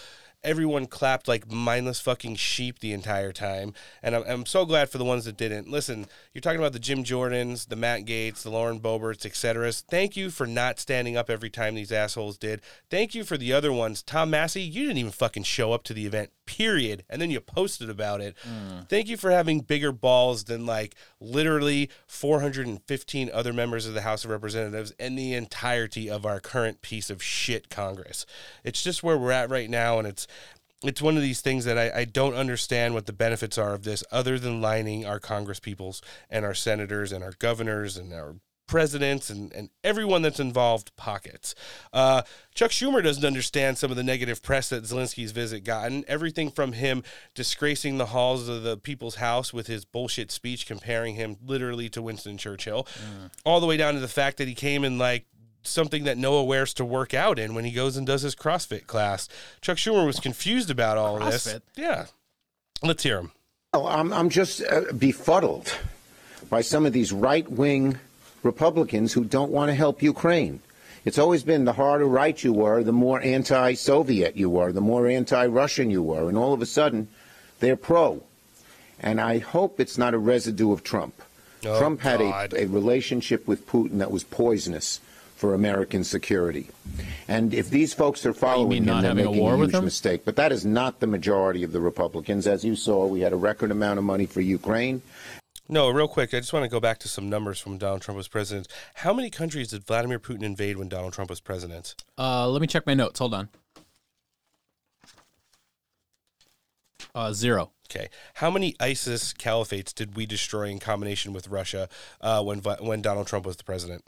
[0.44, 3.74] everyone clapped like mindless fucking sheep the entire time.
[4.02, 5.69] And I'm, I'm so glad for the ones that didn't.
[5.69, 9.70] Listen, you're talking about the Jim Jordans, the Matt Gaetz, the Lauren Boeberts, etc.
[9.73, 12.60] Thank you for not standing up every time these assholes did.
[12.90, 14.02] Thank you for the other ones.
[14.02, 17.05] Tom Massie, you didn't even fucking show up to the event, period.
[17.09, 18.36] And then you posted about it.
[18.48, 18.89] Mm.
[18.89, 24.24] Thank you for having bigger balls than like literally 415 other members of the House
[24.24, 28.27] of Representatives and the entirety of our current piece of shit Congress.
[28.64, 30.27] It's just where we're at right now, and it's
[30.85, 33.85] it's one of these things that I, I don't understand what the benefits are of
[33.85, 38.37] this other than lining our Congress peoples and our senators and our governors and our
[38.67, 41.55] presidents and, and everyone that's involved pockets.
[41.93, 42.23] Uh,
[42.55, 46.05] Chuck Schumer doesn't understand some of the negative press that Zelensky's visit gotten.
[46.09, 47.03] Everything from him
[47.35, 52.01] disgracing the halls of the people's house with his bullshit speech comparing him literally to
[52.01, 52.87] Winston Churchill,
[53.45, 55.27] all the way down to the fact that he came in like
[55.62, 58.86] something that Noah wears to work out in when he goes and does his CrossFit
[58.86, 59.28] class.
[59.60, 61.59] Chuck Schumer was confused about all this.
[61.76, 62.06] Yeah.
[62.82, 63.32] Let's hear him.
[63.74, 65.74] Oh, I'm, I'm just uh, befuddled
[66.51, 67.98] by some of these right wing
[68.43, 70.60] Republicans who don't want to help Ukraine.
[71.05, 74.80] It's always been the harder right you were, the more anti Soviet you were, the
[74.80, 76.28] more anti Russian you were.
[76.28, 77.09] And all of a sudden,
[77.60, 78.22] they're pro.
[79.01, 81.14] And I hope it's not a residue of Trump.
[81.64, 85.01] Oh, Trump had a, a relationship with Putin that was poisonous
[85.43, 86.69] for American security.
[87.27, 89.74] And if these folks are following mean him, they're having a making war a huge
[89.74, 89.85] him?
[89.85, 90.24] mistake.
[90.24, 92.47] But that is not the majority of the Republicans.
[92.47, 95.02] As you saw, we had a record amount of money for Ukraine.
[95.69, 98.19] No, real quick, I just want to go back to some numbers from Donald Trump
[98.19, 98.69] was president.
[98.94, 101.97] How many countries did Vladimir Putin invade when Donald Trump was president?
[102.16, 103.19] Uh, let me check my notes.
[103.19, 103.48] Hold on.
[107.16, 107.73] Uh, zero.
[107.90, 108.10] Okay.
[108.35, 111.89] How many ISIS caliphates did we destroy in combination with Russia
[112.20, 114.05] uh, when when Donald Trump was the president?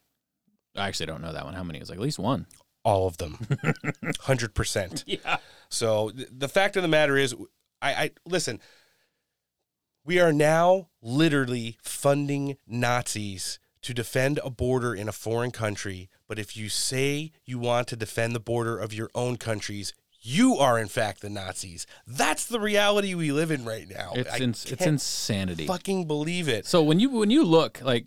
[0.77, 1.55] I actually don't know that one.
[1.55, 1.79] How many?
[1.79, 2.47] It was like at least one.
[2.85, 3.35] All of them.
[3.41, 5.05] 100%.
[5.07, 5.39] Yeah.
[5.69, 7.35] So th- the fact of the matter is,
[7.81, 8.61] I, I listen.
[10.05, 16.11] We are now literally funding Nazis to defend a border in a foreign country.
[16.29, 20.57] But if you say you want to defend the border of your own countries, you
[20.57, 21.87] are in fact the Nazis.
[22.07, 24.13] That's the reality we live in right now.
[24.15, 25.67] It's I ins- it's insanity.
[25.67, 26.67] Fucking believe it.
[26.67, 28.07] So when you when you look like,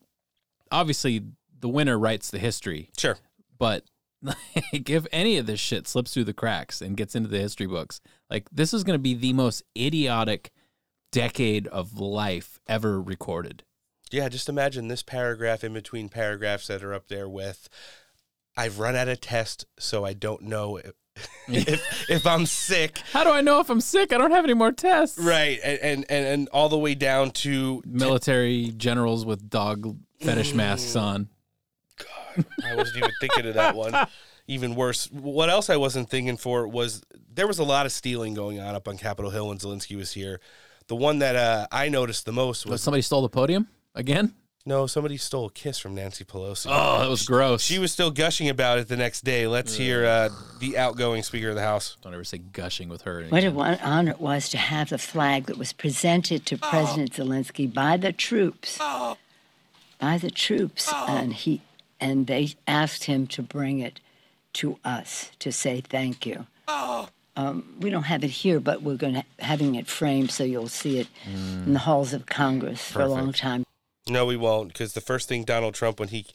[0.72, 1.22] obviously
[1.60, 2.90] the winner writes the history.
[2.98, 3.18] Sure.
[3.58, 3.84] But
[4.22, 7.68] like, if any of this shit slips through the cracks and gets into the history
[7.68, 10.52] books, like this is going to be the most idiotic
[11.12, 13.64] decade of life ever recorded.
[14.12, 17.68] Yeah, just imagine this paragraph in between paragraphs that are up there with
[18.56, 20.94] I've run out of test, so I don't know if,
[21.48, 23.00] if, if I'm sick.
[23.14, 24.12] How do I know if I'm sick?
[24.12, 25.20] I don't have any more tests.
[25.20, 25.60] Right.
[25.64, 30.94] And and, and, and all the way down to Military generals with dog fetish masks
[30.94, 31.02] mm.
[31.02, 31.30] on.
[32.64, 33.94] I wasn't even thinking of that one.
[34.50, 35.12] Even worse.
[35.12, 37.02] What else I wasn't thinking for was
[37.34, 40.14] there was a lot of stealing going on up on Capitol Hill when Zelensky was
[40.14, 40.40] here.
[40.88, 44.34] The one that uh, I noticed the most Was was somebody stole the podium again?
[44.68, 46.68] no, somebody stole a kiss from Nancy Pelosi.
[46.70, 47.64] Oh, that was gross.
[47.64, 49.48] She was still gushing about it the next day.
[49.48, 50.30] Let's hear uh,
[50.60, 51.96] the outgoing Speaker of the House.
[52.02, 53.24] Don't ever say gushing with her.
[53.30, 57.74] What an honor it was to have the flag that was presented to President Zelensky
[57.74, 61.62] by the troops, by the troops, and he
[62.00, 64.00] and they asked him to bring it
[64.54, 66.46] to us to say thank you.
[67.36, 70.68] Um, we don't have it here, but we're going to having it framed so you'll
[70.68, 73.64] see it in the halls of Congress for a long time.
[74.10, 76.26] No, we won't, because the first thing Donald Trump, when he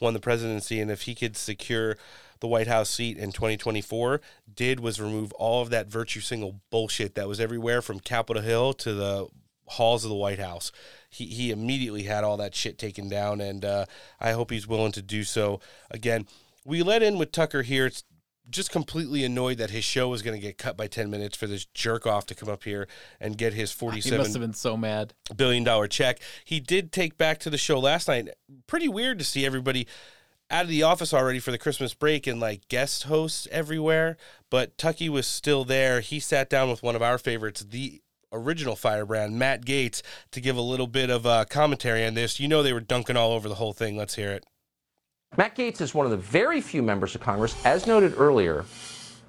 [0.00, 1.96] won the presidency, and if he could secure
[2.40, 4.20] the White House seat in 2024,
[4.54, 8.72] did was remove all of that virtue single bullshit that was everywhere from Capitol Hill
[8.74, 9.28] to the
[9.70, 10.70] halls of the White House.
[11.08, 13.86] He, he immediately had all that shit taken down, and uh,
[14.20, 15.60] I hope he's willing to do so
[15.90, 16.26] again.
[16.64, 17.86] We let in with Tucker here.
[17.86, 18.04] It's
[18.48, 21.46] just completely annoyed that his show was going to get cut by 10 minutes for
[21.46, 22.88] this jerk off to come up here
[23.20, 25.14] and get his He 47 must have been so mad.
[25.36, 26.18] billion dollar check.
[26.44, 28.28] He did take back to the show last night.
[28.66, 29.86] Pretty weird to see everybody
[30.50, 34.16] out of the office already for the Christmas break and like guest hosts everywhere.
[34.50, 36.00] But Tucky was still there.
[36.00, 38.02] He sat down with one of our favorites, the
[38.32, 40.02] original firebrand, Matt Gaetz,
[40.32, 42.40] to give a little bit of uh, commentary on this.
[42.40, 43.96] You know they were dunking all over the whole thing.
[43.96, 44.44] Let's hear it.
[45.36, 48.64] Matt Gaetz is one of the very few members of Congress, as noted earlier,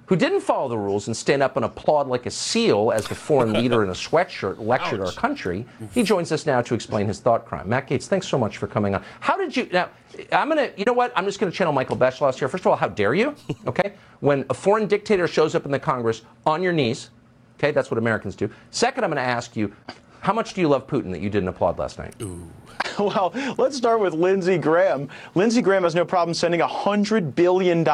[0.06, 3.14] who didn't follow the rules and stand up and applaud like a seal as the
[3.14, 5.64] foreign leader in a sweatshirt lectured our country.
[5.94, 7.68] He joins us now to explain his thought crime.
[7.68, 9.04] Matt Gaetz, thanks so much for coming on.
[9.20, 9.90] How did you now?
[10.32, 11.12] I'm gonna, you know what?
[11.16, 12.48] I'm just gonna channel Michael Beschloss here.
[12.48, 13.36] First of all, how dare you?
[13.66, 17.10] Okay, when a foreign dictator shows up in the Congress on your knees,
[17.62, 18.50] okay, that's what Americans do.
[18.70, 19.72] Second, I'm gonna ask you,
[20.20, 22.14] how much do you love Putin that you didn't applaud last night?
[22.98, 25.08] Well, let's start with Lindsey Graham.
[25.34, 27.84] Lindsey Graham has no problem sending $100 billion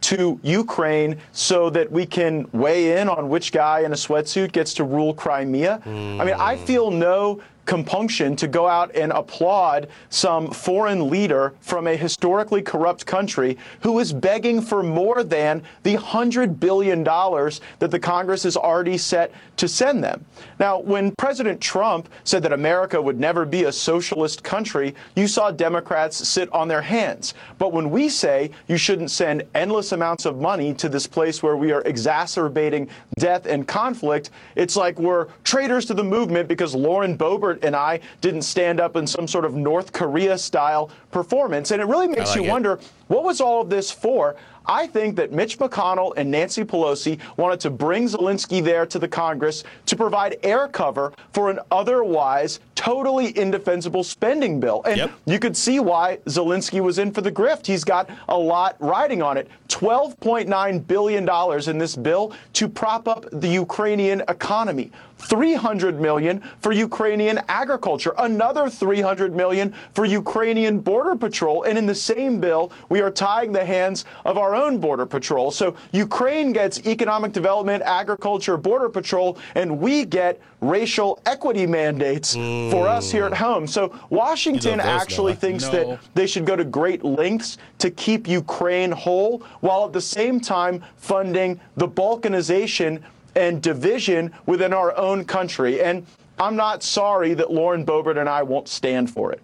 [0.00, 4.72] to Ukraine so that we can weigh in on which guy in a sweatsuit gets
[4.74, 5.82] to rule Crimea.
[5.84, 6.64] I mean, I hmm.
[6.64, 13.06] feel no compunction to go out and applaud some foreign leader from a historically corrupt
[13.06, 18.98] country who is begging for more than the $100 billion that the Congress has already
[18.98, 20.24] set to send them.
[20.58, 25.50] Now, when President Trump said that America would never be a socialist country, you saw
[25.50, 27.34] Democrats sit on their hands.
[27.58, 31.56] But when we say you shouldn't send endless amounts of money to this place where
[31.56, 32.88] we are exacerbating
[33.18, 38.00] death and conflict, it's like we're traitors to the movement because Lauren Boebert and I
[38.20, 41.70] didn't stand up in some sort of North Korea style performance.
[41.70, 42.50] And it really makes like you it.
[42.50, 44.36] wonder what was all of this for?
[44.66, 49.08] I think that Mitch McConnell and Nancy Pelosi wanted to bring Zelensky there to the
[49.08, 54.82] Congress to provide air cover for an otherwise totally indefensible spending bill.
[54.86, 57.66] And you could see why Zelensky was in for the grift.
[57.66, 59.48] He's got a lot riding on it.
[59.68, 64.90] $12.9 billion in this bill to prop up the Ukrainian economy.
[65.24, 71.94] 300 million for Ukrainian agriculture, another 300 million for Ukrainian border patrol, and in the
[71.94, 75.50] same bill, we are tying the hands of our own border patrol.
[75.50, 82.88] So Ukraine gets economic development, agriculture, border patrol, and we get racial equity mandates for
[82.88, 83.66] us here at home.
[83.66, 85.40] So Washington actually Noah.
[85.40, 85.70] thinks No.
[85.72, 90.40] that they should go to great lengths to keep Ukraine whole, while at the same
[90.40, 93.00] time funding the balkanization
[93.36, 95.82] and division within our own country.
[95.82, 96.06] And
[96.38, 99.40] I'm not sorry that Lauren Boebert and I won't stand for it.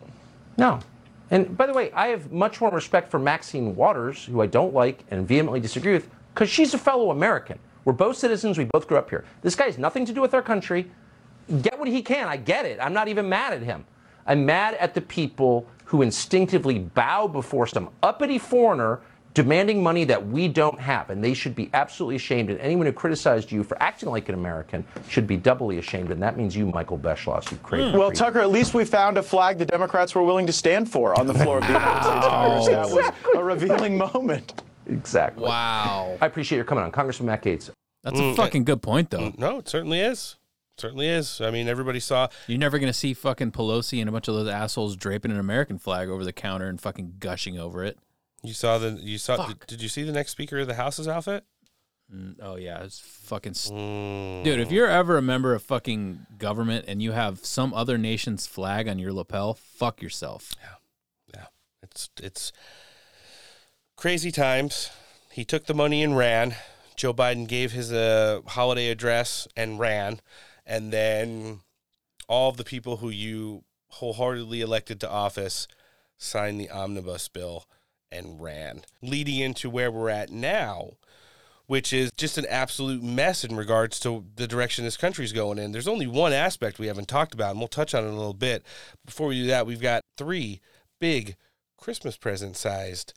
[0.57, 0.81] No.
[1.31, 4.75] And by the way, I have much more respect for Maxine Waters, who I don't
[4.75, 7.59] like and vehemently disagree with, because she's a fellow American.
[7.85, 8.59] We're both citizens.
[8.59, 9.25] We both grew up here.
[9.43, 10.91] This guy has nothing to do with our country.
[11.63, 12.29] Get what he can.
[12.29, 12.79] I get it.
[12.81, 13.85] I'm not even mad at him.
[14.27, 19.01] I'm mad at the people who instinctively bow before some uppity foreigner
[19.35, 21.11] demanding money that we don't have.
[21.11, 22.51] And they should be absolutely ashamed.
[22.51, 26.11] And anyone who criticized you for acting like an American should be doubly ashamed.
[26.11, 27.97] And that means you, Michael Beschloss, you crazy.
[27.97, 28.11] Well.
[28.11, 31.27] Tucker, at least we found a flag the Democrats were willing to stand for on
[31.27, 32.67] the floor of the United States Congress.
[32.67, 34.63] That was a revealing moment.
[34.87, 35.45] Exactly.
[35.45, 36.19] Wow.
[36.21, 36.91] I appreciate your coming on.
[36.91, 37.71] Congressman Matt Gaetz.
[38.03, 39.33] That's a Mm, fucking good point, though.
[39.39, 40.37] No, it certainly is.
[40.79, 41.41] Certainly is.
[41.43, 42.29] I mean, everybody saw.
[42.47, 45.79] You're never gonna see fucking Pelosi and a bunch of those assholes draping an American
[45.79, 47.99] flag over the counter and fucking gushing over it.
[48.43, 48.91] You saw the.
[49.01, 49.47] You saw.
[49.47, 51.45] Did, did you see the next Speaker of the House's outfit?
[52.13, 53.55] Mm, oh yeah, it's fucking.
[53.55, 54.45] St- Mm.
[54.45, 58.47] Dude, if you're ever a member of fucking government and you have some other nation's
[58.47, 60.53] flag on your lapel, fuck yourself.
[60.61, 60.75] Yeah,
[61.35, 61.47] yeah.
[61.83, 62.53] It's it's
[63.97, 64.91] crazy times.
[65.31, 66.55] He took the money and ran.
[66.97, 70.21] Joe Biden gave his uh, holiday address and ran,
[70.67, 71.61] and then
[72.29, 73.65] all of the people who you
[73.95, 75.67] wholeheartedly elected to office
[76.19, 77.65] signed the omnibus bill
[78.13, 80.93] and ran, leading into where we're at now,
[81.67, 85.73] which is just an absolute mess in regards to the direction this country's going in.
[85.73, 88.35] There's only one aspect we haven't talked about, and we'll touch on it a little
[88.35, 88.65] bit.
[89.05, 90.61] Before we do that, we've got three
[91.01, 91.37] big
[91.77, 93.15] Christmas present sized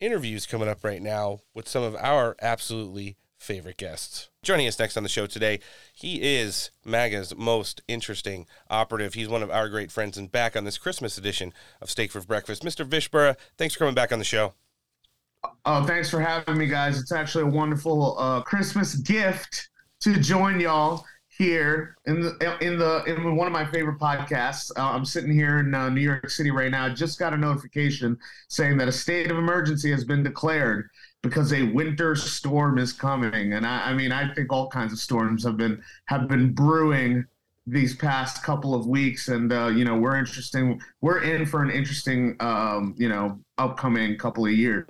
[0.00, 4.29] interviews coming up right now with some of our absolutely favorite guests.
[4.42, 5.60] Joining us next on the show today,
[5.92, 9.12] he is MAGA's most interesting operative.
[9.12, 11.52] He's one of our great friends and back on this Christmas edition
[11.82, 12.62] of Steak for Breakfast.
[12.62, 12.86] Mr.
[12.86, 14.54] Vish Burra, thanks for coming back on the show.
[15.66, 16.98] Oh, thanks for having me, guys.
[16.98, 19.68] It's actually a wonderful uh, Christmas gift
[20.00, 24.70] to join y'all here in the in the in one of my favorite podcasts.
[24.74, 26.86] Uh, I'm sitting here in uh, New York City right now.
[26.86, 28.18] I just got a notification
[28.48, 30.88] saying that a state of emergency has been declared
[31.22, 33.52] because a winter storm is coming.
[33.52, 37.24] And I, I mean, I think all kinds of storms have been have been brewing
[37.66, 40.80] these past couple of weeks, and uh, you know, we're interesting.
[41.00, 44.86] We're in for an interesting, um, you know, upcoming couple of years.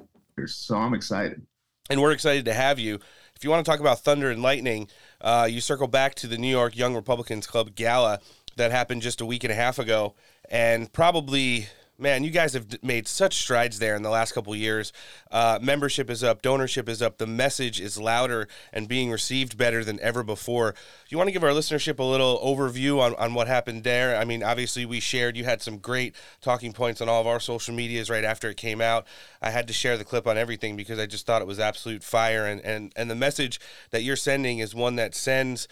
[0.46, 1.42] So I'm excited.
[1.90, 3.00] And we're excited to have you.
[3.34, 4.88] If you want to talk about thunder and lightning,
[5.20, 8.20] uh, you circle back to the New York Young Republicans Club Gala
[8.56, 10.14] that happened just a week and a half ago.
[10.48, 11.68] And probably,
[12.00, 14.92] man, you guys have made such strides there in the last couple years.
[15.30, 19.84] Uh, membership is up, donorship is up, the message is louder and being received better
[19.84, 20.74] than ever before.
[21.08, 24.16] You want to give our listenership a little overview on, on what happened there?
[24.16, 27.40] I mean, obviously, we shared, you had some great talking points on all of our
[27.40, 29.06] social medias right after it came out.
[29.42, 32.02] I had to share the clip on everything because I just thought it was absolute
[32.02, 32.46] fire.
[32.46, 33.60] And, and, and the message
[33.90, 35.68] that you're sending is one that sends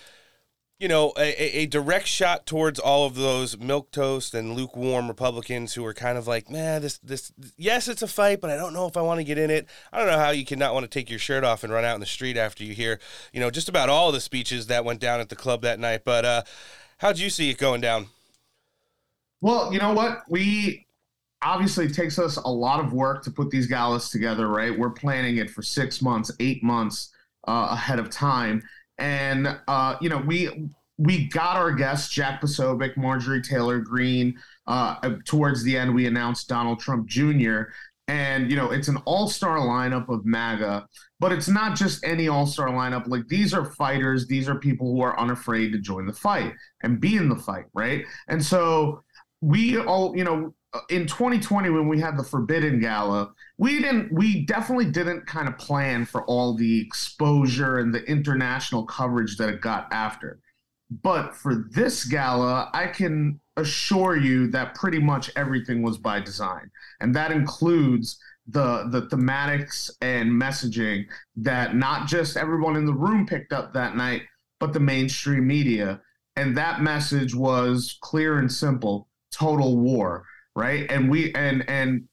[0.78, 5.74] you know, a, a- direct shot towards all of those milk toast and lukewarm Republicans
[5.74, 8.72] who are kind of like, man, this this yes, it's a fight, but I don't
[8.72, 9.66] know if I want to get in it.
[9.92, 11.94] I don't know how you cannot want to take your shirt off and run out
[11.94, 13.00] in the street after you hear,
[13.32, 16.02] you know, just about all the speeches that went down at the club that night.
[16.04, 16.42] But uh,
[16.98, 18.06] how'd you see it going down?
[19.40, 20.22] Well, you know what?
[20.28, 20.86] We
[21.42, 24.76] obviously takes us a lot of work to put these galas together, right?
[24.76, 27.12] We're planning it for six months, eight months
[27.46, 28.62] uh, ahead of time,
[28.98, 34.36] and uh, you know we we got our guests Jack Posobiec, Marjorie Taylor Greene.
[34.66, 37.62] Uh, towards the end, we announced Donald Trump Jr.
[38.08, 40.86] And you know it's an all-star lineup of MAGA,
[41.20, 43.06] but it's not just any all-star lineup.
[43.06, 47.00] Like these are fighters, these are people who are unafraid to join the fight and
[47.00, 48.04] be in the fight, right?
[48.28, 49.02] And so
[49.40, 54.12] we all, you know, Uh, in 2020 when we had the Forbidden Gala, we didn't,
[54.12, 59.48] we definitely didn't kind of plan for all the exposure and the international coverage that
[59.48, 60.40] it got after.
[60.90, 66.70] But for this gala, I can assure you that pretty much everything was by design.
[67.00, 71.04] And that includes the the thematics and messaging
[71.36, 74.22] that not just everyone in the room picked up that night,
[74.58, 76.00] but the mainstream media.
[76.36, 80.24] And that message was clear and simple, total war,
[80.58, 80.90] right?
[80.90, 82.08] And we and and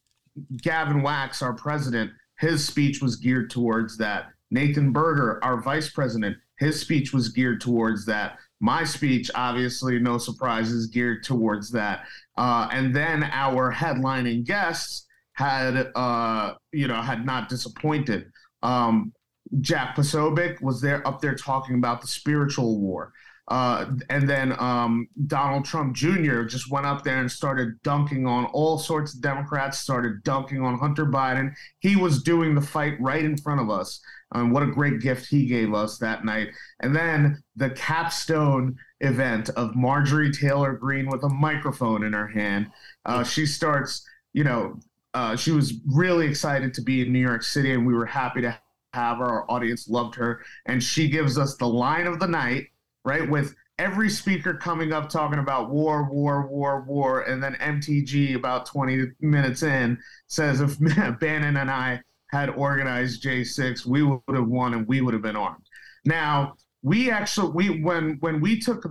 [0.62, 4.28] Gavin Wax, our president, his speech was geared towards that.
[4.52, 8.38] Nathan Berger, our vice president, his speech was geared towards that.
[8.60, 12.06] My speech, obviously, no surprises, geared towards that.
[12.38, 18.32] Uh, and then our headlining guests had, uh, you know, had not disappointed.
[18.64, 19.12] Um,
[19.60, 23.12] Jack Posobiec was there up there talking about the spiritual war.
[23.48, 26.44] Uh, and then um, Donald Trump Jr.
[26.44, 30.80] just went up there and started dunking on all sorts of Democrats, started dunking on
[30.80, 31.54] Hunter Biden.
[31.80, 34.02] He was doing the fight right in front of us.
[34.32, 36.50] Um, what a great gift he gave us that night.
[36.80, 42.68] And then the capstone event of Marjorie Taylor Greene with a microphone in her hand.
[43.06, 44.04] Uh, she starts,
[44.34, 44.80] you know,
[45.14, 48.42] uh, she was really excited to be in New York City, and we were happy
[48.42, 48.60] to
[48.94, 49.26] have her.
[49.26, 50.42] Our audience loved her.
[50.66, 52.68] And she gives us the line of the night,
[53.06, 53.30] right?
[53.30, 57.22] With every speaker coming up talking about war, war, war, war.
[57.22, 60.78] And then MTG, about 20 minutes in, says if
[61.20, 62.02] Bannon and I
[62.32, 65.66] had organized J6, we would have won and we would have been armed.
[66.04, 68.84] Now, we actually we when when we took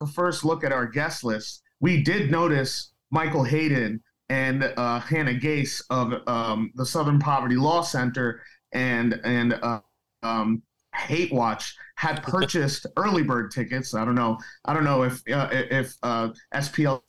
[0.00, 5.34] the first look at our guest list, we did notice Michael Hayden and uh, Hannah
[5.34, 8.40] Gais of um, the Southern Poverty Law Center
[8.72, 9.80] and and uh,
[10.22, 10.62] um,
[10.94, 13.94] Hate Watch had purchased early bird tickets.
[13.94, 14.38] I don't know.
[14.64, 17.02] I don't know if uh, if uh, SPL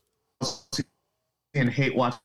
[1.53, 2.15] and Hate Watch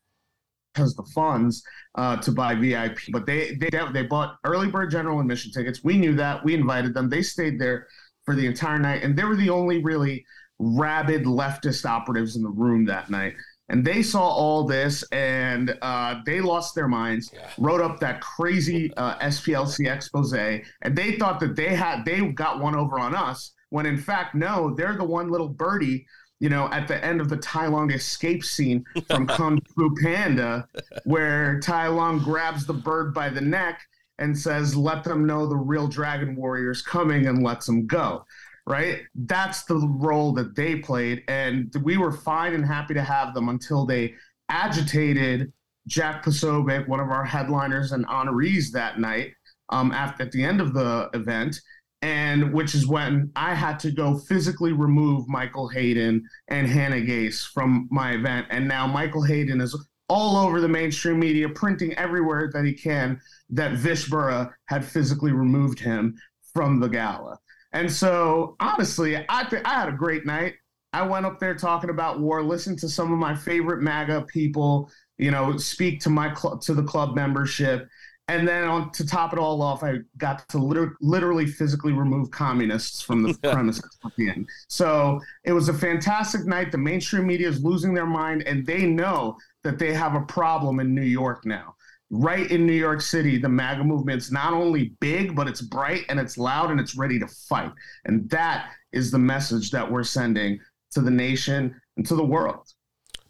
[0.77, 1.63] has the funds
[1.97, 2.99] uh, to buy VIP.
[3.13, 5.83] But they they they bought early bird general admission tickets.
[5.85, 6.45] We knew that.
[6.45, 7.09] We invited them.
[7.09, 7.87] They stayed there
[8.25, 10.25] for the entire night, and they were the only really
[10.59, 13.35] rabid leftist operatives in the room that night.
[13.71, 17.31] And they saw all this, and uh, they lost their minds.
[17.33, 17.49] Yeah.
[17.57, 20.63] Wrote up that crazy uh, SPLC expose, and
[20.97, 23.53] they thought that they had they got one over on us.
[23.71, 26.07] When in fact, no, they're the one little birdie
[26.41, 30.67] you know, at the end of the Tai Lung escape scene from Kung Fu Panda,
[31.05, 33.83] where Tai Lung grabs the bird by the neck
[34.19, 38.25] and says, "Let them know the real Dragon Warrior's coming," and lets them go.
[38.71, 39.01] Right?
[39.15, 43.49] That's the role that they played, and we were fine and happy to have them
[43.49, 44.15] until they
[44.49, 45.53] agitated
[45.89, 49.33] Jack Posobiec, one of our headliners and honorees that night,
[49.71, 51.61] um, at, the end of the event
[52.03, 57.45] and which is when I had to go physically remove Michael Hayden and Hannah Gais
[57.45, 58.47] from my event.
[58.51, 59.77] And now Michael Hayden is
[60.09, 63.21] all over the mainstream media, printing everywhere that he can
[63.51, 66.17] that Vish Burra had physically removed him
[66.55, 67.39] from the gala.
[67.73, 70.55] And so, honestly, I, th- I had a great night.
[70.93, 74.91] I went up there talking about war, listened to some of my favorite MAGA people,
[75.19, 77.89] you know, speak to my cl- to the club membership,
[78.27, 82.31] and then on to top it all off, I got to liter- literally physically remove
[82.31, 84.49] communists from the premises at the end.
[84.69, 86.71] So it was a fantastic night.
[86.71, 90.81] The mainstream media is losing their mind, and they know that they have a problem
[90.81, 91.75] in New York now.
[92.11, 96.19] Right in New York City, the MAGA movement's not only big, but it's bright and
[96.19, 97.71] it's loud and it's ready to fight.
[98.05, 100.59] And that is the message that we're sending
[100.93, 102.67] to the nation and to the world.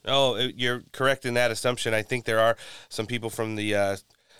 [0.06, 1.92] Oh, you're correct in that assumption.
[1.92, 2.56] I think there are
[2.88, 3.96] some people from the uh,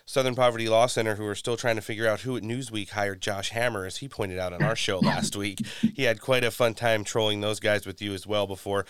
[0.07, 3.21] Southern Poverty Law Center who are still trying to figure out who at Newsweek hired
[3.21, 5.61] Josh Hammer, as he pointed out on our show last week.
[5.95, 8.87] He had quite a fun time trolling those guys with you as well before.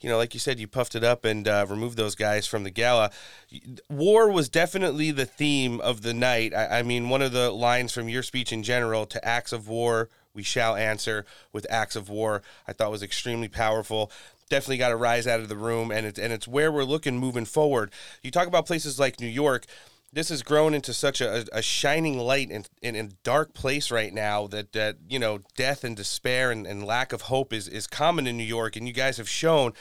[0.00, 2.62] You know, like you said, you puffed it up and uh, removed those guys from
[2.62, 3.10] the gala.
[3.90, 6.54] War was definitely the theme of the night.
[6.54, 9.66] I, I mean, one of the lines from your speech in general to acts of
[9.66, 14.10] war, we shall answer with acts of war, I thought was extremely powerful
[14.48, 17.18] definitely got to rise out of the room and it's and it's where we're looking
[17.18, 17.90] moving forward.
[18.22, 19.66] You talk about places like New York
[20.12, 24.12] this has grown into such a, a shining light in, in, in, dark place right
[24.12, 27.86] now that, that you know death and despair and, and lack of hope is, is
[27.86, 28.74] common in New York.
[28.74, 29.72] And you guys have shown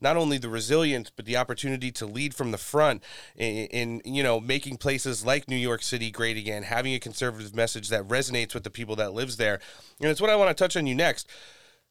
[0.00, 3.02] not only the resilience but the opportunity to lead from the front
[3.36, 7.54] in, in you know making places like New York City great again having a conservative
[7.54, 9.60] message that resonates with the people that lives there.
[10.00, 11.30] And it's what I want to touch on you next.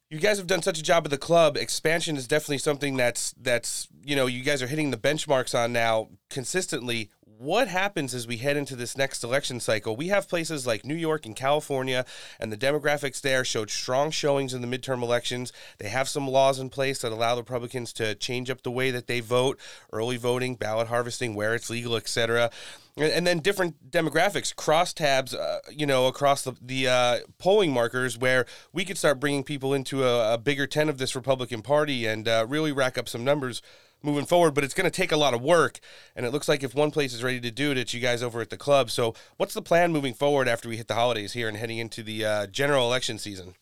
[0.10, 1.58] You guys have done such a job at the club.
[1.58, 5.74] Expansion is definitely something that's that's you know you guys are hitting the benchmarks on
[5.74, 9.96] now consistently what happens as we head into this next election cycle?
[9.96, 12.06] We have places like New York and California,
[12.40, 15.52] and the demographics there showed strong showings in the midterm elections.
[15.78, 19.08] They have some laws in place that allow Republicans to change up the way that
[19.08, 19.60] they vote,
[19.92, 22.52] early voting, ballot harvesting, where it's legal, etc.
[22.98, 28.46] And then different demographics, crosstabs, uh, you know, across the, the uh, polling markers, where
[28.72, 32.28] we could start bringing people into a, a bigger tent of this Republican Party and
[32.28, 33.62] uh, really rack up some numbers
[34.06, 35.80] moving forward, but it's going to take a lot of work.
[36.16, 38.24] And it looks like if one place is ready to do it, it's you guys
[38.24, 38.90] over at the club.
[38.92, 42.04] So, what's the plan moving forward after we hit the holidays here and heading into
[42.04, 43.56] the uh, general election season?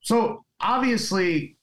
[0.00, 1.56] So, obviously,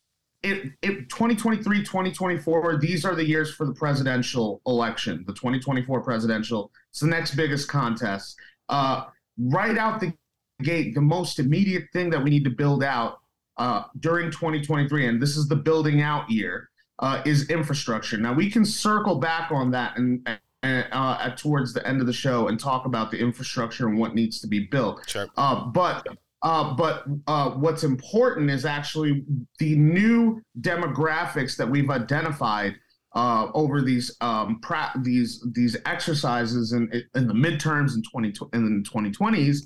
[0.44, 6.72] it, it 2023, 2024, these are the years for the presidential election, the 2024 presidential.
[6.92, 8.38] It's the next biggest contest.
[8.70, 9.06] Uh,
[9.38, 10.14] right out the
[10.62, 13.20] gate, the most immediate thing that we need to build out
[13.58, 18.18] uh, during 2023, and this is the building out year, uh, is infrastructure.
[18.18, 20.28] Now we can circle back on that and,
[20.62, 24.16] and uh, towards the end of the show and talk about the infrastructure and what
[24.16, 25.08] needs to be built.
[25.10, 25.28] Sure.
[25.38, 26.06] Uh, but
[26.44, 29.24] uh, but uh, what's important is actually
[29.60, 32.76] the new demographics that we've identified
[33.16, 38.84] uh, over these um, pra- these these exercises in, in the midterms in 20 in
[38.84, 39.60] the 2020s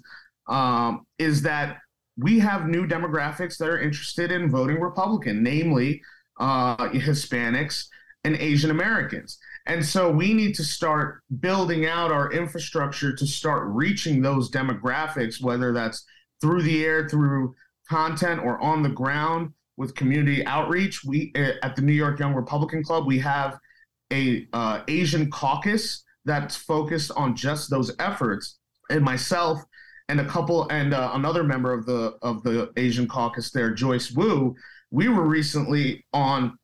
[0.48, 1.78] um, is that
[2.18, 6.02] we have new demographics that are interested in voting Republican, namely
[6.40, 7.88] uh, Hispanics,
[8.24, 9.38] and Asian Americans.
[9.66, 15.42] And so we need to start building out our infrastructure to start reaching those demographics,
[15.42, 16.06] whether that's
[16.42, 17.56] through the air, through
[17.90, 21.04] content, or on the ground with community outreach.
[21.04, 23.60] We eh, at the New York Young Republican Club we have
[24.12, 28.60] a uh, Asian caucus that's focused on just those efforts.
[28.90, 29.64] And myself
[30.10, 34.12] and a couple and uh, another member of the of the Asian caucus there, Joyce
[34.12, 34.56] Wu,
[34.92, 36.58] we were recently on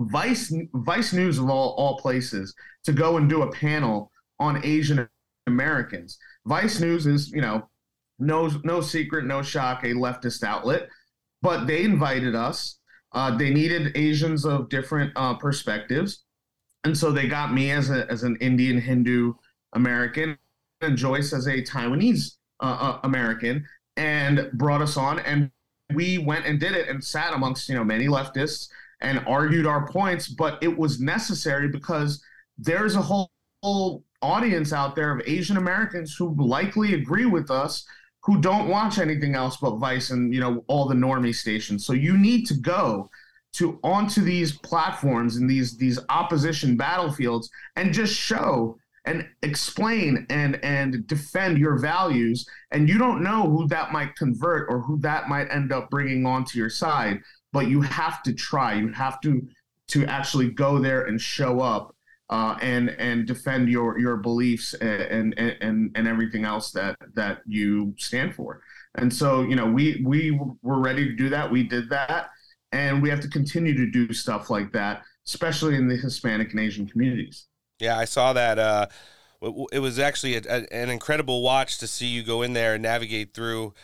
[0.00, 2.54] Vice Vice News of all, all places
[2.84, 5.08] to go and do a panel on Asian
[5.46, 6.18] Americans.
[6.46, 7.68] Vice News is, you know,
[8.18, 10.88] no no secret, no shock, a leftist outlet,
[11.40, 12.78] but they invited us.
[13.12, 16.24] Uh, they needed Asians of different uh, perspectives,
[16.84, 19.34] and so they got me as a as an Indian Hindu
[19.74, 20.38] American
[20.80, 23.66] and Joyce as a Taiwanese uh, uh American,
[23.96, 25.50] and brought us on and
[25.94, 28.68] we went and did it and sat amongst you know many leftists
[29.00, 32.22] and argued our points but it was necessary because
[32.58, 33.30] there's a whole,
[33.62, 37.84] whole audience out there of asian americans who likely agree with us
[38.22, 41.84] who don't watch anything else but vice and you know all the normie stations.
[41.84, 43.10] So you need to go
[43.54, 50.62] to onto these platforms and these these opposition battlefields and just show and explain and
[50.64, 55.28] and defend your values and you don't know who that might convert or who that
[55.28, 57.20] might end up bringing onto your side
[57.52, 58.74] but you have to try.
[58.74, 59.46] You have to
[59.88, 61.94] to actually go there and show up
[62.30, 67.40] uh, and and defend your your beliefs and, and and and everything else that that
[67.46, 68.62] you stand for.
[68.96, 71.50] And so you know we we were ready to do that.
[71.50, 72.30] We did that
[72.72, 76.58] and we have to continue to do stuff like that especially in the hispanic and
[76.58, 77.46] asian communities
[77.82, 78.58] yeah, I saw that.
[78.58, 78.86] Uh,
[79.72, 82.82] it was actually a, a, an incredible watch to see you go in there and
[82.82, 83.74] navigate through.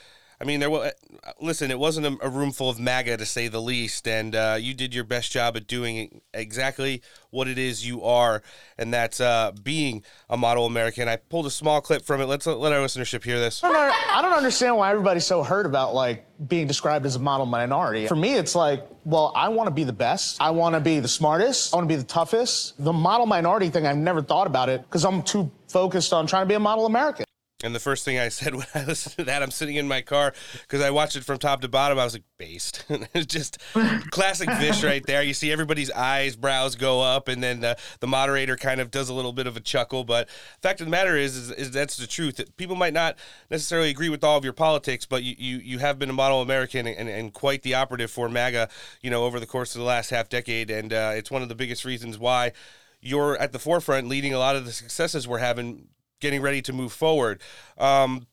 [0.41, 0.93] I mean, there was
[1.41, 1.71] listen.
[1.71, 4.73] It wasn't a, a room full of MAGA to say the least, and uh, you
[4.73, 8.43] did your best job at doing exactly what it is you are,
[8.79, 11.09] and that's uh, being a model American.
[11.09, 12.27] I pulled a small clip from it.
[12.27, 13.65] Let's let our listenership hear this.
[13.65, 17.19] I don't, I don't understand why everybody's so hurt about like being described as a
[17.19, 18.07] model minority.
[18.07, 20.41] For me, it's like, well, I want to be the best.
[20.41, 21.75] I want to be the smartest.
[21.75, 22.83] I want to be the toughest.
[22.83, 26.45] The model minority thing, I've never thought about it because I'm too focused on trying
[26.45, 27.25] to be a model American.
[27.65, 30.01] And the first thing I said when I listened to that, I'm sitting in my
[30.01, 30.33] car
[30.63, 31.99] because I watched it from top to bottom.
[31.99, 32.85] I was like, based.
[32.89, 33.59] it's just
[34.11, 35.25] classic Vish right there.
[35.25, 39.09] You see everybody's eyes, brows go up, and then the, the moderator kind of does
[39.09, 40.05] a little bit of a chuckle.
[40.05, 42.41] But the fact of the matter is, is, is that's the truth.
[42.57, 43.17] People might not
[43.51, 46.41] necessarily agree with all of your politics, but you, you, you have been a model
[46.41, 48.69] American and, and quite the operative for MAGA,
[49.03, 50.71] you know, over the course of the last half decade.
[50.71, 52.53] And uh, it's one of the biggest reasons why
[53.01, 55.89] you're at the forefront leading a lot of the successes we're having
[56.21, 57.41] getting ready to move forward.
[57.77, 58.27] Um,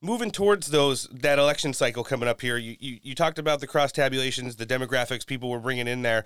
[0.00, 3.66] moving towards those that election cycle coming up here, you, you, you talked about the
[3.66, 6.24] cross tabulations, the demographics people were bringing in there.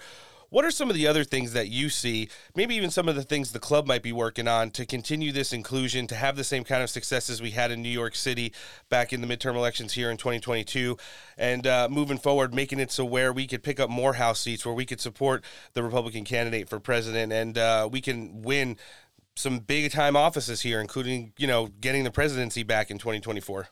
[0.53, 3.23] What are some of the other things that you see, maybe even some of the
[3.23, 6.63] things the club might be working on to continue this inclusion, to have the same
[6.63, 8.53] kind of success as we had in New York City
[8.91, 10.99] back in the midterm elections here in 2022,
[11.39, 14.67] and uh, moving forward, making it so where we could pick up more House seats,
[14.67, 15.43] where we could support
[15.73, 18.77] the Republican candidate for president, and uh, we can win
[19.37, 23.69] some big time offices here, including, you know, getting the presidency back in 2024?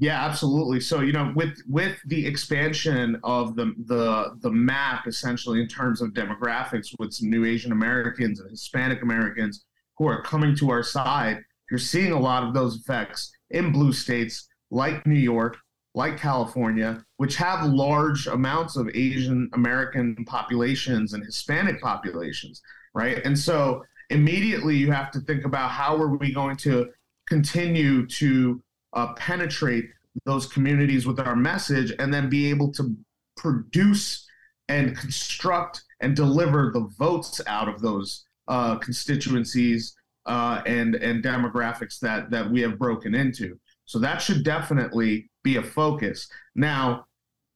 [0.00, 0.78] Yeah, absolutely.
[0.78, 6.00] So you know, with with the expansion of the the the map, essentially in terms
[6.00, 9.64] of demographics, with some new Asian Americans and Hispanic Americans
[9.96, 13.92] who are coming to our side, you're seeing a lot of those effects in blue
[13.92, 15.56] states like New York,
[15.94, 22.62] like California, which have large amounts of Asian American populations and Hispanic populations,
[22.94, 23.20] right?
[23.24, 26.88] And so immediately you have to think about how are we going to
[27.28, 28.62] continue to
[28.94, 29.90] uh, penetrate
[30.24, 32.96] those communities with our message and then be able to
[33.36, 34.26] produce
[34.68, 39.94] and construct and deliver the votes out of those uh, constituencies
[40.26, 43.58] uh, and and demographics that that we have broken into.
[43.84, 46.28] So that should definitely be a focus.
[46.54, 47.06] Now,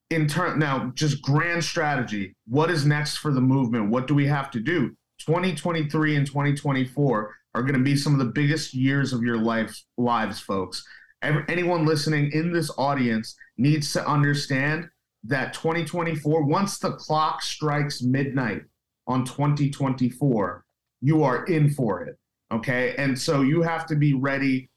[0.08, 2.34] in turn, now just grand strategy.
[2.46, 3.90] What is next for the movement?
[3.90, 4.96] What do we have to do?
[5.24, 9.82] 2023 and 2024 are going to be some of the biggest years of your life
[9.96, 10.84] lives, folks
[11.22, 14.88] anyone listening in this audience needs to understand
[15.24, 18.62] that 2024, once the clock strikes midnight
[19.06, 20.64] on 2024,
[21.00, 22.16] you are in for it.
[22.52, 22.94] Okay.
[22.96, 24.68] And so you have to be ready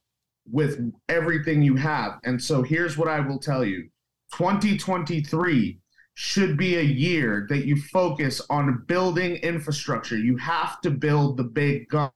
[0.50, 2.20] with everything you have.
[2.24, 3.90] And so here's what I will tell you
[4.34, 5.80] 2023
[6.16, 10.18] should be a year that you focus on building infrastructure.
[10.18, 12.10] You have to build the big gun.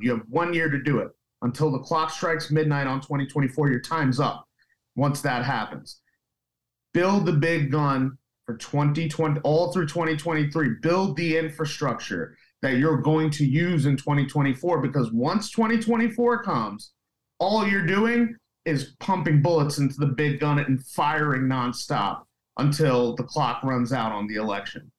[0.00, 1.08] You have one year to do it
[1.42, 3.70] until the clock strikes midnight on 2024.
[3.70, 4.46] Your time's up
[4.96, 6.00] once that happens.
[6.92, 10.74] Build the big gun for 2020, all through 2023.
[10.82, 16.92] Build the infrastructure that you're going to use in 2024 because once 2024 comes,
[17.38, 22.22] all you're doing is pumping bullets into the big gun and firing nonstop
[22.58, 24.90] until the clock runs out on the election.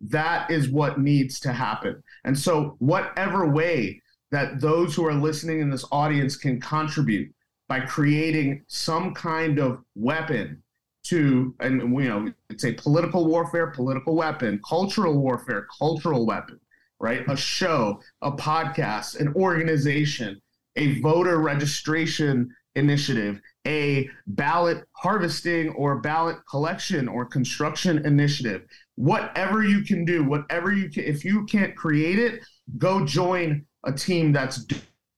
[0.00, 2.02] That is what needs to happen.
[2.24, 7.32] And so, whatever way that those who are listening in this audience can contribute
[7.68, 10.62] by creating some kind of weapon
[11.04, 16.58] to and you know it's a political warfare political weapon cultural warfare cultural weapon
[16.98, 20.40] right a show a podcast an organization
[20.76, 28.62] a voter registration initiative a ballot harvesting or ballot collection or construction initiative
[28.96, 32.40] whatever you can do whatever you can if you can't create it
[32.78, 34.66] go join a team that's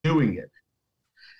[0.03, 0.51] doing it.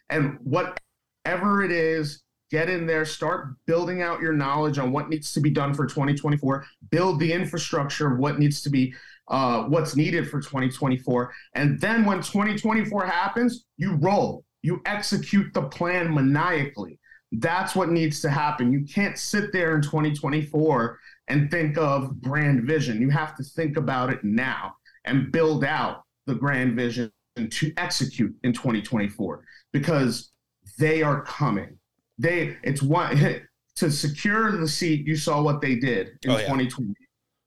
[0.09, 5.33] And whatever it is, get in there, start building out your knowledge on what needs
[5.33, 8.95] to be done for 2024, build the infrastructure of what needs to be
[9.29, 11.33] uh, what's needed for 2024.
[11.55, 16.99] And then when 2024 happens, you roll, you execute the plan maniacally.
[17.33, 18.73] That's what needs to happen.
[18.73, 23.01] You can't sit there in 2024 and think of brand vision.
[23.01, 28.35] You have to think about it now and build out the grand vision to execute
[28.45, 30.31] in 2024 because
[30.79, 31.79] they are coming.
[32.19, 33.17] They it's one
[33.77, 35.07] to secure the seat.
[35.07, 36.43] You saw what they did in oh, yeah.
[36.43, 36.95] 2020.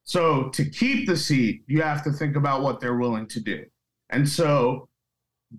[0.03, 3.63] So to keep the seat, you have to think about what they're willing to do.
[4.09, 4.88] And so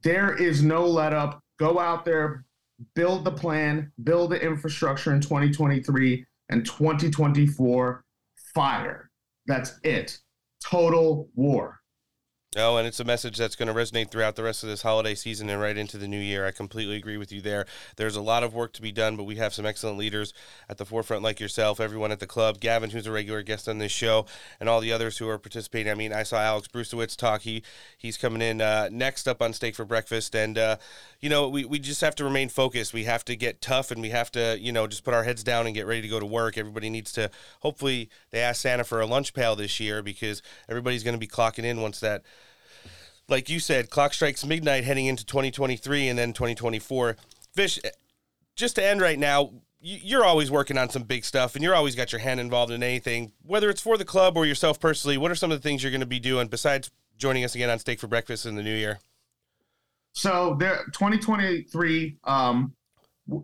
[0.02, 1.40] there is no let up.
[1.58, 2.44] Go out there,
[2.94, 8.04] build the plan, build the infrastructure in 2023 and 2024.
[8.54, 9.10] Fire.
[9.46, 10.18] That's it.
[10.64, 11.79] Total war.
[12.56, 15.14] Oh, and it's a message that's going to resonate throughout the rest of this holiday
[15.14, 16.44] season and right into the new year.
[16.44, 17.64] I completely agree with you there.
[17.94, 20.34] There's a lot of work to be done, but we have some excellent leaders
[20.68, 23.78] at the forefront, like yourself, everyone at the club, Gavin, who's a regular guest on
[23.78, 24.26] this show,
[24.58, 25.92] and all the others who are participating.
[25.92, 27.42] I mean, I saw Alex Bruesewitz talk.
[27.42, 27.62] He
[27.96, 30.78] he's coming in uh, next up on Steak for Breakfast, and uh,
[31.20, 32.92] you know we we just have to remain focused.
[32.92, 35.44] We have to get tough, and we have to you know just put our heads
[35.44, 36.58] down and get ready to go to work.
[36.58, 37.30] Everybody needs to.
[37.60, 41.28] Hopefully, they ask Santa for a lunch pail this year because everybody's going to be
[41.28, 42.24] clocking in once that
[43.30, 47.16] like you said, clock strikes midnight heading into 2023 and then 2024.
[47.54, 47.78] Vish,
[48.56, 51.94] just to end right now, you're always working on some big stuff and you're always
[51.94, 55.16] got your hand involved in anything, whether it's for the club or yourself personally.
[55.16, 57.70] What are some of the things you're going to be doing besides joining us again
[57.70, 58.98] on Steak for Breakfast in the new year?
[60.12, 62.18] So there, 2023.
[62.24, 62.74] Um,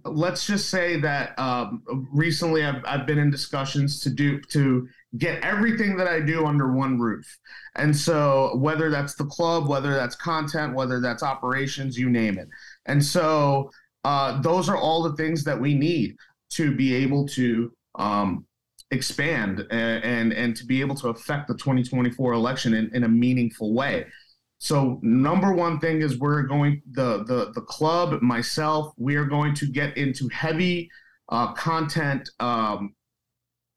[0.05, 1.83] let's just say that um,
[2.13, 4.89] recently I've, I've been in discussions to do to
[5.19, 7.27] get everything that I do under one roof.
[7.77, 12.49] And so, whether that's the club, whether that's content, whether that's operations, you name it.
[12.87, 13.71] And so,
[14.05, 16.17] uh, those are all the things that we need
[16.51, 18.47] to be able to um,
[18.91, 23.09] expand and, and, and to be able to affect the 2024 election in, in a
[23.09, 24.07] meaningful way.
[24.59, 29.55] So number one thing is we're going the the the club myself we are going
[29.55, 30.91] to get into heavy
[31.29, 32.95] uh, content um,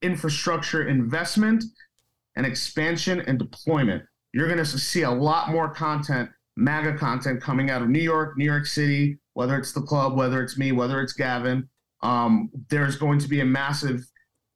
[0.02, 1.64] infrastructure investment
[2.36, 4.04] and expansion and deployment.
[4.34, 8.38] You're going to see a lot more content, MAGA content coming out of New York,
[8.38, 11.68] New York City, whether it's the club, whether it's me, whether it's Gavin.
[12.02, 14.06] Um, there's going to be a massive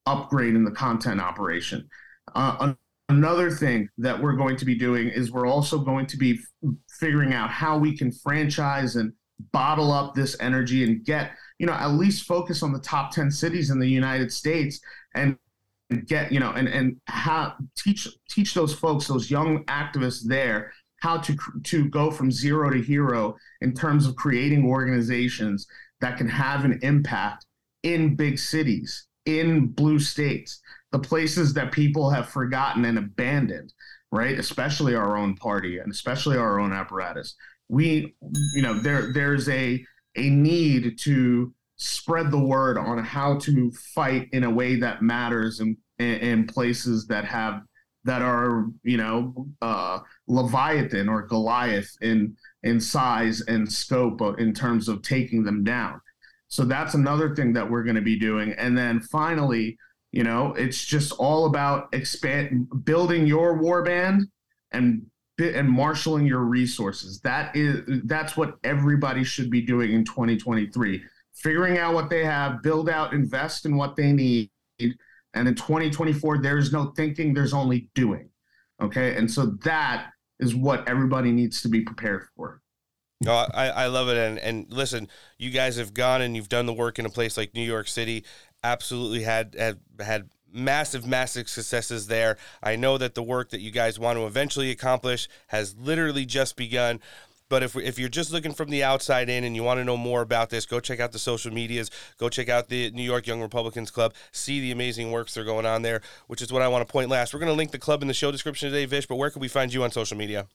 [0.06, 1.90] upgrade in the content operation.
[2.36, 2.74] Uh,
[3.10, 6.72] another thing that we're going to be doing is we're also going to be f-
[7.00, 9.14] figuring out how we can franchise and
[9.52, 13.30] bottle up this energy and get you know at least focus on the top 10
[13.30, 14.80] cities in the united states
[15.16, 15.38] and
[16.06, 20.72] get you know and and how teach teach those folks those young activists there
[21.02, 25.68] how to to go from zero to hero in terms of creating organizations
[26.02, 27.46] that can have an impact
[27.84, 30.62] in big cities in blue states
[30.92, 33.72] the places that people have forgotten and abandoned
[34.14, 34.38] right?
[34.38, 37.36] Especially our own party and especially our own apparatus.
[37.68, 38.16] We
[38.54, 39.84] you know there there's a
[40.16, 41.52] a need to
[41.84, 47.08] spread the word on how to fight in a way that matters in, in places
[47.08, 47.62] that have
[48.06, 54.88] that are you know uh, Leviathan or Goliath in in size and scope in terms
[54.88, 56.00] of taking them down.
[56.48, 58.54] So that's another thing that we're going to be doing.
[58.54, 59.78] And then finally,
[60.12, 64.22] you know, it's just all about expand building your warband
[64.72, 65.06] and
[65.40, 67.20] and marshaling your resources.
[67.22, 71.04] That is that's what everybody should be doing in 2023
[71.34, 74.50] figuring out what they have, build out, invest in what they need.
[74.80, 78.30] And in 2024, there's no thinking, there's only doing.
[78.82, 79.16] Okay.
[79.16, 82.62] And so that is what everybody needs to be prepared for.
[83.26, 84.18] Oh, I, I love it.
[84.18, 85.08] And, and listen,
[85.38, 87.88] you guys have gone and you've done the work in a place like New York
[87.88, 88.26] City.
[88.64, 92.38] Absolutely had, had, had massive, massive successes there.
[92.62, 96.56] I know that the work that you guys want to eventually accomplish has literally just
[96.56, 97.00] begun.
[97.50, 99.98] But if, if you're just looking from the outside in and you want to know
[99.98, 101.92] more about this, go check out the social medias.
[102.18, 104.14] Go check out the New York Young Republicans Club.
[104.32, 106.92] See the amazing works that are going on there, which is what I want to
[106.92, 107.34] point last.
[107.34, 109.42] We're going to link the club in the show description today, Vish, but where can
[109.42, 110.48] we find you on social media?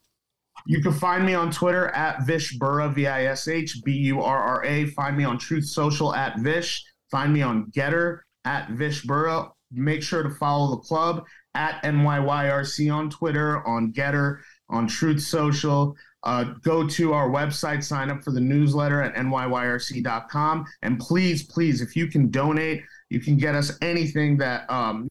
[0.67, 4.23] You can find me on Twitter at Vish Burra, V I S H B U
[4.23, 4.87] R R A.
[4.87, 6.85] Find me on Truth Social at Vish.
[7.11, 9.51] Find me on Gettr at Vish Burra.
[9.71, 11.25] Make sure to follow the club
[11.55, 14.39] at NYYRC on Twitter, on Gettr,
[14.69, 15.95] on Truth Social.
[16.25, 20.67] Uh, go to our website, sign up for the newsletter at nyyrc.com.
[20.83, 25.09] And please, please, if you can donate, you can get us anything that, um,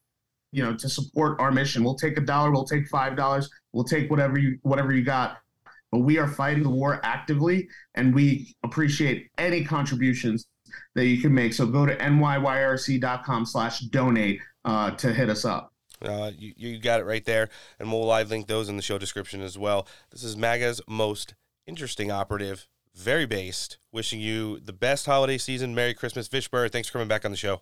[0.51, 1.83] you know, to support our mission.
[1.83, 5.37] We'll take a dollar, we'll take $5, we'll take whatever you, whatever you got.
[5.91, 10.45] But we are fighting the war actively, and we appreciate any contributions
[10.95, 11.53] that you can make.
[11.53, 15.71] So go to nyyrc.com slash donate uh, to hit us up.
[16.01, 17.49] Uh, you, you got it right there,
[17.79, 19.87] and we'll live link those in the show description as well.
[20.11, 21.33] This is MAGA's most
[21.65, 23.77] interesting operative, very based.
[23.91, 25.73] Wishing you the best holiday season.
[25.73, 26.69] Merry Christmas, Vish Burra.
[26.69, 27.61] Thanks for coming back on the show.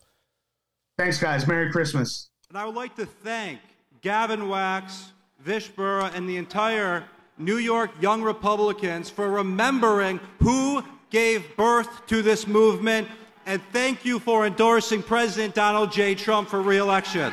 [0.98, 1.48] Thanks, guys.
[1.48, 2.30] Merry Christmas.
[2.50, 3.60] And I would like to thank
[4.02, 7.04] Gavin Wax, Vish Burra, and the entire
[7.38, 13.08] New York Young Republicans for remembering who gave birth to this movement.
[13.46, 16.16] And thank you for endorsing President Donald J.
[16.16, 17.32] Trump for reelection.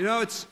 [0.00, 0.46] You know, it's,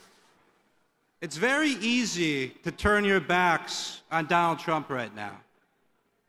[1.21, 5.35] it's very easy to turn your backs on Donald Trump right now.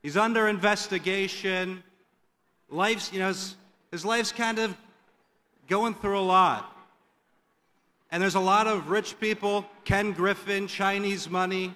[0.03, 1.83] He's under investigation.
[2.71, 3.57] Life's, you know, his,
[3.91, 4.75] his life's kind of
[5.69, 6.75] going through a lot.
[8.11, 11.75] And there's a lot of rich people, Ken Griffin, Chinese money,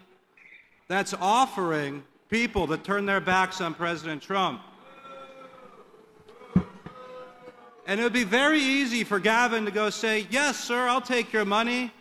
[0.88, 4.62] that's offering people to turn their backs on President Trump.
[7.86, 11.32] And it would be very easy for Gavin to go say, Yes, sir, I'll take
[11.32, 11.92] your money.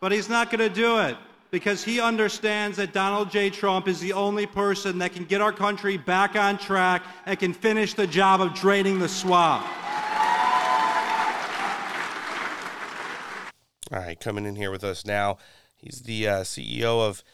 [0.00, 1.16] But he's not going to do it
[1.50, 3.50] because he understands that Donald J.
[3.50, 7.52] Trump is the only person that can get our country back on track and can
[7.52, 9.66] finish the job of draining the swamp.
[13.92, 15.38] All right, coming in here with us now,
[15.76, 17.24] he's the uh, CEO of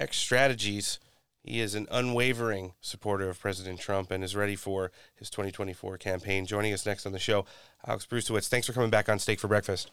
[0.00, 0.98] X Strategies.
[1.42, 6.44] He is an unwavering supporter of President Trump and is ready for his 2024 campaign.
[6.44, 7.46] Joining us next on the show,
[7.86, 8.48] Alex Bruesewitz.
[8.48, 9.90] Thanks for coming back on Steak for Breakfast.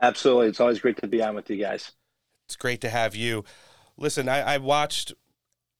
[0.00, 0.48] Absolutely.
[0.48, 1.92] It's always great to be on with you guys.
[2.46, 3.44] It's great to have you.
[3.96, 5.12] Listen, I, I watched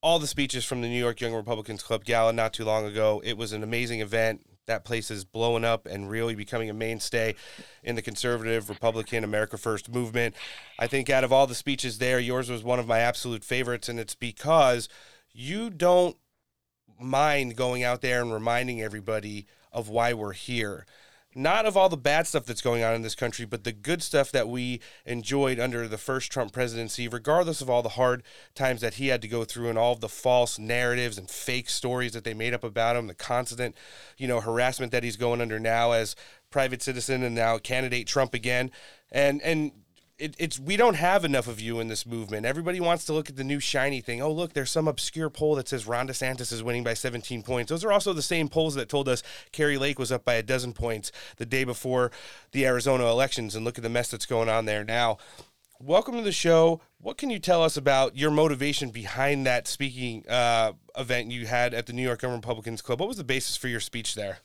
[0.00, 3.20] all the speeches from the New York Young Republicans Club Gala not too long ago.
[3.24, 7.34] It was an amazing event that place is blowing up and really becoming a mainstay
[7.82, 10.34] in the conservative Republican America First movement.
[10.78, 13.88] I think out of all the speeches there, yours was one of my absolute favorites,
[13.88, 14.88] and it's because
[15.32, 16.16] you don't
[17.00, 20.86] mind going out there and reminding everybody of why we're here.
[21.36, 24.02] Not of all the bad stuff that's going on in this country, but the good
[24.02, 28.22] stuff that we enjoyed under the first Trump presidency, regardless of all the hard
[28.54, 31.68] times that he had to go through and all of the false narratives and fake
[31.68, 33.76] stories that they made up about him, the constant,
[34.16, 36.16] you know, harassment that he's going under now as
[36.50, 38.70] private citizen and now candidate Trump again.
[39.12, 39.72] And and
[40.18, 42.46] it, it's we don't have enough of you in this movement.
[42.46, 44.22] Everybody wants to look at the new shiny thing.
[44.22, 47.68] Oh, look, there's some obscure poll that says Ron DeSantis is winning by 17 points.
[47.68, 49.22] Those are also the same polls that told us
[49.52, 52.10] Kari Lake was up by a dozen points the day before
[52.52, 53.54] the Arizona elections.
[53.54, 55.18] And look at the mess that's going on there now.
[55.78, 56.80] Welcome to the show.
[56.98, 61.74] What can you tell us about your motivation behind that speaking uh, event you had
[61.74, 63.00] at the New York Republicans Club?
[63.00, 64.38] What was the basis for your speech there?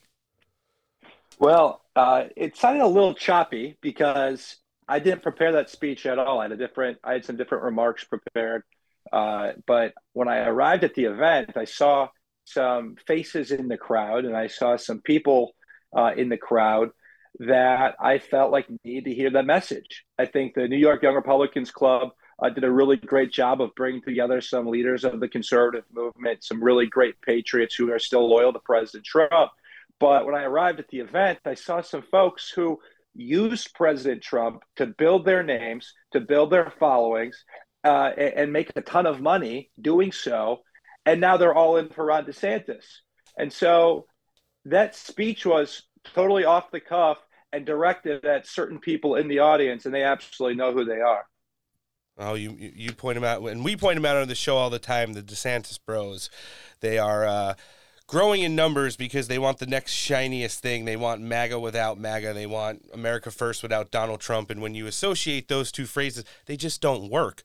[1.39, 4.57] Well, uh, it sounded a little choppy because
[4.91, 6.39] I didn't prepare that speech at all.
[6.39, 8.63] I had a different, I had some different remarks prepared.
[9.09, 12.09] Uh, but when I arrived at the event, I saw
[12.43, 15.55] some faces in the crowd and I saw some people
[15.95, 16.89] uh, in the crowd
[17.39, 20.03] that I felt like needed to hear that message.
[20.19, 22.09] I think the New York Young Republicans Club
[22.43, 26.43] uh, did a really great job of bringing together some leaders of the conservative movement,
[26.43, 29.51] some really great patriots who are still loyal to President Trump.
[30.01, 32.79] But when I arrived at the event, I saw some folks who
[33.15, 37.43] used President Trump to build their names, to build their followings,
[37.83, 40.59] uh, and, and, make a ton of money doing so.
[41.05, 42.85] And now they're all in for Ron DeSantis.
[43.37, 44.05] And so
[44.65, 47.17] that speech was totally off the cuff
[47.51, 51.25] and directed at certain people in the audience, and they absolutely know who they are.
[52.17, 54.69] Oh, you you point them out, and we point them out on the show all
[54.69, 55.13] the time.
[55.13, 56.29] The DeSantis Bros,
[56.81, 57.25] they are.
[57.25, 57.53] Uh,
[58.11, 60.83] growing in numbers because they want the next shiniest thing.
[60.83, 62.33] They want MAGA without MAGA.
[62.33, 64.51] They want America first without Donald Trump.
[64.51, 67.41] And when you associate those two phrases, they just don't work.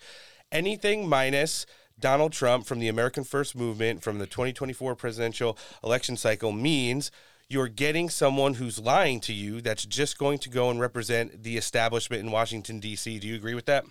[0.50, 1.66] Anything minus
[2.00, 7.12] Donald Trump from the American First Movement from the 2024 presidential election cycle means
[7.48, 11.56] you're getting someone who's lying to you that's just going to go and represent the
[11.56, 13.20] establishment in Washington, D.C.
[13.20, 13.84] Do you agree with that?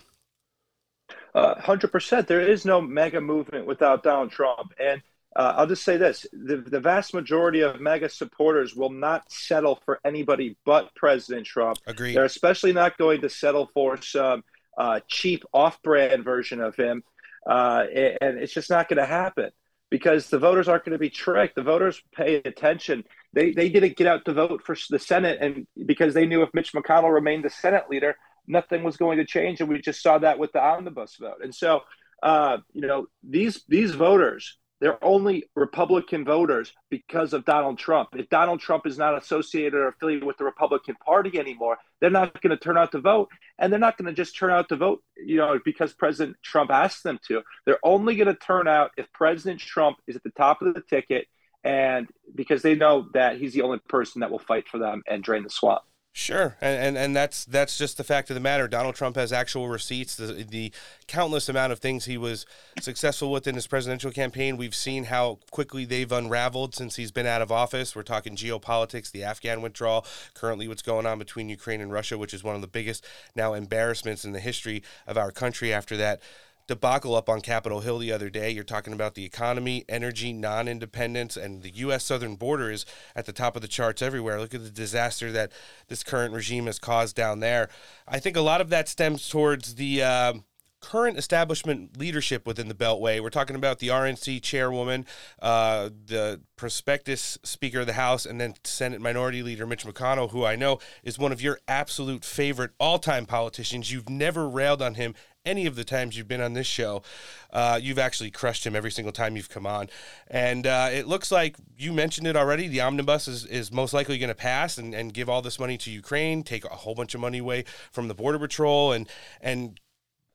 [1.33, 2.27] Uh, 100%.
[2.27, 4.73] There is no MAGA movement without Donald Trump.
[4.77, 5.01] And
[5.35, 9.81] uh, I'll just say this the, the vast majority of MAGA supporters will not settle
[9.85, 11.77] for anybody but President Trump.
[11.85, 12.15] Agreed.
[12.15, 14.43] They're especially not going to settle for some
[14.77, 17.03] uh, cheap off brand version of him.
[17.45, 17.85] Uh,
[18.21, 19.51] and it's just not going to happen
[19.89, 21.55] because the voters aren't going to be tricked.
[21.55, 23.03] The voters pay attention.
[23.33, 26.49] They, they didn't get out to vote for the Senate, and because they knew if
[26.53, 28.15] Mitch McConnell remained the Senate leader,
[28.47, 29.59] nothing was going to change.
[29.59, 31.37] And we just saw that with the omnibus vote.
[31.43, 31.81] And so,
[32.23, 38.09] uh, you know, these these voters they're only Republican voters because of Donald Trump.
[38.13, 42.41] If Donald Trump is not associated or affiliated with the Republican Party anymore, they're not
[42.41, 43.29] going to turn out to vote.
[43.57, 46.71] And they're not going to just turn out to vote, you know, because President Trump
[46.71, 47.41] asked them to.
[47.65, 50.81] They're only going to turn out if President Trump is at the top of the
[50.81, 51.27] ticket
[51.63, 55.23] and because they know that he's the only person that will fight for them and
[55.23, 55.81] drain the swamp.
[56.17, 58.69] Sure, and, and and that's that's just the fact of the matter.
[58.69, 60.15] Donald Trump has actual receipts.
[60.15, 60.71] The the
[61.07, 62.45] countless amount of things he was
[62.79, 64.55] successful with in his presidential campaign.
[64.55, 67.97] We've seen how quickly they've unraveled since he's been out of office.
[67.97, 72.33] We're talking geopolitics, the Afghan withdrawal, currently what's going on between Ukraine and Russia, which
[72.33, 73.05] is one of the biggest
[73.35, 75.73] now embarrassments in the history of our country.
[75.73, 76.21] After that
[76.67, 78.49] debacle up on Capitol Hill the other day.
[78.49, 82.03] You're talking about the economy, energy, non independence, and the U.S.
[82.03, 82.85] southern border is
[83.15, 84.39] at the top of the charts everywhere.
[84.39, 85.51] Look at the disaster that
[85.87, 87.69] this current regime has caused down there.
[88.07, 90.03] I think a lot of that stems towards the.
[90.03, 90.33] Uh,
[90.81, 93.19] current establishment leadership within the Beltway.
[93.19, 95.07] We're talking about the RNC chairwoman,
[95.41, 100.45] uh, the prospectus Speaker of the House, and then Senate Minority Leader Mitch McConnell, who
[100.45, 103.91] I know is one of your absolute favorite all time politicians.
[103.91, 107.03] You've never railed on him any of the times you've been on this show.
[107.51, 109.89] Uh, you've actually crushed him every single time you've come on.
[110.27, 112.67] And uh, it looks like you mentioned it already.
[112.67, 115.77] The omnibus is, is most likely going to pass and, and give all this money
[115.79, 119.07] to Ukraine, take a whole bunch of money away from the Border Patrol, and,
[119.39, 119.79] and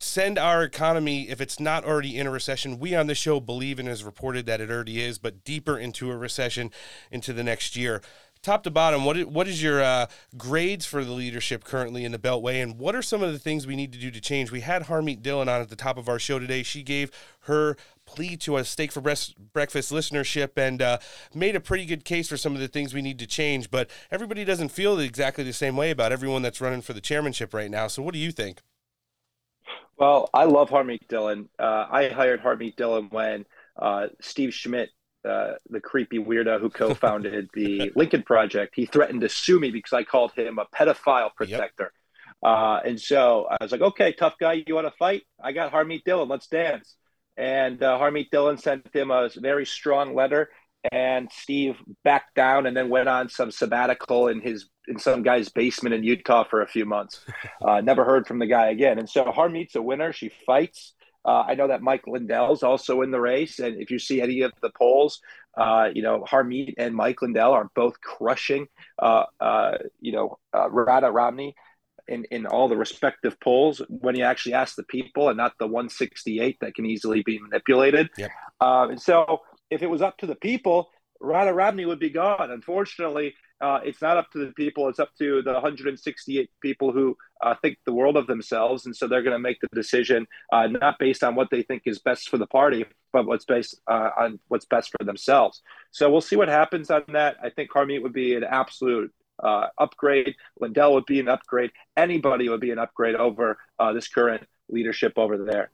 [0.00, 3.78] send our economy, if it's not already in a recession, we on the show believe
[3.78, 6.70] and has reported that it already is, but deeper into a recession
[7.10, 8.00] into the next year
[8.42, 10.06] top to bottom, what is, what is your uh,
[10.36, 13.66] grades for the leadership currently in the Beltway, and what are some of the things
[13.66, 14.50] we need to do to change?
[14.50, 16.62] We had Harmeet Dhillon on at the top of our show today.
[16.62, 17.10] She gave
[17.40, 17.76] her
[18.06, 20.98] plea to a steak for breakfast listenership and uh,
[21.34, 23.70] made a pretty good case for some of the things we need to change.
[23.70, 27.54] But everybody doesn't feel exactly the same way about everyone that's running for the chairmanship
[27.54, 27.86] right now.
[27.86, 28.62] So, what do you think?
[29.96, 31.48] Well, I love Harmeet Dhillon.
[31.58, 33.44] Uh, I hired Harmeet Dhillon when
[33.76, 34.88] uh, Steve Schmidt
[35.28, 39.92] uh, the creepy weirdo who co-founded the Lincoln Project, he threatened to sue me because
[39.92, 41.92] I called him a pedophile protector.
[41.92, 42.52] Yep.
[42.52, 45.22] Uh, and so I was like, okay, tough guy, you want to fight?
[45.42, 46.94] I got Harmeet Dhillon, let's dance.
[47.36, 50.48] and uh, Harmeet Dhillon sent him a very strong letter,
[50.90, 55.50] and Steve backed down and then went on some sabbatical in his in some guy's
[55.50, 57.20] basement in Utah for a few months.
[57.62, 58.98] Uh, never heard from the guy again.
[58.98, 60.14] And so Harmeet's a winner.
[60.14, 60.94] She fights.
[61.30, 64.40] Uh, I know that Mike Lindell's also in the race, and if you see any
[64.40, 65.20] of the polls,
[65.56, 68.66] uh, you know Harmeet and Mike Lindell are both crushing.
[68.98, 71.54] Uh, uh, you know Ronna Romney
[72.08, 75.68] in, in all the respective polls when you actually ask the people and not the
[75.68, 78.10] 168 that can easily be manipulated.
[78.18, 78.30] Yep.
[78.60, 80.90] Uh, and so if it was up to the people,
[81.22, 82.50] Ronna Romney would be gone.
[82.50, 84.88] Unfortunately, uh, it's not up to the people.
[84.88, 88.86] It's up to the 168 people who uh, think the world of themselves.
[88.86, 91.82] And so they're going to make the decision uh, not based on what they think
[91.84, 95.62] is best for the party, but what's based uh, on what's best for themselves.
[95.90, 97.36] So we'll see what happens on that.
[97.42, 99.12] I think Harmeet would be an absolute
[99.42, 100.34] uh, upgrade.
[100.58, 101.70] Lindell would be an upgrade.
[101.96, 105.70] Anybody would be an upgrade over uh, this current leadership over there.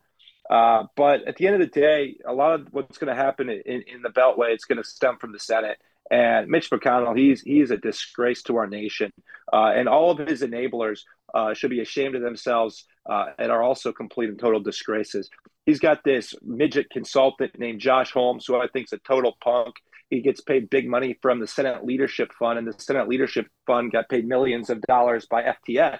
[0.48, 3.48] Uh, but at the end of the day, a lot of what's going to happen
[3.48, 5.78] in, in the Beltway, it's going to stem from the Senate.
[6.11, 9.11] And Mitch McConnell, he's he's a disgrace to our nation,
[9.53, 11.01] uh, and all of his enablers
[11.35, 15.28] uh, should be ashamed of themselves uh, and are also complete and total disgraces.
[15.65, 19.74] He's got this midget consultant named Josh Holmes, who I think is a total punk.
[20.09, 23.91] He gets paid big money from the Senate Leadership Fund, and the Senate Leadership Fund
[23.91, 25.99] got paid millions of dollars by FTX.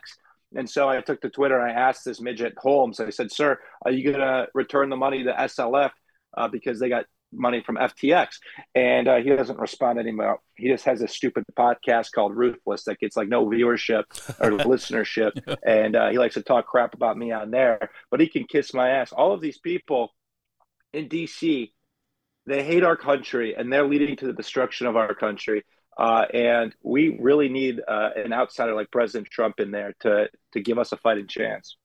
[0.55, 3.59] And so I took to Twitter and I asked this midget Holmes, I said, Sir,
[3.85, 5.91] are you going to return the money to SLF
[6.37, 8.39] uh, because they got money from FTX?
[8.74, 10.40] And uh, he doesn't respond anymore.
[10.57, 14.05] He just has a stupid podcast called Ruthless that gets like no viewership
[14.40, 15.32] or listenership.
[15.65, 18.74] And uh, he likes to talk crap about me on there, but he can kiss
[18.74, 19.12] my ass.
[19.12, 20.15] All of these people
[20.93, 21.70] in DC
[22.47, 25.65] they hate our country and they're leading to the destruction of our country.
[25.98, 30.61] Uh, and we really need uh, an outsider like President Trump in there to to
[30.61, 31.77] give us a fighting chance.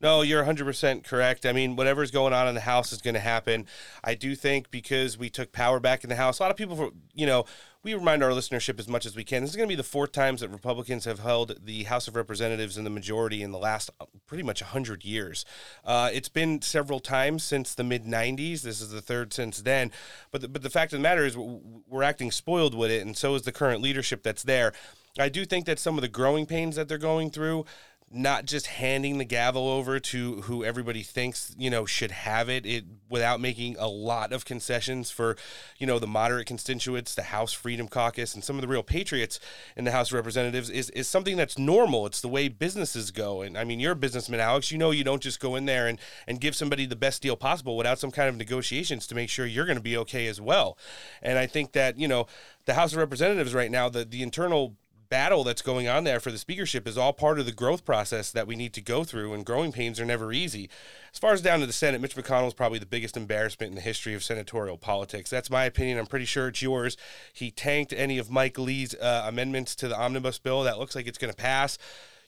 [0.00, 1.44] No, you're 100% correct.
[1.44, 3.66] I mean, whatever's going on in the House is going to happen.
[4.04, 6.92] I do think because we took power back in the House, a lot of people,
[7.14, 7.46] you know,
[7.82, 9.42] we remind our listenership as much as we can.
[9.42, 12.14] This is going to be the fourth times that Republicans have held the House of
[12.14, 15.44] Representatives in the majority in the last uh, pretty much 100 years.
[15.84, 18.62] Uh, it's been several times since the mid 90s.
[18.62, 19.90] This is the third since then.
[20.30, 23.16] But the, but the fact of the matter is, we're acting spoiled with it, and
[23.16, 24.72] so is the current leadership that's there.
[25.18, 27.64] I do think that some of the growing pains that they're going through
[28.10, 32.64] not just handing the gavel over to who everybody thinks you know should have it,
[32.64, 35.36] it without making a lot of concessions for
[35.78, 39.38] you know the moderate constituents, the House Freedom Caucus, and some of the real patriots
[39.76, 42.06] in the House of Representatives is is something that's normal.
[42.06, 44.72] It's the way businesses go, and I mean you're a businessman, Alex.
[44.72, 47.36] You know you don't just go in there and and give somebody the best deal
[47.36, 50.40] possible without some kind of negotiations to make sure you're going to be okay as
[50.40, 50.78] well.
[51.22, 52.26] And I think that you know
[52.64, 54.76] the House of Representatives right now, the the internal
[55.10, 58.30] battle that's going on there for the speakership is all part of the growth process
[58.30, 60.68] that we need to go through, and growing pains are never easy.
[61.12, 63.76] As far as down to the Senate, Mitch McConnell is probably the biggest embarrassment in
[63.76, 65.30] the history of senatorial politics.
[65.30, 65.98] That's my opinion.
[65.98, 66.96] I'm pretty sure it's yours.
[67.32, 70.62] He tanked any of Mike Lee's uh, amendments to the omnibus bill.
[70.62, 71.78] That looks like it's going to pass.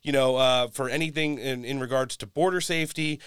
[0.02, 3.20] You know, uh, for anything in, in regards to border safety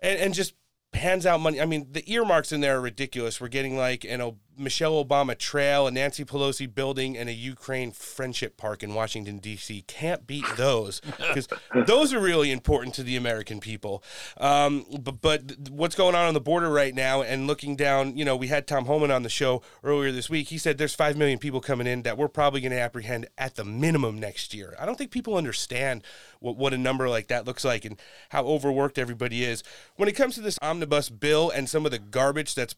[0.00, 0.54] and, and just
[0.92, 1.60] hands out money.
[1.60, 3.40] I mean, the earmarks in there are ridiculous.
[3.40, 4.20] We're getting like an
[4.58, 9.82] Michelle Obama trail, a Nancy Pelosi building, and a Ukraine friendship park in Washington, D.C.
[9.86, 11.48] Can't beat those because
[11.86, 14.02] those are really important to the American people.
[14.36, 18.24] Um, but, but what's going on on the border right now and looking down, you
[18.24, 20.48] know, we had Tom Homan on the show earlier this week.
[20.48, 23.56] He said there's 5 million people coming in that we're probably going to apprehend at
[23.56, 24.74] the minimum next year.
[24.78, 26.02] I don't think people understand
[26.40, 28.00] what, what a number like that looks like and
[28.30, 29.62] how overworked everybody is.
[29.96, 32.74] When it comes to this omnibus bill and some of the garbage that's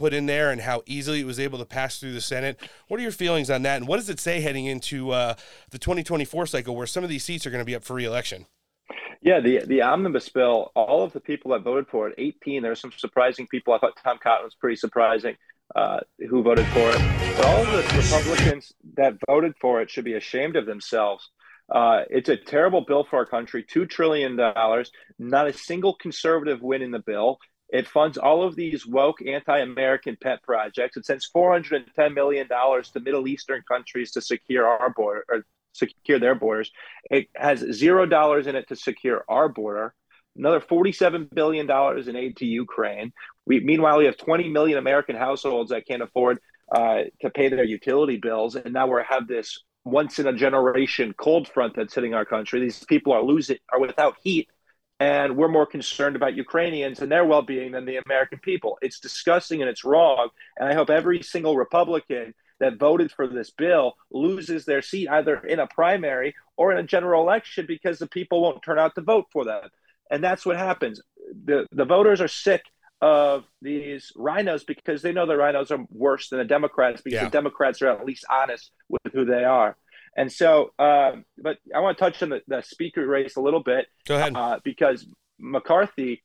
[0.00, 2.58] put in there and how easily it was able to pass through the Senate.
[2.88, 3.76] What are your feelings on that?
[3.76, 5.34] And what does it say heading into uh,
[5.70, 8.46] the 2024 cycle where some of these seats are going to be up for reelection?
[9.20, 10.72] Yeah, the the omnibus bill.
[10.74, 12.62] All of the people that voted for it, 18.
[12.62, 13.74] There were some surprising people.
[13.74, 15.36] I thought Tom Cotton was pretty surprising,
[15.76, 16.00] uh,
[16.30, 17.36] who voted for it.
[17.36, 21.28] But all of the Republicans that voted for it should be ashamed of themselves.
[21.70, 23.62] Uh, it's a terrible bill for our country.
[23.62, 24.90] Two trillion dollars.
[25.18, 27.38] Not a single conservative win in the bill.
[27.72, 30.96] It funds all of these woke anti-American pet projects.
[30.96, 36.18] It sends 410 million dollars to Middle Eastern countries to secure our border or secure
[36.18, 36.70] their borders.
[37.10, 39.94] It has zero dollars in it to secure our border.
[40.36, 43.12] Another 47 billion dollars in aid to Ukraine.
[43.46, 46.38] We meanwhile we have 20 million American households that can't afford
[46.74, 51.14] uh, to pay their utility bills, and now we have this once in a generation
[51.16, 52.60] cold front that's hitting our country.
[52.60, 54.48] These people are losing are without heat
[55.00, 58.78] and we're more concerned about Ukrainians and their well being than the American people.
[58.82, 60.28] It's disgusting and it's wrong.
[60.58, 65.36] And I hope every single Republican that voted for this bill loses their seat either
[65.38, 69.00] in a primary or in a general election because the people won't turn out to
[69.00, 69.70] vote for them.
[70.10, 71.00] And that's what happens.
[71.46, 72.62] The, the voters are sick
[73.00, 77.24] of these rhinos because they know the rhinos are worse than the Democrats because Yeah.
[77.24, 79.78] the Democrats are at least honest with who they are.
[80.20, 83.62] And so, um, but I want to touch on the, the speaker race a little
[83.62, 83.86] bit.
[84.06, 84.36] Go ahead.
[84.36, 85.06] Uh, because
[85.38, 86.22] McCarthy,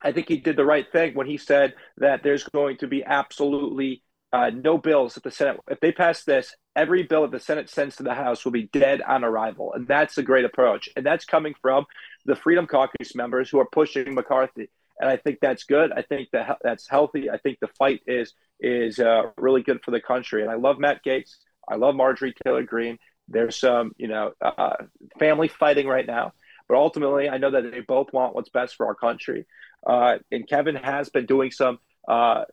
[0.00, 3.04] I think he did the right thing when he said that there's going to be
[3.04, 4.02] absolutely
[4.32, 5.60] uh, no bills at the Senate.
[5.68, 8.70] If they pass this, every bill that the Senate sends to the House will be
[8.72, 9.74] dead on arrival.
[9.74, 10.88] And that's a great approach.
[10.96, 11.84] And that's coming from
[12.24, 14.70] the Freedom Caucus members who are pushing McCarthy.
[14.98, 15.92] And I think that's good.
[15.92, 17.28] I think that that's healthy.
[17.28, 20.40] I think the fight is is uh, really good for the country.
[20.40, 21.36] And I love Matt Gaetz.
[21.68, 22.98] I love Marjorie Taylor Greene.
[23.30, 24.76] There's some, you know, uh,
[25.18, 26.32] family fighting right now.
[26.68, 29.46] But ultimately, I know that they both want what's best for our country.
[29.86, 32.44] Uh, and Kevin has been doing some uh,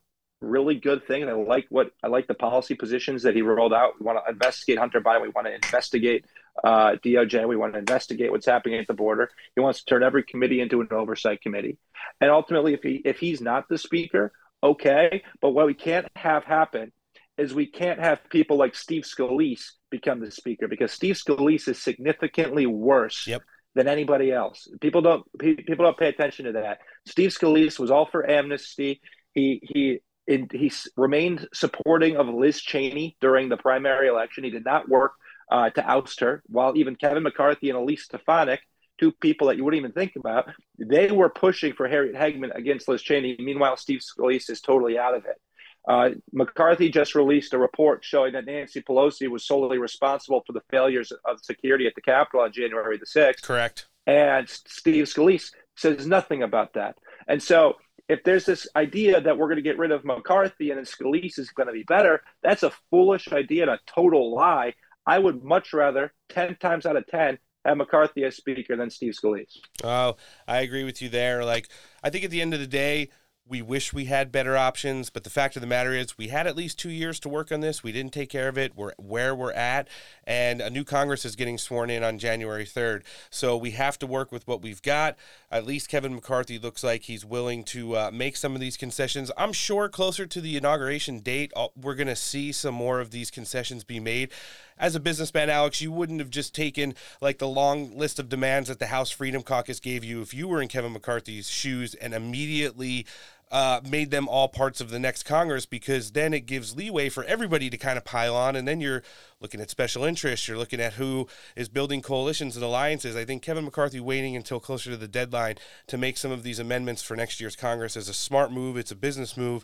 [0.41, 1.21] really good thing.
[1.21, 3.99] And I like what I like the policy positions that he rolled out.
[3.99, 5.21] We want to investigate Hunter Biden.
[5.21, 6.25] We want to investigate
[6.63, 7.47] uh, DOJ.
[7.47, 9.29] We want to investigate what's happening at the border.
[9.55, 11.77] He wants to turn every committee into an oversight committee.
[12.21, 14.31] And ultimately, if he if he's not the speaker,
[14.63, 15.23] okay.
[15.41, 16.91] But what we can't have happen
[17.37, 21.81] is we can't have people like Steve Scalise become the speaker because Steve Scalise is
[21.81, 23.27] significantly worse
[23.75, 24.67] than anybody else.
[24.81, 26.79] People don't people don't pay attention to that.
[27.05, 29.01] Steve Scalise was all for amnesty.
[29.33, 34.43] He he in, he remained supporting of Liz Cheney during the primary election.
[34.43, 35.13] He did not work
[35.51, 38.59] uh, to oust her, while even Kevin McCarthy and Elise Stefanik,
[38.99, 42.89] two people that you wouldn't even think about, they were pushing for Harriet Hageman against
[42.89, 43.37] Liz Cheney.
[43.39, 45.39] Meanwhile, Steve Scalise is totally out of it.
[45.87, 50.61] Uh, McCarthy just released a report showing that Nancy Pelosi was solely responsible for the
[50.69, 53.41] failures of security at the Capitol on January the 6th.
[53.41, 53.87] Correct.
[54.05, 56.97] And Steve Scalise says nothing about that.
[57.27, 57.75] And so
[58.09, 61.39] if there's this idea that we're going to get rid of McCarthy and then Scalise
[61.39, 64.73] is going to be better, that's a foolish idea and a total lie.
[65.05, 69.13] I would much rather, 10 times out of 10, have McCarthy as speaker than Steve
[69.13, 69.57] Scalise.
[69.83, 70.15] Oh,
[70.47, 71.43] I agree with you there.
[71.45, 71.69] Like,
[72.03, 73.09] I think at the end of the day,
[73.49, 76.47] we wish we had better options, but the fact of the matter is, we had
[76.47, 77.83] at least two years to work on this.
[77.83, 78.75] We didn't take care of it.
[78.75, 79.87] We're where we're at,
[80.25, 83.03] and a new Congress is getting sworn in on January 3rd.
[83.29, 85.15] So we have to work with what we've got.
[85.51, 89.31] At least Kevin McCarthy looks like he's willing to uh, make some of these concessions.
[89.37, 93.11] I'm sure closer to the inauguration date, uh, we're going to see some more of
[93.11, 94.31] these concessions be made
[94.79, 98.69] as a businessman, Alex, you wouldn't have just taken like the long list of demands
[98.69, 102.13] that the House Freedom Caucus gave you if you were in Kevin McCarthy's shoes and
[102.13, 103.05] immediately
[103.51, 107.23] uh, made them all parts of the next Congress because then it gives leeway for
[107.23, 108.55] everybody to kind of pile on.
[108.55, 109.03] And then you're
[109.39, 113.15] looking at special interests, you're looking at who is building coalitions and alliances.
[113.15, 115.55] I think Kevin McCarthy waiting until closer to the deadline
[115.87, 118.91] to make some of these amendments for next year's Congress is a smart move, it's
[118.91, 119.63] a business move.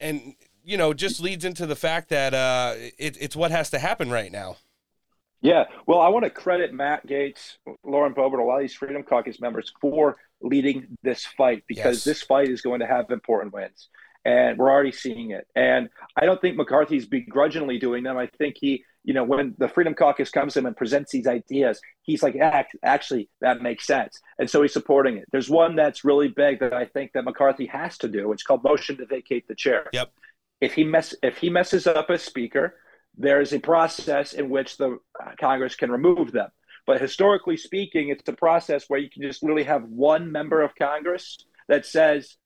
[0.00, 0.34] And
[0.64, 4.10] you know, just leads into the fact that uh, it, it's what has to happen
[4.10, 4.56] right now.
[5.40, 9.02] Yeah, well, I want to credit Matt Gaetz, Lauren Boebert, a lot of these Freedom
[9.02, 12.04] Caucus members for leading this fight because Yes.
[12.04, 13.88] this fight is going to have important wins,
[14.24, 15.46] and we're already seeing it.
[15.54, 18.16] And I don't think McCarthy's begrudgingly doing them.
[18.16, 21.28] I think he, you know, when the Freedom Caucus comes to him and presents these
[21.28, 25.24] ideas, he's like, "Act- actually, that makes sense, and so he's supporting it.
[25.30, 28.32] There's one that's really big that I think that McCarthy has to do.
[28.32, 29.86] It's called motion to vacate the chair.
[29.92, 30.10] Yep.
[30.60, 32.74] If he mess if he messes up as speaker,
[33.16, 36.48] there is a process in which the uh, Congress can remove them.
[36.86, 40.74] But historically speaking, it's a process where you can just literally have one member of
[40.74, 41.36] Congress
[41.68, 42.36] that says,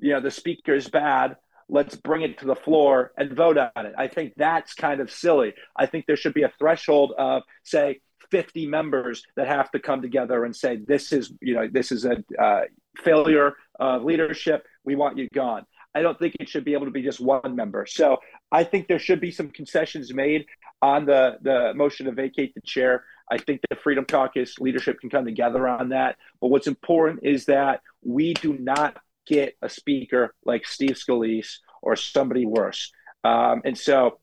[0.00, 1.36] you know, the speaker is bad.
[1.68, 3.94] Let's bring it to the floor and vote on it.
[3.96, 5.54] I think that's kind of silly.
[5.76, 8.00] I think there should be a threshold of, say,
[8.32, 12.04] 50 members that have to come together and say, this is, you know, this is
[12.04, 12.62] a uh,
[13.04, 14.66] failure of leadership.
[14.84, 15.64] We want you gone.
[15.94, 17.86] I don't think it should be able to be just one member.
[17.86, 18.18] So
[18.50, 20.46] I think there should be some concessions made
[20.80, 23.04] on the, the motion to vacate the chair.
[23.30, 26.16] I think the Freedom Caucus leadership can come together on that.
[26.40, 28.96] But what's important is that we do not
[29.26, 32.92] get a speaker like Steve Scalise or somebody worse.
[33.24, 34.18] Um, and so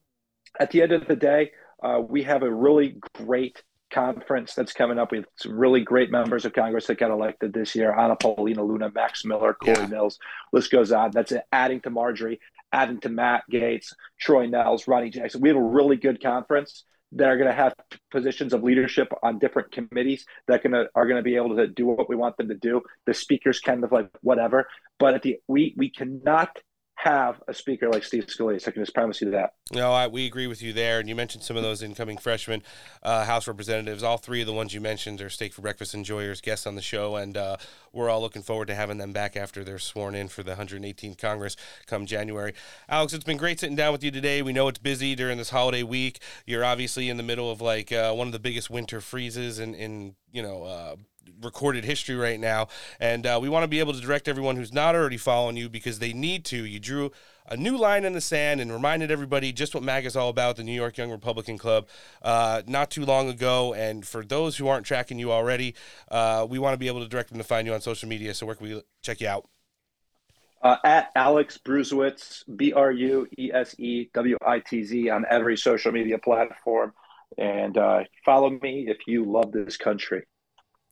[0.58, 1.52] at the end of the day,
[1.82, 5.10] uh, we have a really great conference that's coming up.
[5.10, 8.62] We have some really great members of Congress that got elected this year Anna Paulina
[8.62, 10.18] Luna, Max Miller, Corey Mills.
[10.52, 11.10] List goes on.
[11.12, 12.40] That's adding to Marjorie,
[12.72, 15.40] adding to Matt Gaetz, Troy Nehls, Ronny Jackson.
[15.40, 17.74] We have a really good conference that are going to have
[18.10, 21.86] positions of leadership on different committees that gonna, are going to be able to do
[21.86, 22.82] what we want them to do.
[23.06, 24.68] The speakers kind of like whatever,
[24.98, 26.56] but at the we we cannot
[27.02, 28.68] have a speaker like Steve Scalise.
[28.68, 29.54] I can just promise you that.
[29.72, 31.00] No, I, we agree with you there.
[31.00, 32.62] And you mentioned some of those incoming freshmen
[33.02, 34.02] uh, House representatives.
[34.02, 36.82] All three of the ones you mentioned are Steak for Breakfast enjoyers, guests on the
[36.82, 37.56] show, and uh,
[37.90, 41.16] we're all looking forward to having them back after they're sworn in for the 118th
[41.16, 41.56] Congress
[41.86, 42.52] come January.
[42.86, 44.42] Alex, it's been great sitting down with you today.
[44.42, 46.20] We know it's busy during this holiday week.
[46.44, 49.74] You're obviously in the middle of like uh, one of the biggest winter freezes in,
[49.74, 50.96] in you know uh,
[51.42, 52.68] recorded history right now.
[52.98, 55.68] And uh, we want to be able to direct everyone who's not already following you
[55.68, 56.64] because they need to.
[56.64, 57.12] You drew
[57.46, 60.56] a new line in the sand and reminded everybody just what MAG is all about,
[60.56, 61.88] the New York Young Republican Club,
[62.22, 63.74] uh, not too long ago.
[63.74, 65.74] And for those who aren't tracking you already,
[66.10, 68.34] uh, we want to be able to direct them to find you on social media.
[68.34, 69.48] So where can we check you out?
[70.62, 75.24] Uh, at Alex Bruesewitz, B R U E S E W I T Z, on
[75.30, 76.92] every social media platform.
[77.38, 80.24] And uh, follow me if you love this country.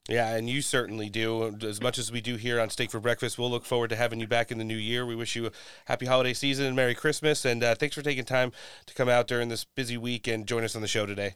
[0.09, 1.55] Yeah, and you certainly do.
[1.63, 4.21] As much as we do here on Steak for Breakfast, we'll look forward to having
[4.21, 5.05] you back in the new year.
[5.05, 5.51] We wish you a
[5.85, 7.45] happy holiday season and Merry Christmas.
[7.45, 8.53] And uh, thanks for taking time
[8.87, 11.35] to come out during this busy week and join us on the show today.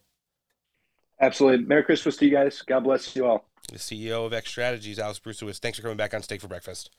[1.21, 1.67] Absolutely.
[1.67, 2.63] Merry Christmas to you guys.
[2.63, 3.45] God bless you all.
[3.69, 5.59] The CEO of X Strategies, Alex Bruesewitz.
[5.59, 6.91] Thanks for coming back on Steak for Breakfast.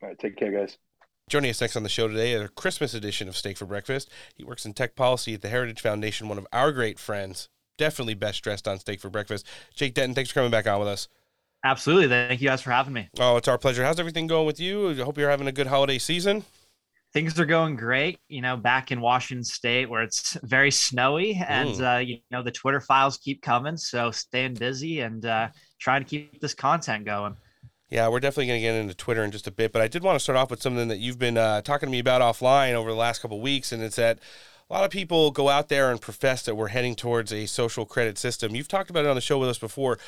[0.00, 0.78] All right, take care, guys.
[1.28, 4.08] Joining us next on the show today, a Christmas edition of Steak for Breakfast.
[4.34, 7.48] He works in tech policy at the Heritage Foundation, one of our great friends.
[7.80, 9.46] Definitely best dressed on Steak for Breakfast.
[9.74, 11.08] Jake Denton, thanks for coming back on with us.
[11.64, 12.08] Absolutely.
[12.08, 13.08] Thank you guys for having me.
[13.18, 13.82] Oh, it's our pleasure.
[13.82, 14.90] How's everything going with you?
[14.90, 16.44] I hope you're having a good holiday season.
[17.14, 18.18] Things are going great.
[18.28, 21.96] You know, back in Washington State where it's very snowy, and Mm.
[21.96, 23.78] uh, you know the Twitter files keep coming.
[23.78, 25.48] So staying busy and uh,
[25.78, 27.34] trying to keep this content going.
[27.88, 30.02] Yeah, we're definitely going to get into Twitter in just a bit, but I did
[30.04, 32.74] want to start off with something that you've been uh, talking to me about offline
[32.74, 34.18] over the last couple of weeks, and it's that
[34.70, 37.84] a lot of people go out there and profess that we're heading towards a social
[37.84, 38.54] credit system.
[38.54, 39.98] You've talked about it on the show with us before.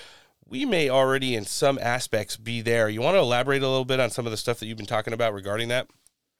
[0.47, 2.89] We may already, in some aspects, be there.
[2.89, 4.87] You want to elaborate a little bit on some of the stuff that you've been
[4.87, 5.89] talking about regarding that?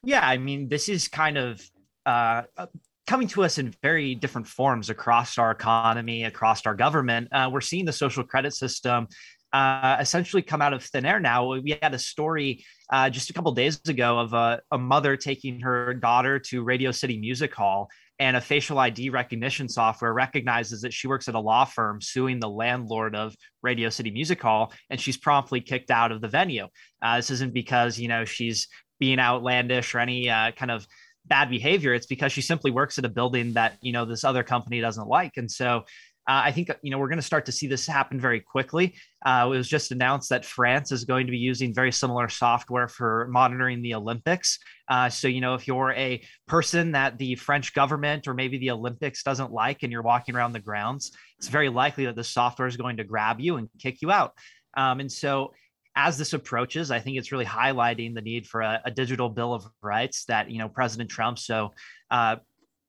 [0.03, 1.61] Yeah, I mean, this is kind of
[2.05, 2.67] uh, uh,
[3.07, 7.27] coming to us in very different forms across our economy, across our government.
[7.31, 9.07] Uh, we're seeing the social credit system
[9.53, 11.53] uh, essentially come out of thin air now.
[11.53, 15.59] We had a story uh, just a couple days ago of a, a mother taking
[15.59, 17.89] her daughter to Radio City Music Hall,
[18.19, 22.39] and a facial ID recognition software recognizes that she works at a law firm suing
[22.39, 26.67] the landlord of Radio City Music Hall, and she's promptly kicked out of the venue.
[27.01, 28.67] Uh, this isn't because you know she's
[28.99, 30.85] being outlandish or any uh, kind of
[31.25, 31.93] bad behavior.
[31.93, 35.07] It's because she simply works at a building that you know this other company doesn't
[35.07, 35.83] like, and so.
[36.27, 38.95] Uh, I think you know we're going to start to see this happen very quickly.
[39.25, 42.87] Uh, it was just announced that France is going to be using very similar software
[42.87, 44.59] for monitoring the Olympics.
[44.87, 48.71] Uh, so you know if you're a person that the French government or maybe the
[48.71, 52.67] Olympics doesn't like, and you're walking around the grounds, it's very likely that the software
[52.67, 54.33] is going to grab you and kick you out.
[54.75, 55.53] Um, and so
[55.95, 59.53] as this approaches, I think it's really highlighting the need for a, a digital bill
[59.53, 61.73] of rights that you know President Trump so
[62.09, 62.37] uh,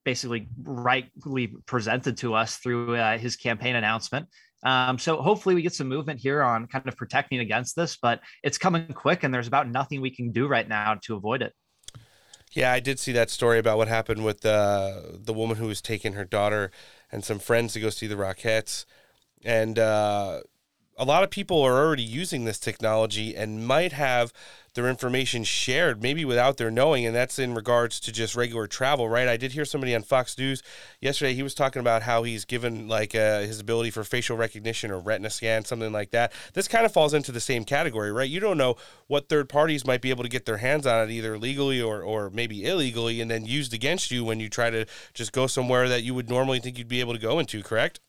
[0.04, 4.26] basically rightly presented to us through uh, his campaign announcement.
[4.64, 8.20] Um, so hopefully we get some movement here on kind of protecting against this, but
[8.42, 11.52] it's coming quick, and there's about nothing we can do right now to avoid it.
[12.52, 15.82] Yeah, I did see that story about what happened with uh, the woman who was
[15.82, 16.70] taking her daughter
[17.10, 18.84] and some friends to go see the Rockettes.
[19.44, 20.40] And uh,
[20.96, 24.32] a lot of people are already using this technology and might have
[24.74, 27.06] their information shared, maybe without their knowing.
[27.06, 29.28] And that's in regards to just regular travel, right?
[29.28, 30.62] I did hear somebody on Fox News
[31.00, 31.34] yesterday.
[31.34, 34.98] He was talking about how he's given like uh, his ability for facial recognition or
[34.98, 36.32] retina scan, something like that.
[36.54, 38.28] This kind of falls into the same category, right?
[38.28, 38.76] You don't know
[39.06, 42.02] what third parties might be able to get their hands on it, either legally or,
[42.02, 45.88] or maybe illegally, and then used against you when you try to just go somewhere
[45.88, 48.00] that you would normally think you'd be able to go into, correct?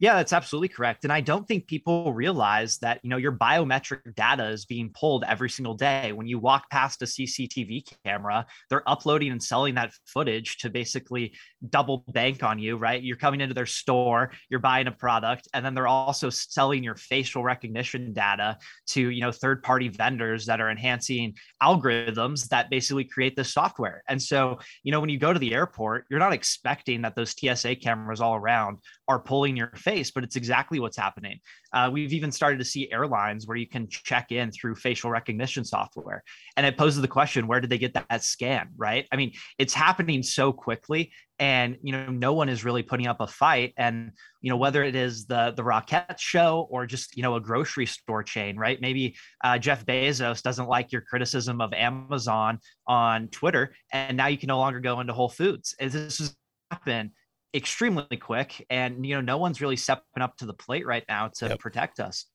[0.00, 1.02] Yeah, that's absolutely correct.
[1.02, 5.24] And I don't think people realize that, you know, your biometric data is being pulled
[5.26, 6.12] every single day.
[6.12, 11.34] When you walk past a CCTV camera, they're uploading and selling that footage to basically
[11.68, 13.02] double bank on you, right?
[13.02, 16.94] You're coming into their store, you're buying a product, and then they're also selling your
[16.94, 18.56] facial recognition data
[18.88, 24.04] to, you know, third-party vendors that are enhancing algorithms that basically create this software.
[24.08, 27.34] And so, you know, when you go to the airport, you're not expecting that those
[27.36, 28.78] TSA cameras all around
[29.08, 31.40] are pulling your face, but it's exactly what's happening.
[31.72, 35.64] Uh, we've even started to see airlines where you can check in through facial recognition
[35.64, 36.22] software.
[36.56, 39.06] And it poses the question where did they get that scan, right?
[39.10, 43.20] I mean, it's happening so quickly and you know no one is really putting up
[43.20, 44.10] a fight and
[44.40, 47.86] you know whether it is the the rocket show or just you know a grocery
[47.86, 53.72] store chain right maybe uh, jeff bezos doesn't like your criticism of amazon on twitter
[53.92, 56.36] and now you can no longer go into whole foods this has
[56.70, 57.10] happened
[57.54, 61.28] extremely quick and you know no one's really stepping up to the plate right now
[61.28, 61.58] to Yep.
[61.58, 62.26] protect us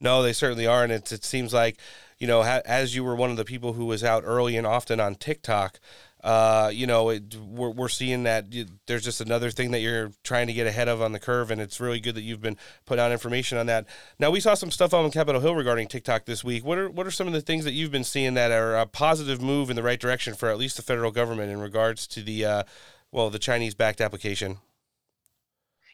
[0.00, 1.78] No, they certainly are, and it, it seems like
[2.18, 4.66] you know, ha- as you were one of the people who was out early and
[4.66, 5.80] often on TikTok,
[6.24, 10.12] uh, you know, it, we're we're seeing that you, there's just another thing that you're
[10.22, 12.58] trying to get ahead of on the curve, and it's really good that you've been
[12.84, 13.86] putting out information on that.
[14.18, 16.62] Now, we saw some stuff on Capitol Hill regarding TikTok this week.
[16.64, 18.84] What are what are some of the things that you've been seeing that are a
[18.86, 22.22] positive move in the right direction for at least the federal government in regards to
[22.22, 22.62] the uh,
[23.16, 24.58] well, the Chinese backed application?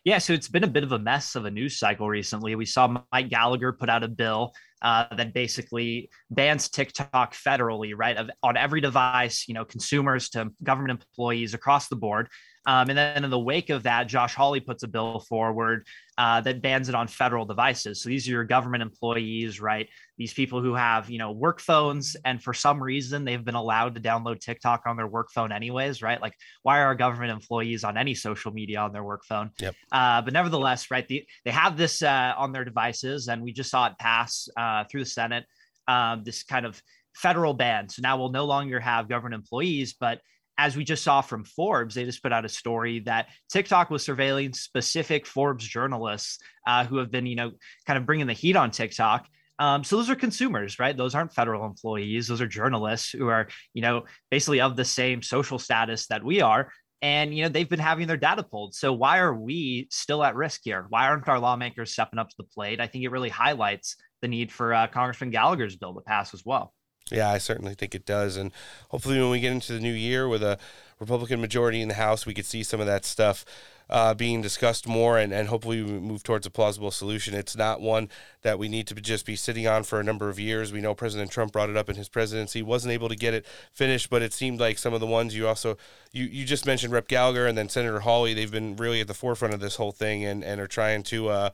[0.04, 2.56] Yeah, so it's been a bit of a mess of a news cycle recently.
[2.56, 8.16] We saw Mike Gallagher put out a bill uh, that basically bans TikTok federally, right,
[8.16, 12.26] of, on every device, you know, consumers to government employees across the board.
[12.64, 15.86] Um, and then in the wake of that, Josh Hawley puts a bill forward
[16.16, 18.02] uh, that bans it on federal devices.
[18.02, 19.88] So these are your government employees, right?
[20.16, 23.94] These people who have, you know, work phones, and for some reason they've been allowed
[23.96, 26.20] to download TikTok on their work phone anyways, right?
[26.20, 29.50] Like, why are government employees on any social media on their work phone?
[29.58, 29.74] Yep.
[29.90, 33.70] Uh, but nevertheless, right, the, they have this uh, on their devices, and we just
[33.70, 35.44] saw it pass uh, through the Senate.
[35.88, 36.80] Um, this kind of
[37.12, 37.88] federal ban.
[37.88, 40.20] So now we'll no longer have government employees, but
[40.58, 44.06] as we just saw from Forbes, they just put out a story that TikTok was
[44.06, 47.52] surveilling specific Forbes journalists uh, who have been, you know,
[47.86, 49.26] kind of bringing the heat on TikTok.
[49.58, 50.96] Um, so those are consumers, right?
[50.96, 52.26] Those aren't federal employees.
[52.26, 56.40] Those are journalists who are, you know, basically of the same social status that we
[56.40, 56.70] are.
[57.00, 58.74] And, you know, they've been having their data pulled.
[58.74, 60.86] So why are we still at risk here?
[60.88, 62.80] Why aren't our lawmakers stepping up to the plate?
[62.80, 66.44] I think it really highlights the need for uh, Congressman Gallagher's bill to pass as
[66.44, 66.72] well.
[67.10, 68.36] Yeah, I certainly think it does.
[68.36, 68.52] And
[68.88, 70.58] hopefully, when we get into the new year with a
[71.00, 73.44] Republican majority in the House, we could see some of that stuff
[73.92, 77.34] uh, being discussed more and, and hopefully we move towards a plausible solution.
[77.34, 78.08] It's not one
[78.40, 80.72] that we need to just be sitting on for a number of years.
[80.72, 83.44] We know President Trump brought it up in his presidency, wasn't able to get it
[83.70, 85.76] finished, but it seemed like some of the ones you also
[86.10, 89.14] you, you just mentioned Rep Gallagher and then Senator Hawley, they've been really at the
[89.14, 91.50] forefront of this whole thing and, and are trying to uh,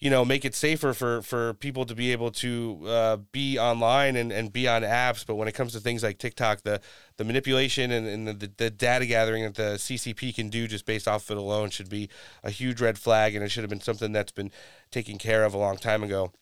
[0.00, 4.16] you know make it safer for for people to be able to uh, be online
[4.16, 5.24] and, and be on apps.
[5.26, 6.80] But when it comes to things like tiktok the
[7.16, 11.06] the manipulation and, and the, the data gathering that the ccp can do just based
[11.06, 12.08] off of it alone should be
[12.42, 14.50] a huge red flag and it should have been something that's been
[14.90, 16.32] taken care of a long time ago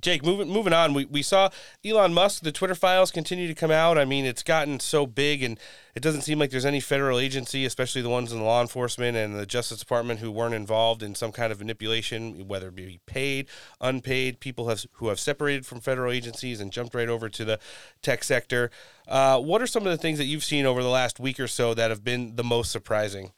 [0.00, 1.50] Jake, moving moving on, we, we saw
[1.84, 3.98] Elon Musk, the Twitter files continue to come out.
[3.98, 5.58] I mean, it's gotten so big, and
[5.94, 9.16] it doesn't seem like there's any federal agency, especially the ones in the law enforcement
[9.16, 13.00] and the Justice Department, who weren't involved in some kind of manipulation, whether it be
[13.06, 13.48] paid,
[13.80, 14.40] unpaid.
[14.40, 17.58] People have who have separated from federal agencies and jumped right over to the
[18.02, 18.70] tech sector.
[19.08, 21.48] Uh, what are some of the things that you've seen over the last week or
[21.48, 23.32] so that have been the most surprising?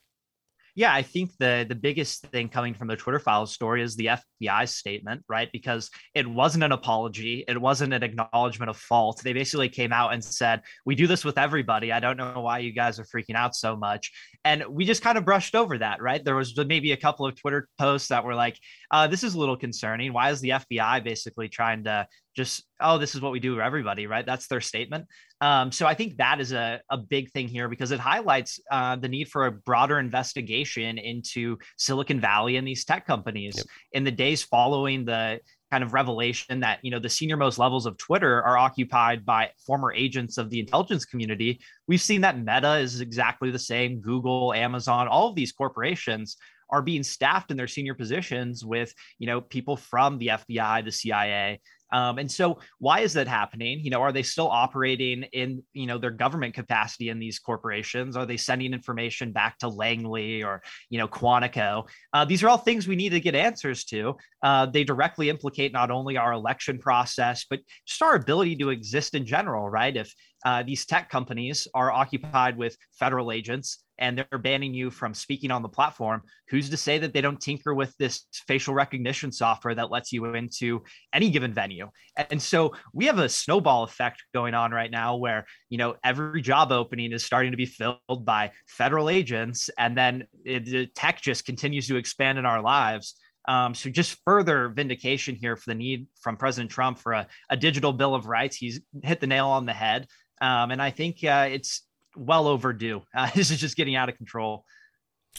[0.75, 4.09] Yeah, I think the the biggest thing coming from the Twitter files story is the
[4.43, 5.51] FBI statement, right?
[5.53, 9.21] Because it wasn't an apology, it wasn't an acknowledgement of fault.
[9.23, 11.93] They basically came out and said, "We do this with everybody.
[11.93, 14.11] I don't know why you guys are freaking out so much."
[14.47, 16.25] And we just kind of brushed over that, right?
[16.25, 18.59] There was maybe a couple of Twitter posts that were like,
[18.93, 20.13] uh, "This is a little concerning.
[20.13, 23.63] Why is the FBI basically trying to just oh this is what we do for
[23.63, 25.07] everybody right that's their statement
[25.41, 28.97] um, so i think that is a, a big thing here because it highlights uh,
[28.97, 33.67] the need for a broader investigation into silicon valley and these tech companies yep.
[33.93, 35.39] in the days following the
[35.71, 39.49] kind of revelation that you know the senior most levels of twitter are occupied by
[39.67, 44.55] former agents of the intelligence community we've seen that meta is exactly the same google
[44.55, 46.37] amazon all of these corporations
[46.73, 50.91] are being staffed in their senior positions with you know people from the FBI, the
[50.91, 51.61] CIA,
[51.93, 53.81] um, and so, why is that happening?
[53.81, 58.17] You know, are they still operating in you know their government capacity in these corporations?
[58.17, 61.87] Are they sending information back to Langley or you know Quantico?
[62.13, 64.17] Uh, these are all things we need to get answers to.
[64.43, 69.15] Uh, they directly implicate not only our election process, but just our ability to exist
[69.15, 69.69] in general.
[69.69, 69.95] Right?
[69.95, 70.15] If
[70.47, 75.53] uh, these tech companies are occupied with federal agents and they're banning you from speaking
[75.53, 79.77] on the platform, who's to say that they don't tinker with this facial recognition software
[79.77, 80.83] that lets you into
[81.15, 81.89] any given venue?
[82.29, 86.43] And so we have a snowball effect going on right now where, you know, every
[86.43, 89.71] job opening is starting to be filled by federal agents.
[89.79, 93.15] And then it, the tech just continues to expand in our lives.
[93.47, 97.57] Um, so just further vindication here for the need from President Trump for a, a
[97.57, 98.57] digital bill of rights.
[98.57, 100.09] He's hit the nail on the head.
[100.41, 101.83] Um, and I think uh, it's
[102.17, 103.03] well overdue.
[103.15, 104.65] Uh, this is just getting out of control.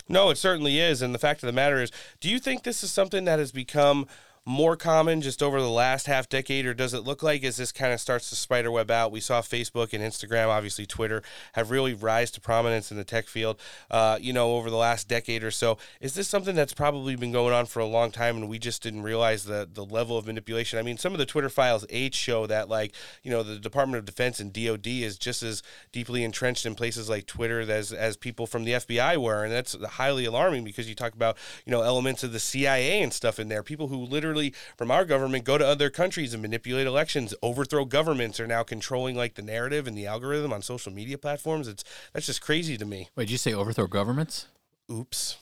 [0.10, 1.02] No, it certainly is.
[1.02, 3.52] And the fact of the matter is, do you think this is something that has
[3.52, 4.08] become
[4.46, 7.72] more common just over the last half decade, or does it look like as this
[7.72, 9.12] kind of starts to spiderweb out?
[9.12, 13.28] We saw Facebook and Instagram, obviously Twitter, have really rise to prominence in the tech
[13.28, 13.58] field,
[13.90, 15.78] uh, you know, over the last decade or so.
[16.02, 18.84] Is this something that's probably been going on for a long time, and we just
[18.84, 20.78] didn't realize the the level of manipulation?
[20.78, 22.94] I mean, some of the Twitter files age show that, like,
[23.24, 25.64] you know, the Department of Defense and DoD is just as
[25.94, 29.82] deeply entrenched in places like Twitter as as people from the FBI were, and that's
[29.84, 33.48] highly alarming because you talk about you know elements of the CIA and stuff in
[33.48, 37.34] there, people who literally literally from our government go to other countries and manipulate elections,
[37.42, 41.68] overthrow governments, are now controlling like the narrative and the algorithm on social media platforms.
[41.68, 41.84] It's
[42.14, 43.10] that's just crazy to me.
[43.16, 44.48] Wait, did you say overthrow governments?
[44.92, 45.38] Oops.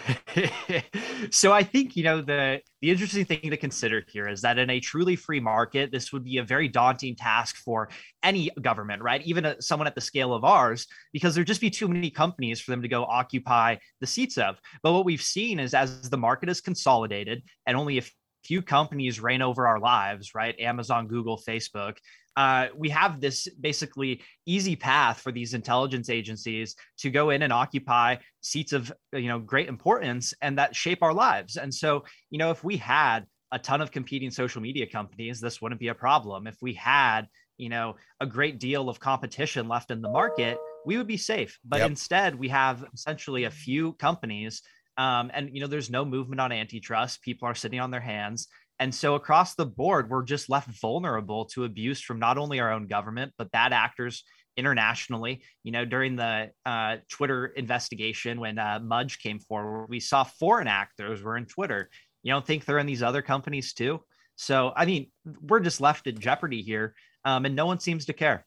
[1.30, 4.70] so I think you know the the interesting thing to consider here is that in
[4.70, 7.88] a truly free market, this would be a very daunting task for
[8.22, 9.22] any government, right?
[9.22, 12.60] Even a, someone at the scale of ours, because there'd just be too many companies
[12.60, 14.58] for them to go occupy the seats of.
[14.82, 18.02] But what we've seen is as the market is consolidated and only a
[18.44, 20.58] few companies reign over our lives, right?
[20.58, 21.96] Amazon, Google, Facebook
[22.36, 27.52] uh, we have this basically easy path for these intelligence agencies to go in and
[27.52, 31.56] occupy seats of you know great importance and that shape our lives.
[31.56, 35.60] And so you know if we had a ton of competing social media companies this
[35.60, 36.46] wouldn't be a problem.
[36.46, 37.26] If we had
[37.58, 41.58] you know a great deal of competition left in the market we would be safe.
[41.64, 41.90] But yep.
[41.90, 44.62] instead we have essentially a few companies
[44.96, 47.22] um, and you know there's no movement on antitrust.
[47.22, 48.48] People are sitting on their hands
[48.82, 52.72] and so across the board, we're just left vulnerable to abuse from not only our
[52.72, 54.24] own government, but bad actors
[54.56, 55.44] internationally.
[55.62, 60.66] You know, during the uh, Twitter investigation, when uh, Mudge came forward, we saw foreign
[60.66, 61.90] actors were in Twitter.
[62.24, 64.00] You don't think they're in these other companies too?
[64.34, 68.12] So, I mean, we're just left in jeopardy here, um, and no one seems to
[68.12, 68.44] care.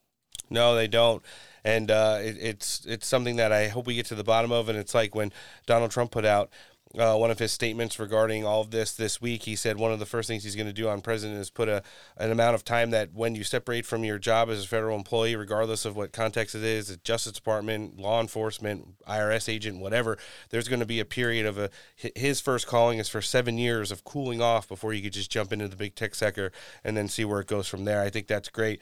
[0.50, 1.22] No, they don't,
[1.64, 4.68] and uh, it, it's it's something that I hope we get to the bottom of.
[4.68, 5.32] And it's like when
[5.64, 6.50] Donald Trump put out
[6.96, 9.42] uh, one of his statements regarding all of this this week.
[9.42, 11.68] He said one of the first things he's going to do on president is put
[11.68, 11.82] a
[12.16, 15.36] an amount of time that when you separate from your job as a federal employee,
[15.36, 20.16] regardless of what context it is, the Justice Department, law enforcement, IRS agent, whatever,
[20.50, 23.90] there's going to be a period of a his first calling is for seven years
[23.90, 26.52] of cooling off before you could just jump into the big tech sector
[26.84, 28.00] and then see where it goes from there.
[28.00, 28.80] I think that's great.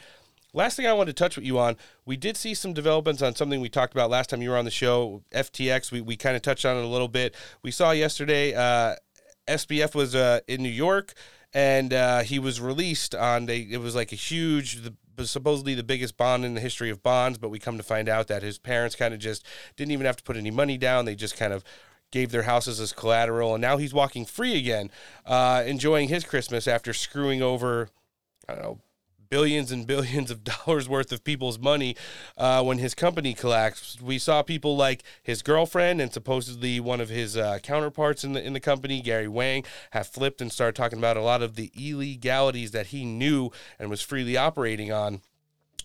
[0.54, 1.76] Last thing I wanted to touch with you on,
[2.06, 4.64] we did see some developments on something we talked about last time you were on
[4.64, 5.90] the show, FTX.
[5.90, 7.34] We, we kind of touched on it a little bit.
[7.62, 8.94] We saw yesterday uh,
[9.48, 11.14] SBF was uh, in New York
[11.52, 14.82] and uh, he was released on, they, it was like a huge,
[15.16, 18.08] the, supposedly the biggest bond in the history of bonds, but we come to find
[18.08, 19.44] out that his parents kind of just
[19.76, 21.04] didn't even have to put any money down.
[21.04, 21.64] They just kind of
[22.12, 24.88] gave their houses as collateral, and now he's walking free again,
[25.26, 27.88] uh, enjoying his Christmas after screwing over,
[28.48, 28.78] I don't know,
[29.34, 31.96] billions and billions of dollars worth of people's money
[32.38, 34.00] uh, when his company collapsed.
[34.00, 38.46] We saw people like his girlfriend and supposedly one of his uh, counterparts in the
[38.46, 41.72] in the company, Gary Wang, have flipped and started talking about a lot of the
[41.74, 45.20] illegalities that he knew and was freely operating on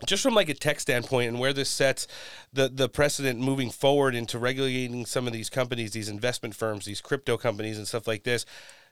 [0.05, 2.07] just from like a tech standpoint and where this sets
[2.53, 7.01] the the precedent moving forward into regulating some of these companies these investment firms these
[7.01, 8.45] crypto companies and stuff like this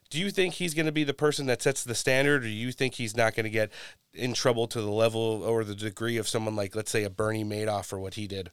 [0.10, 2.50] do you think he's going to be the person that sets the standard, or do
[2.50, 3.72] you think he's not going to get
[4.14, 7.44] in trouble to the level or the degree of someone like, let's say, a Bernie
[7.44, 8.52] Madoff for what he did?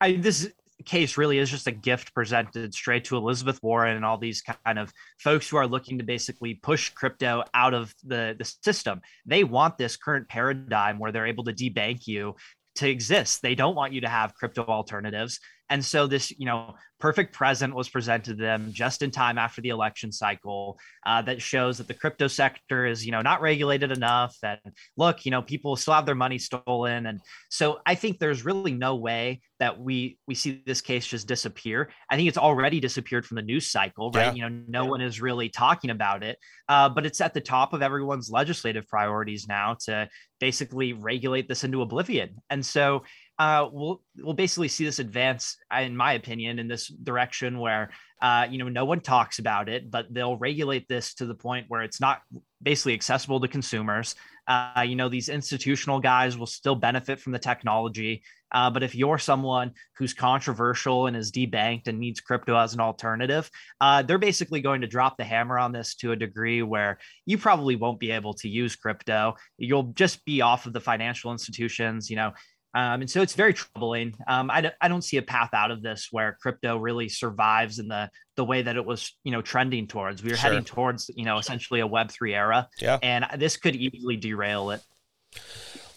[0.00, 0.50] I this
[0.84, 4.78] case really is just a gift presented straight to Elizabeth Warren and all these kind
[4.78, 9.00] of folks who are looking to basically push crypto out of the, the system.
[9.24, 12.34] They want this current paradigm where they're able to debank you
[12.76, 13.40] to exist.
[13.40, 15.38] They don't want you to have crypto alternatives.
[15.70, 19.60] And so this, you know, perfect present was presented to them just in time after
[19.60, 23.90] the election cycle uh, that shows that the crypto sector is, you know, not regulated
[23.90, 24.36] enough.
[24.42, 24.60] That
[24.96, 28.72] look, you know, people still have their money stolen, and so I think there's really
[28.72, 31.90] no way that we we see this case just disappear.
[32.10, 34.34] I think it's already disappeared from the news cycle, right?
[34.36, 34.46] Yeah.
[34.46, 36.38] You know, no one is really talking about it,
[36.68, 40.08] uh, but it's at the top of everyone's legislative priorities now to
[40.40, 42.36] basically regulate this into oblivion.
[42.50, 43.04] And so
[43.38, 47.90] uh, we'll we'll basically see this advance, in my opinion, in this direction where
[48.22, 51.66] uh, you know no one talks about it, but they'll regulate this to the point
[51.68, 52.22] where it's not
[52.62, 54.14] basically accessible to consumers.
[54.46, 58.22] Uh, you know, these institutional guys will still benefit from the technology,
[58.52, 62.80] uh, but if you're someone who's controversial and is debanked and needs crypto as an
[62.80, 66.98] alternative, uh, they're basically going to drop the hammer on this to a degree where
[67.26, 69.34] you probably won't be able to use crypto.
[69.58, 72.08] You'll just be off of the financial institutions.
[72.08, 72.32] You know,
[72.74, 74.14] um, and so it's very troubling.
[74.26, 77.78] Um, I, d- I don't see a path out of this where crypto really survives
[77.78, 80.22] in the the way that it was, you know, trending towards.
[80.22, 80.50] We were sure.
[80.50, 82.68] heading towards, you know, essentially a Web three era.
[82.80, 82.98] Yeah.
[83.02, 84.82] And this could easily derail it.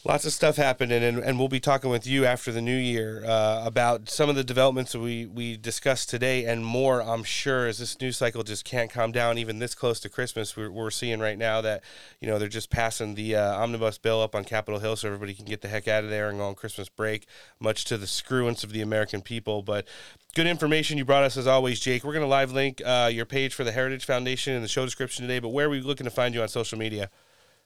[0.06, 3.26] Lots of stuff happening, and, and we'll be talking with you after the new year
[3.26, 7.68] uh, about some of the developments that we, we discussed today and more, I'm sure,
[7.68, 10.56] as this news cycle just can't calm down even this close to Christmas.
[10.56, 11.84] We're, we're seeing right now that,
[12.22, 15.34] you know, they're just passing the uh, omnibus bill up on Capitol Hill so everybody
[15.34, 17.26] can get the heck out of there and go on Christmas break,
[17.60, 19.62] much to the screwance of the American people.
[19.62, 19.88] But
[20.36, 22.06] good information you brought us as always, Jake.
[22.06, 24.86] We're going to live link uh, your page for the Heritage Foundation in the show
[24.86, 27.10] description today, but where are we looking to find you on social media?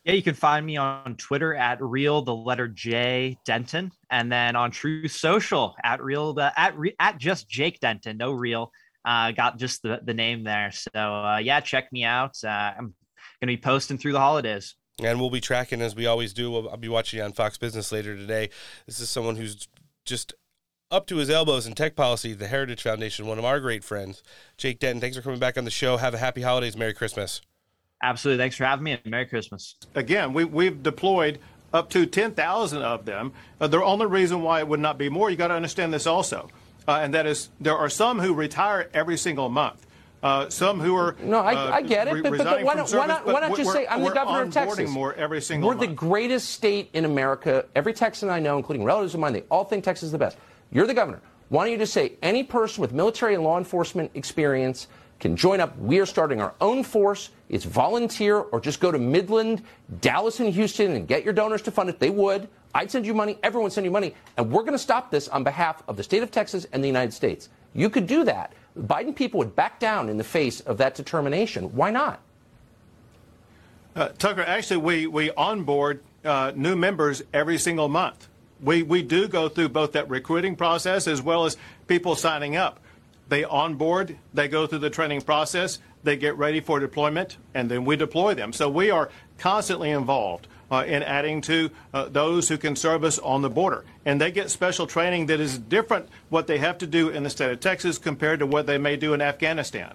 [0.04, 4.56] Yeah, you can find me on Twitter at real the letter J Denton, and then
[4.56, 8.72] on Truth Social at real the at re, at just Jake Denton, no real.
[9.04, 10.72] Uh, got just the the name there.
[10.72, 12.36] So uh, yeah, check me out.
[12.42, 12.94] Uh, I'm
[13.40, 14.74] gonna be posting through the holidays.
[15.00, 16.54] And we'll be tracking as we always do.
[16.68, 18.50] I'll be watching you on Fox Business later today.
[18.86, 19.68] This is someone who's
[20.04, 20.34] just
[20.90, 24.22] up to his elbows in tech policy, the Heritage Foundation, one of our great friends.
[24.58, 25.96] Jake Denton, thanks for coming back on the show.
[25.96, 26.76] Have a happy holidays.
[26.76, 27.40] Merry Christmas.
[28.02, 28.42] Absolutely.
[28.42, 29.76] Thanks for having me and Merry Christmas.
[29.94, 31.38] Again, we, we've deployed
[31.72, 33.32] up to 10,000 of them.
[33.60, 36.06] Uh, the only reason why it would not be more, you got to understand this
[36.06, 36.50] also,
[36.88, 39.86] uh, and that is there are some who retire every single month.
[40.22, 42.72] Uh, some who are no, I, uh, I get it, re- but, but, but why,
[42.74, 43.24] from not, service, why not?
[43.24, 44.90] but Why not just say I'm the we're governor of onboarding Texas?
[44.90, 47.64] more every single We're the greatest state in America.
[47.74, 50.38] Every Texan I know, including relatives of mine, they all think Texas is the best.
[50.70, 51.20] You're the governor.
[51.48, 54.86] Why don't you just say any person with military and law enforcement experience
[55.22, 55.78] can join up?
[55.78, 57.30] We are starting our own force.
[57.48, 59.62] It's volunteer, or just go to Midland,
[60.00, 62.00] Dallas, and Houston and get your donors to fund it.
[62.00, 62.48] They would.
[62.74, 63.38] I'd send you money.
[63.40, 64.16] Everyone send you money.
[64.36, 66.88] And we're going to stop this on behalf of the state of Texas and the
[66.88, 67.48] United States.
[67.72, 68.52] You could do that.
[68.76, 71.76] Biden people would back down in the face of that determination.
[71.76, 72.20] Why not?
[73.94, 78.26] Uh, Tucker, actually, we, we onboard uh, new members every single month.
[78.60, 82.80] We, we do go through both that recruiting process as well as people signing up.
[83.32, 87.86] They onboard, they go through the training process, they get ready for deployment, and then
[87.86, 88.52] we deploy them.
[88.52, 93.18] So we are constantly involved uh, in adding to uh, those who can serve us
[93.18, 93.86] on the border.
[94.04, 97.30] And they get special training that is different what they have to do in the
[97.30, 99.94] state of Texas compared to what they may do in Afghanistan.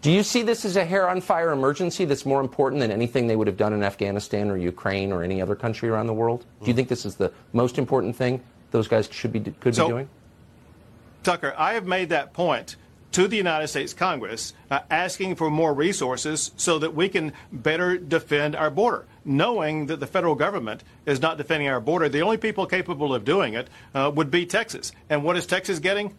[0.00, 3.26] Do you see this as a hair on fire emergency that's more important than anything
[3.26, 6.44] they would have done in Afghanistan or Ukraine or any other country around the world?
[6.62, 8.40] Do you think this is the most important thing
[8.70, 10.08] those guys should be could So- be doing?
[11.22, 12.76] Tucker, I have made that point
[13.12, 17.96] to the United States Congress, uh, asking for more resources so that we can better
[17.96, 22.08] defend our border, knowing that the federal government is not defending our border.
[22.08, 24.92] The only people capable of doing it uh, would be Texas.
[25.08, 26.14] And what is Texas getting?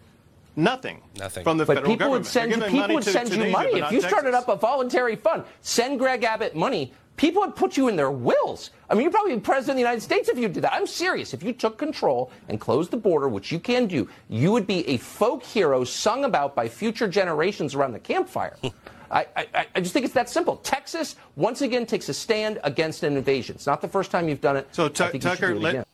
[0.55, 1.01] Nothing.
[1.17, 1.43] Nothing.
[1.43, 2.25] From the but federal people government.
[2.25, 4.09] would send you people money would to send you Tunisia, money but if you Texas.
[4.09, 5.43] started up a voluntary fund.
[5.61, 6.91] Send Greg Abbott money.
[7.19, 8.69] People would put you in their wills.
[8.89, 10.71] I mean, you'd probably be president of the United States if you did that.
[10.71, 11.33] I'm serious.
[11.33, 14.87] If you took control and closed the border, which you can do, you would be
[14.87, 18.55] a folk hero sung about by future generations around the campfire.
[19.11, 20.55] I, I, I just think it's that simple.
[20.57, 23.55] Texas once again takes a stand against an invasion.
[23.55, 24.69] It's not the first time you've done it.
[24.71, 25.87] So I Tu- think you should Tucker, do it let-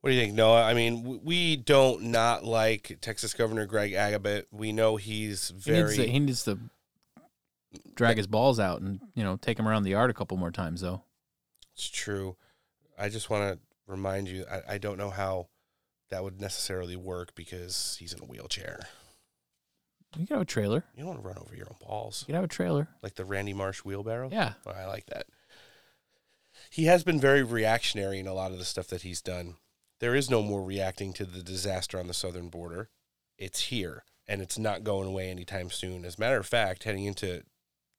[0.00, 0.64] What do you think, Noah?
[0.64, 4.48] I mean, we don't not like Texas Governor Greg Abbott.
[4.50, 5.64] We know he's He needs,
[5.94, 5.96] very.
[5.98, 6.58] to, he needs to
[7.94, 10.50] drag his balls out and you know take him around the yard a couple more
[10.50, 11.02] times though.
[11.74, 12.36] It's true.
[12.98, 14.44] I just want to remind you.
[14.50, 15.48] I, I don't know how
[16.10, 18.86] that would necessarily work because he's in a wheelchair.
[20.16, 20.84] You can have a trailer.
[20.94, 22.22] You don't want to run over your own balls.
[22.22, 22.88] You can have a trailer.
[23.02, 24.28] Like the Randy Marsh wheelbarrow?
[24.30, 24.54] Yeah.
[24.66, 25.26] Oh, I like that.
[26.70, 29.54] He has been very reactionary in a lot of the stuff that he's done.
[30.00, 32.90] There is no more reacting to the disaster on the southern border.
[33.38, 36.04] It's here, and it's not going away anytime soon.
[36.04, 37.42] As a matter of fact, heading into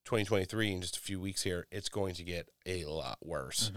[0.06, 3.72] 2023 in just a few weeks here, it's going to get a lot worse.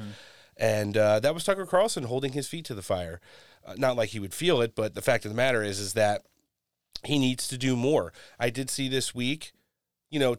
[0.57, 3.21] And uh, that was Tucker Carlson holding his feet to the fire.
[3.65, 5.93] Uh, not like he would feel it, but the fact of the matter is, is
[5.95, 6.23] that
[7.05, 8.13] he needs to do more.
[8.39, 9.53] I did see this week,
[10.11, 10.37] you know,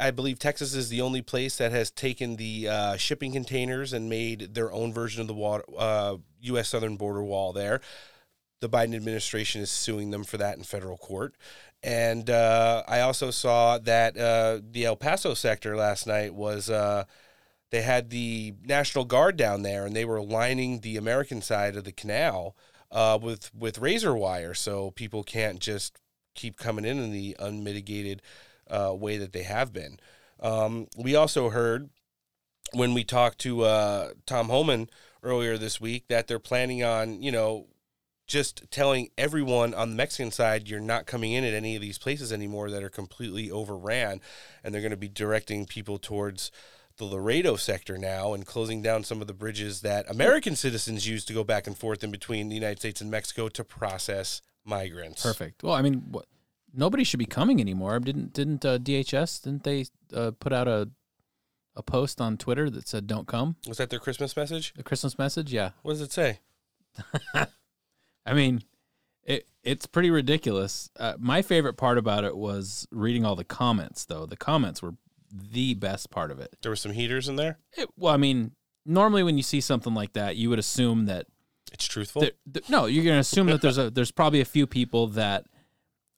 [0.00, 4.08] I believe Texas is the only place that has taken the uh, shipping containers and
[4.10, 6.68] made their own version of the water, uh, U.S.
[6.68, 7.80] southern border wall there.
[8.60, 11.34] The Biden administration is suing them for that in federal court.
[11.82, 17.04] And uh, I also saw that uh, the El Paso sector last night was uh,
[17.70, 21.84] they had the National Guard down there, and they were lining the American side of
[21.84, 22.56] the canal
[22.90, 26.00] uh, with with razor wire, so people can't just
[26.34, 28.22] keep coming in in the unmitigated
[28.68, 29.98] uh, way that they have been.
[30.40, 31.88] Um, we also heard
[32.72, 34.90] when we talked to uh, Tom Homan
[35.22, 37.66] earlier this week that they're planning on, you know,
[38.26, 41.98] just telling everyone on the Mexican side you're not coming in at any of these
[41.98, 44.20] places anymore that are completely overran,
[44.64, 46.50] and they're going to be directing people towards
[46.98, 51.24] the Laredo sector now and closing down some of the bridges that American citizens use
[51.26, 55.22] to go back and forth in between the United States and Mexico to process migrants.
[55.22, 55.62] Perfect.
[55.62, 56.26] Well, I mean, what,
[56.72, 57.98] nobody should be coming anymore.
[58.00, 60.88] Didn't didn't uh, DHS didn't they uh, put out a
[61.74, 63.56] a post on Twitter that said "Don't come"?
[63.68, 64.72] Was that their Christmas message?
[64.74, 65.70] The Christmas message, yeah.
[65.82, 66.40] What does it say?
[68.26, 68.62] I mean,
[69.24, 70.90] it it's pretty ridiculous.
[70.98, 74.26] Uh, my favorite part about it was reading all the comments, though.
[74.26, 74.94] The comments were
[75.32, 76.56] the best part of it.
[76.62, 77.58] There were some heaters in there.
[77.76, 78.52] It, well, I mean,
[78.84, 81.26] normally when you see something like that, you would assume that
[81.72, 82.22] It's truthful.
[82.22, 85.46] th- no, you're going to assume that there's a there's probably a few people that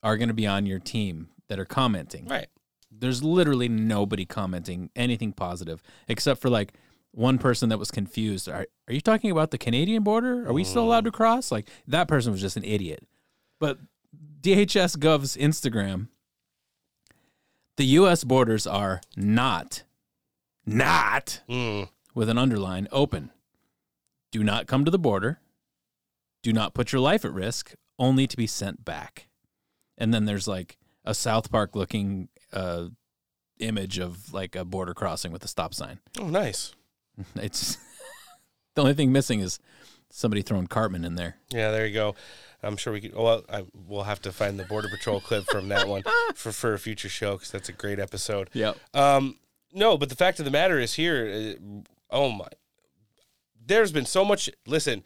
[0.02, 2.26] are going to be on your team that are commenting.
[2.26, 2.46] Right.
[2.90, 6.72] There's literally nobody commenting anything positive except for like
[7.18, 8.48] one person that was confused.
[8.48, 10.46] Are are you talking about the Canadian border?
[10.48, 11.50] Are we still allowed to cross?
[11.50, 13.06] Like that person was just an idiot.
[13.58, 13.78] But
[14.40, 16.08] DHS Gov's Instagram,
[17.76, 18.22] the U.S.
[18.24, 19.82] borders are not,
[20.64, 21.40] not
[22.14, 23.30] with an underline open.
[24.30, 25.40] Do not come to the border.
[26.42, 27.74] Do not put your life at risk.
[27.98, 29.26] only to be sent back.
[29.96, 32.88] And then there's like a South Park looking uh,
[33.58, 35.98] image of like a border crossing with a stop sign.
[36.20, 36.74] Oh, nice.
[37.36, 37.76] It's
[38.74, 39.58] the only thing missing is
[40.10, 41.36] somebody throwing Cartman in there.
[41.50, 42.14] Yeah, there you go.
[42.62, 43.14] I'm sure we could.
[43.14, 46.02] Well, I, we'll have to find the Border Patrol clip from that one
[46.34, 48.50] for for a future show because that's a great episode.
[48.52, 48.76] Yep.
[48.94, 49.36] Um,
[49.72, 51.56] no, but the fact of the matter is here.
[51.60, 51.80] uh,
[52.10, 52.48] Oh my,
[53.64, 54.48] there's been so much.
[54.66, 55.04] Listen,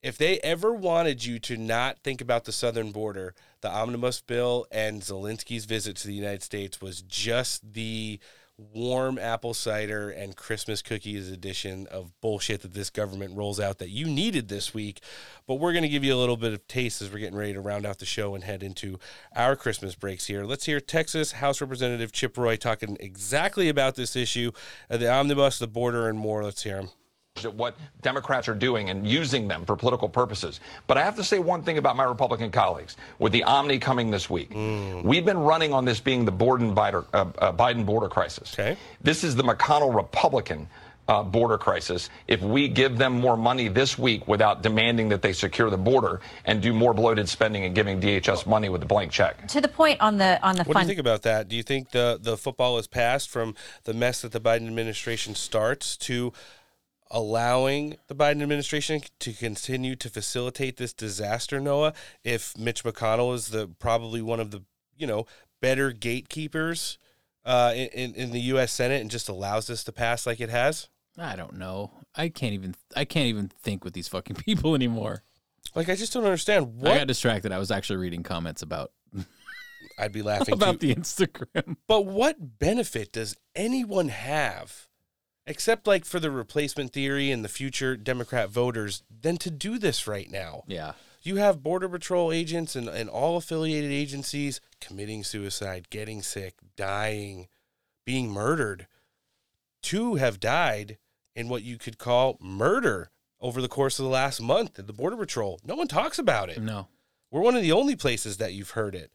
[0.00, 4.66] if they ever wanted you to not think about the southern border, the omnibus bill
[4.70, 8.20] and Zelensky's visit to the United States was just the
[8.58, 13.90] warm apple cider and Christmas cookies edition of bullshit that this government rolls out that
[13.90, 15.00] you needed this week.
[15.46, 17.52] But we're going to give you a little bit of taste as we're getting ready
[17.52, 18.98] to round out the show and head into
[19.34, 20.44] our Christmas breaks here.
[20.44, 24.52] Let's hear Texas House Representative Chip Roy talking exactly about this issue,
[24.90, 26.42] uh, the omnibus, the border, and more.
[26.42, 26.90] Let's hear him.
[27.44, 30.60] At what Democrats are doing and using them for political purposes.
[30.86, 32.96] But I have to say one thing about my Republican colleagues.
[33.18, 34.50] With the Omni coming this week,
[35.04, 38.54] we've been running on this being the Biden border, uh, uh, Biden border crisis.
[38.54, 38.76] Okay.
[39.02, 40.68] This is the McConnell Republican.
[41.08, 42.10] Uh, border crisis.
[42.26, 46.20] If we give them more money this week without demanding that they secure the border
[46.44, 49.68] and do more bloated spending and giving DHS money with a blank check, To the
[49.68, 51.46] point on the on the What do you think about that?
[51.46, 55.36] Do you think the the football is passed from the mess that the Biden administration
[55.36, 56.32] starts to
[57.16, 61.94] allowing the Biden administration to continue to facilitate this disaster, Noah?
[62.22, 64.62] If Mitch McConnell is the probably one of the
[64.96, 65.26] you know
[65.62, 66.98] better gatekeepers
[67.46, 68.70] uh, in in the U.S.
[68.72, 70.88] Senate and just allows this to pass like it has.
[71.18, 71.92] I don't know.
[72.14, 72.74] I can't even.
[72.94, 75.22] I can't even think with these fucking people anymore.
[75.74, 76.92] Like I just don't understand what.
[76.92, 77.50] I got distracted.
[77.50, 78.92] I was actually reading comments about.
[79.98, 80.88] I'd be laughing about too.
[80.88, 81.76] the Instagram.
[81.88, 84.88] But what benefit does anyone have,
[85.46, 90.06] except like for the replacement theory and the future Democrat voters, than to do this
[90.06, 90.64] right now?
[90.66, 90.92] Yeah.
[91.22, 97.48] You have Border Patrol agents and, and all affiliated agencies committing suicide, getting sick, dying,
[98.04, 98.86] being murdered.
[99.82, 100.98] Two have died
[101.34, 103.10] in what you could call murder
[103.40, 105.60] over the course of the last month at the Border Patrol.
[105.64, 106.62] No one talks about it.
[106.62, 106.88] No.
[107.30, 109.10] We're one of the only places that you've heard it.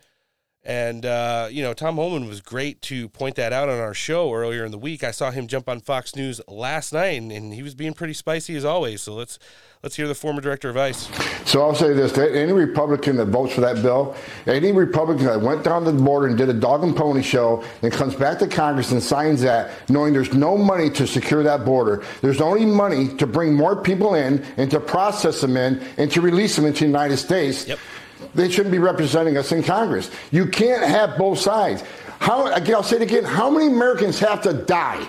[0.64, 4.32] And, uh, you know, Tom Homan was great to point that out on our show
[4.32, 5.04] earlier in the week.
[5.04, 8.14] I saw him jump on Fox News last night, and, and he was being pretty
[8.14, 9.02] spicy as always.
[9.02, 9.40] So let's
[9.82, 11.10] let's hear the former director of ICE.
[11.46, 14.16] So I'll say this: any Republican that votes for that bill,
[14.46, 17.64] any Republican that went down to the border and did a dog and pony show,
[17.82, 21.66] and comes back to Congress and signs that, knowing there's no money to secure that
[21.66, 26.12] border, there's only money to bring more people in and to process them in and
[26.12, 27.68] to release them into the United States.
[28.34, 30.10] They shouldn't be representing us in Congress.
[30.32, 31.84] You can't have both sides.
[32.20, 32.76] How again?
[32.76, 33.24] I'll say it again.
[33.24, 35.08] How many Americans have to die?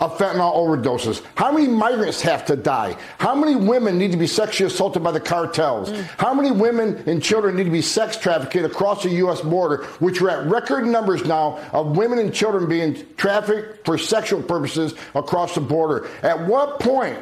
[0.00, 1.22] of fentanyl overdoses?
[1.34, 2.96] How many migrants have to die?
[3.18, 5.90] How many women need to be sexually assaulted by the cartels?
[5.90, 6.02] Mm.
[6.18, 9.42] How many women and children need to be sex trafficked across the U.S.
[9.42, 14.42] border, which are at record numbers now of women and children being trafficked for sexual
[14.42, 16.08] purposes across the border?
[16.22, 17.18] At what point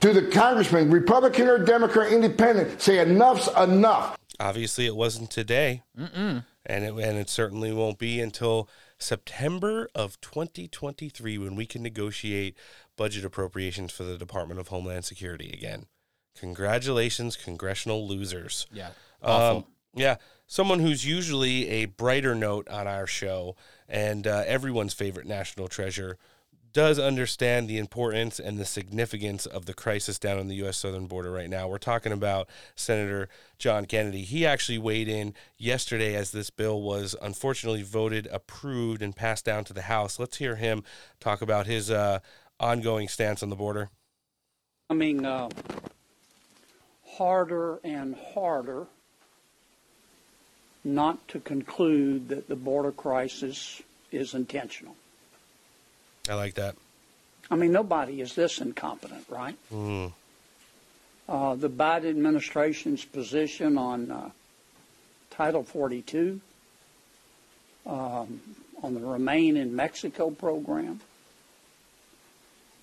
[0.00, 4.18] do the congressmen, Republican or Democrat, Independent, say enough's enough?
[4.42, 6.44] Obviously, it wasn't today, Mm-mm.
[6.66, 12.56] and it and it certainly won't be until September of 2023 when we can negotiate
[12.96, 15.86] budget appropriations for the Department of Homeland Security again.
[16.38, 18.66] Congratulations, congressional losers.
[18.72, 18.90] Yeah,
[19.22, 19.64] Um,
[19.94, 23.54] yeah, someone who's usually a brighter note on our show
[23.88, 26.18] and uh, everyone's favorite national treasure
[26.72, 30.76] does understand the importance and the significance of the crisis down on the U.S.
[30.76, 31.68] southern border right now.
[31.68, 33.28] We're talking about Senator
[33.58, 34.22] John Kennedy.
[34.22, 39.64] He actually weighed in yesterday as this bill was unfortunately voted, approved, and passed down
[39.64, 40.18] to the House.
[40.18, 40.84] Let's hear him
[41.20, 42.20] talk about his uh,
[42.58, 43.90] ongoing stance on the border.
[44.88, 45.48] becoming uh,
[47.16, 48.86] harder and harder
[50.84, 54.96] not to conclude that the border crisis is intentional.
[56.28, 56.76] I like that.
[57.50, 59.56] I mean, nobody is this incompetent, right?
[59.72, 60.12] Mm.
[61.28, 64.30] Uh, the Biden administration's position on uh,
[65.30, 66.40] Title 42,
[67.86, 68.40] um,
[68.82, 71.00] on the Remain in Mexico program,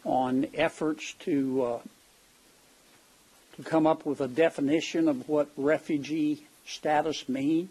[0.04, 1.80] on efforts to uh,
[3.56, 7.70] to come up with a definition of what refugee status means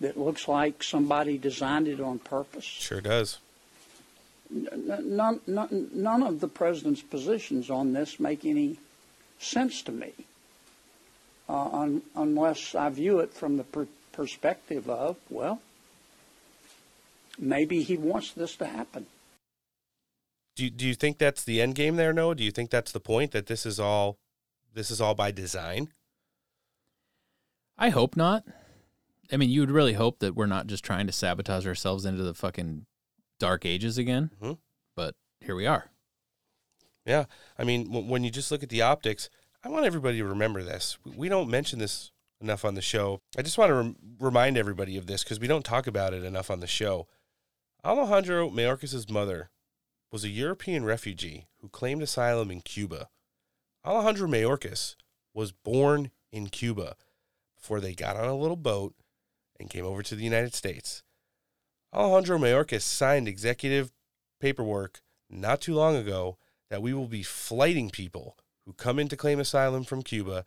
[0.00, 2.64] that looks like somebody designed it on purpose.
[2.64, 3.38] Sure does.
[4.50, 4.68] N-
[5.16, 8.78] None, none, none of the president's positions on this make any
[9.38, 10.12] sense to me,
[11.48, 15.60] uh, un, unless I view it from the per- perspective of, well,
[17.38, 19.06] maybe he wants this to happen.
[20.54, 22.34] Do you, do you think that's the end game there, Noah?
[22.34, 24.16] Do you think that's the point that this is all
[24.72, 25.88] this is all by design?
[27.76, 28.44] I hope not.
[29.30, 32.22] I mean, you would really hope that we're not just trying to sabotage ourselves into
[32.22, 32.86] the fucking
[33.38, 34.30] dark ages again.
[34.40, 34.52] Mm-hmm.
[34.94, 35.90] But here we are.
[37.04, 37.24] Yeah,
[37.58, 39.28] I mean, w- when you just look at the optics,
[39.62, 40.98] I want everybody to remember this.
[41.04, 43.20] We- don't mention this enough on the show.
[43.38, 46.24] I just want to rem- remind everybody of this because we don't talk about it
[46.24, 47.06] enough on the show.
[47.84, 49.50] Alejandro Mayorkas' mother
[50.10, 53.08] was a European refugee who claimed asylum in Cuba.
[53.84, 54.96] Alejandro Mayorkas
[55.32, 56.96] was born in Cuba
[57.56, 58.94] before they got on a little boat
[59.60, 61.02] and came over to the United States.
[61.96, 63.90] Alejandro Mayorkas signed executive
[64.38, 65.00] paperwork
[65.30, 66.36] not too long ago
[66.68, 70.44] that we will be flighting people who come in to claim asylum from Cuba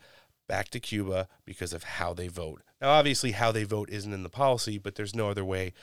[0.48, 2.62] back to Cuba because of how they vote.
[2.80, 5.74] Now, obviously, how they vote isn't in the policy, but there's no other way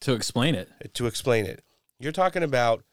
[0.00, 0.94] to explain it.
[0.94, 1.64] To explain it,
[1.98, 2.84] you're talking about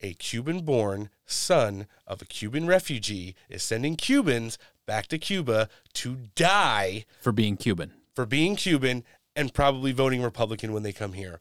[0.00, 4.56] a Cuban-born son of a Cuban refugee is sending Cubans
[4.86, 7.92] back to Cuba to die for being Cuban.
[8.14, 9.04] For being Cuban
[9.36, 11.40] and probably voting Republican when they come here.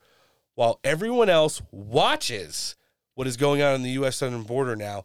[0.55, 2.75] While everyone else watches
[3.15, 4.17] what is going on in the U.S.
[4.17, 5.03] southern border now.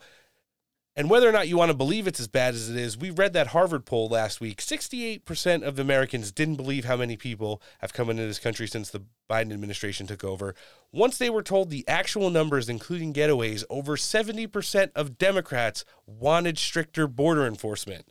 [0.99, 3.11] And whether or not you want to believe it's as bad as it is, we
[3.11, 4.63] read that Harvard poll last week.
[4.63, 9.03] 68% of Americans didn't believe how many people have come into this country since the
[9.29, 10.55] Biden administration took over.
[10.93, 17.07] Once they were told the actual numbers, including getaways, over 70% of Democrats wanted stricter
[17.07, 18.07] border enforcement.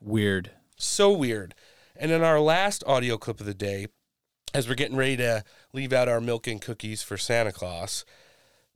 [0.00, 0.52] Weird.
[0.78, 1.54] So weird.
[1.94, 3.88] And in our last audio clip of the day,
[4.54, 5.44] as we're getting ready to
[5.74, 8.04] leave out our milk and cookies for Santa Claus,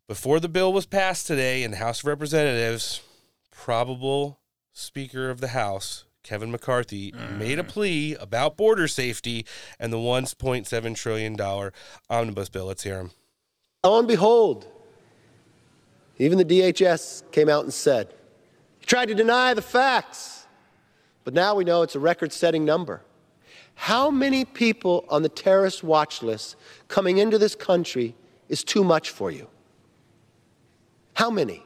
[0.08, 3.02] before the bill was passed today in the House of Representatives,
[3.50, 4.39] probable
[4.73, 7.39] Speaker of the House, Kevin McCarthy, mm.
[7.39, 9.44] made a plea about border safety
[9.78, 11.70] and the $1.7 trillion
[12.08, 12.66] omnibus bill.
[12.66, 13.10] Let's hear him.
[13.84, 14.66] Lo and behold,
[16.18, 18.15] even the DHS came out and said,
[18.78, 20.47] he tried to deny the facts,
[21.25, 23.02] but now we know it's a record setting number.
[23.76, 26.56] How many people on the terrorist watch list
[26.88, 28.16] coming into this country
[28.48, 29.48] is too much for you?
[31.14, 31.62] How many?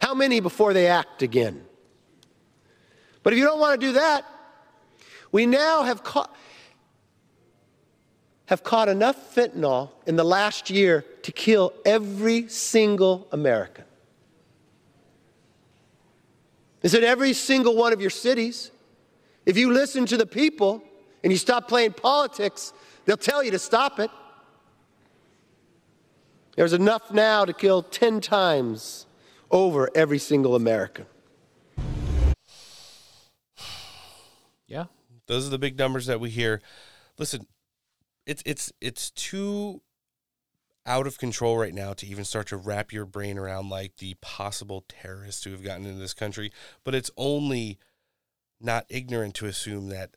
[0.00, 1.64] How many before they act again?
[3.22, 4.24] But if you don't want to do that,
[5.30, 6.34] we now have caught,
[8.46, 13.84] have caught enough fentanyl in the last year to kill every single American.
[16.82, 18.70] It's in every single one of your cities.
[19.46, 20.82] If you listen to the people
[21.24, 22.74] and you stop playing politics,
[23.06, 24.10] they'll tell you to stop it.
[26.54, 29.06] There's enough now to kill 10 times
[29.50, 31.06] over every single American.
[34.68, 34.84] Yeah.
[35.26, 36.60] Those are the big numbers that we hear.
[37.18, 37.46] Listen,
[38.26, 39.80] it's it's it's too
[40.86, 44.14] out of control right now to even start to wrap your brain around like the
[44.20, 46.52] possible terrorists who have gotten into this country,
[46.84, 47.78] but it's only
[48.60, 50.16] not ignorant to assume that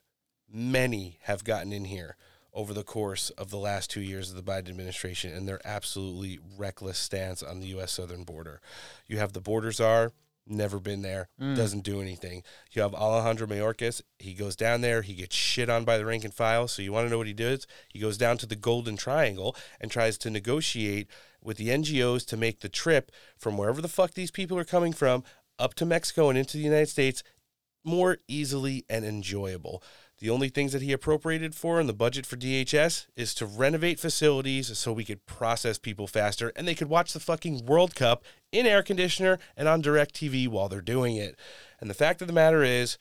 [0.52, 2.16] many have gotten in here
[2.52, 6.38] over the course of the last two years of the Biden administration and their absolutely
[6.56, 7.92] reckless stance on the U.S.
[7.92, 8.60] southern border.
[9.06, 10.12] You have the border czar,
[10.46, 11.54] never been there, Mm.
[11.54, 12.42] doesn't do anything.
[12.72, 16.24] You have Alejandro Mayorkas, he goes down there, he gets shit on by the rank
[16.24, 16.66] and file.
[16.68, 17.66] So you want to know what he does?
[17.90, 21.06] He goes down to the Golden Triangle and tries to negotiate
[21.44, 24.94] with the NGOs to make the trip from wherever the fuck these people are coming
[24.94, 25.22] from
[25.58, 27.22] up to Mexico and into the United States
[27.84, 29.82] more easily and enjoyable.
[30.20, 34.00] The only things that he appropriated for in the budget for DHS is to renovate
[34.00, 38.24] facilities so we could process people faster and they could watch the fucking World Cup
[38.50, 41.36] in air conditioner and on DirecTV while they're doing it.
[41.80, 42.98] And the fact of the matter is,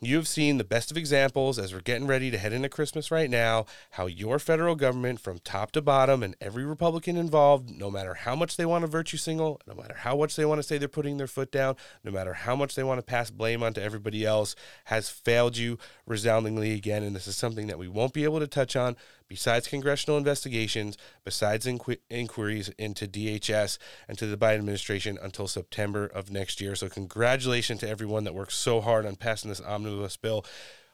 [0.00, 3.10] you have seen the best of examples as we're getting ready to head into Christmas
[3.10, 7.90] right now, how your federal government, from top to bottom, and every Republican involved, no
[7.90, 10.62] matter how much they want a virtue single, no matter how much they want to
[10.62, 13.62] say they're putting their foot down, no matter how much they want to pass blame
[13.62, 14.54] onto everybody else,
[14.86, 17.02] has failed you resoundingly again.
[17.02, 18.96] And this is something that we won't be able to touch on
[19.28, 23.78] besides congressional investigations, besides inqu- inquiries into DHS
[24.08, 26.74] and to the Biden administration until September of next year.
[26.74, 30.44] So, congratulations to everyone that worked so hard on passing this omnibus bill.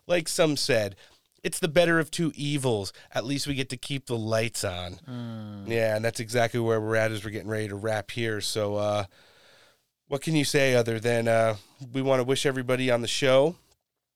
[0.07, 0.97] Like some said,
[1.43, 2.93] it's the better of two evils.
[3.15, 5.01] At least we get to keep the lights on.
[5.67, 8.41] Yeah, and that's exactly where we're at as we're getting ready to wrap here.
[8.41, 9.05] So, uh,
[10.09, 11.57] what can you say other than uh,
[11.93, 13.55] we want to wish everybody on the show,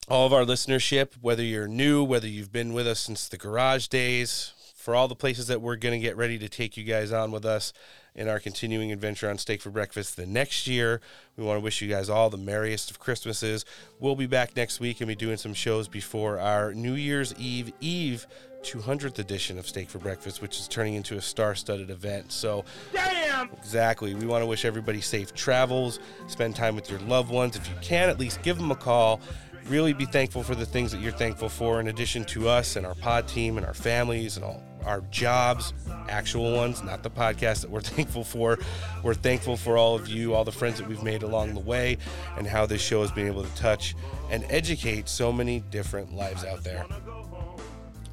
[0.09, 3.87] all of our listenership, whether you're new, whether you've been with us since the garage
[3.89, 7.11] days, for all the places that we're going to get ready to take you guys
[7.11, 7.73] on with us
[8.15, 11.01] in our continuing adventure on Steak for Breakfast the next year.
[11.37, 13.65] We want to wish you guys all the merriest of Christmases.
[13.99, 17.73] We'll be back next week and be doing some shows before our New Year's Eve
[17.81, 18.27] Eve
[18.63, 22.31] 200th edition of Steak for Breakfast, which is turning into a star-studded event.
[22.31, 23.51] So, Damn!
[23.59, 24.15] Exactly.
[24.15, 25.99] We want to wish everybody safe travels.
[26.29, 27.57] Spend time with your loved ones.
[27.57, 29.21] If you can, at least give them a call.
[29.67, 32.87] Really be thankful for the things that you're thankful for, in addition to us and
[32.87, 35.73] our pod team and our families and all our jobs,
[36.09, 38.59] actual ones, not the podcast that we're thankful for.
[39.03, 41.99] We're thankful for all of you, all the friends that we've made along the way,
[42.37, 43.95] and how this show has been able to touch
[44.31, 46.85] and educate so many different lives out there.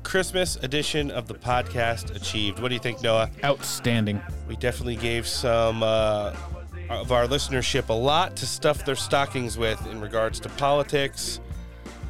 [0.03, 2.59] Christmas edition of the podcast achieved.
[2.59, 3.29] What do you think, Noah?
[3.43, 4.21] Outstanding.
[4.47, 6.35] We definitely gave some uh,
[6.91, 11.39] of our listenership a lot to stuff their stockings with in regards to politics,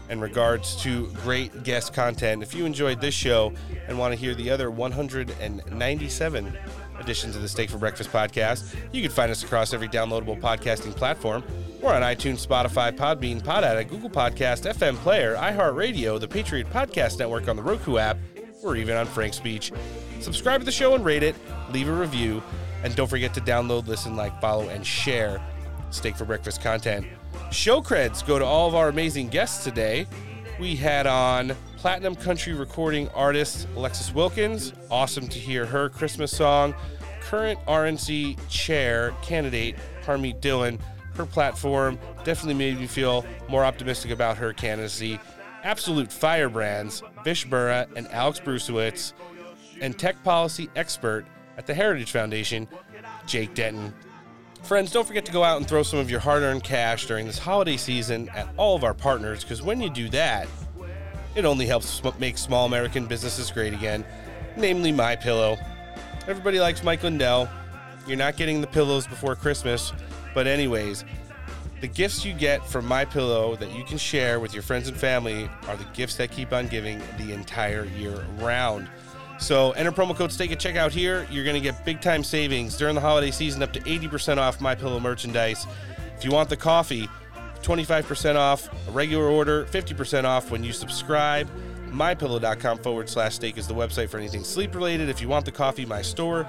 [0.10, 2.44] in regards to great guest content.
[2.44, 3.54] If you enjoyed this show
[3.88, 6.58] and want to hear the other 197
[7.00, 10.96] editions of the Steak for Breakfast podcast, you can find us across every downloadable podcasting
[10.96, 11.44] platform.
[11.82, 17.20] We're on iTunes, Spotify, Podbean, Pod Addict, Google Podcast, FM Player, iHeartRadio, the Patriot Podcast
[17.20, 18.18] Network on the Roku app,
[18.64, 19.76] or even on FrankSpeech.
[20.22, 21.36] Subscribe to the show and rate it,
[21.72, 22.44] leave a review,
[22.84, 25.42] and don't forget to download, listen, like, follow, and share
[25.92, 27.06] Steak for Breakfast content.
[27.52, 30.08] Show creds go to all of our amazing guests today.
[30.60, 34.74] We had on platinum country recording artist Alexis Wilkins.
[34.90, 36.74] Awesome to hear her Christmas song.
[37.22, 40.80] Current RNC chair candidate Harmeet Dhillon.
[41.16, 45.20] Her platform definitely made me feel more optimistic about her candidacy.
[45.64, 49.14] Absolute firebrands Vish Burra and Alex Bruesewitz,
[49.82, 51.26] and tech policy expert
[51.58, 52.68] at the Heritage Foundation,
[53.26, 53.94] Jake Denton.
[54.64, 57.26] Friends, don't forget to go out and throw some of your hard earned cash during
[57.26, 60.48] this holiday season at all of our partners because when you do that,
[61.36, 64.06] it only helps make small American businesses great again,
[64.58, 65.58] namely My Pillow.
[66.28, 67.50] Everybody likes Mike Lindell.
[68.06, 69.94] You're not getting the pillows before Christmas,
[70.34, 71.06] but anyways,
[71.80, 74.96] the gifts you get from My Pillow that you can share with your friends and
[74.96, 78.88] family are the gifts that keep on giving the entire year round.
[79.42, 81.28] So enter promo code STEAK at checkout here.
[81.32, 84.62] You're going to get big time savings during the holiday season, up to 80% off
[84.62, 85.66] My Pillow merchandise.
[86.16, 87.10] If you want the coffee,
[87.64, 91.50] 25% off a regular order, 50% off when you subscribe.
[91.90, 95.10] MyPillow.com forward slash steak is the website for anything sleep related.
[95.10, 96.48] If you want the coffee, my store.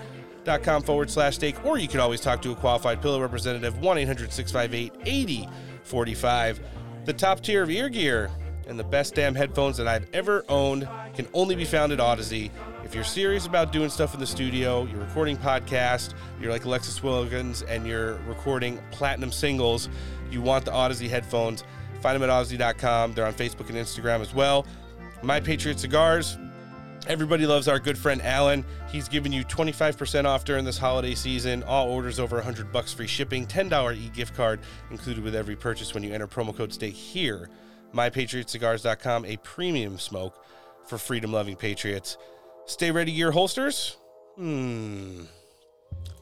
[0.84, 4.32] Forward slash steak, or you can always talk to a qualified pillow representative, 1 800
[4.32, 6.60] 658 8045.
[7.04, 8.28] The top tier of ear gear
[8.66, 12.50] and the best damn headphones that I've ever owned can only be found at Audeze.
[12.92, 17.02] If you're serious about doing stuff in the studio, you're recording podcast, you're like Alexis
[17.02, 19.88] Wilkins and you're recording platinum singles,
[20.30, 21.64] you want the Audeze headphones,
[22.02, 23.14] find them at audeze.com.
[23.14, 24.66] They're on Facebook and Instagram as well.
[25.22, 26.36] My Patriot Cigars.
[27.06, 28.62] Everybody loves our good friend Alan.
[28.90, 31.62] He's giving you 25% off during this holiday season.
[31.62, 36.02] All orders over 100 bucks free shipping, $10 e-gift card included with every purchase when
[36.02, 37.48] you enter promo code STEAK here.
[37.94, 40.44] MyPatriotCigars.com, a premium smoke
[40.86, 42.18] for freedom-loving patriots.
[42.72, 43.98] Stay ready gear holsters?
[44.36, 45.24] Hmm.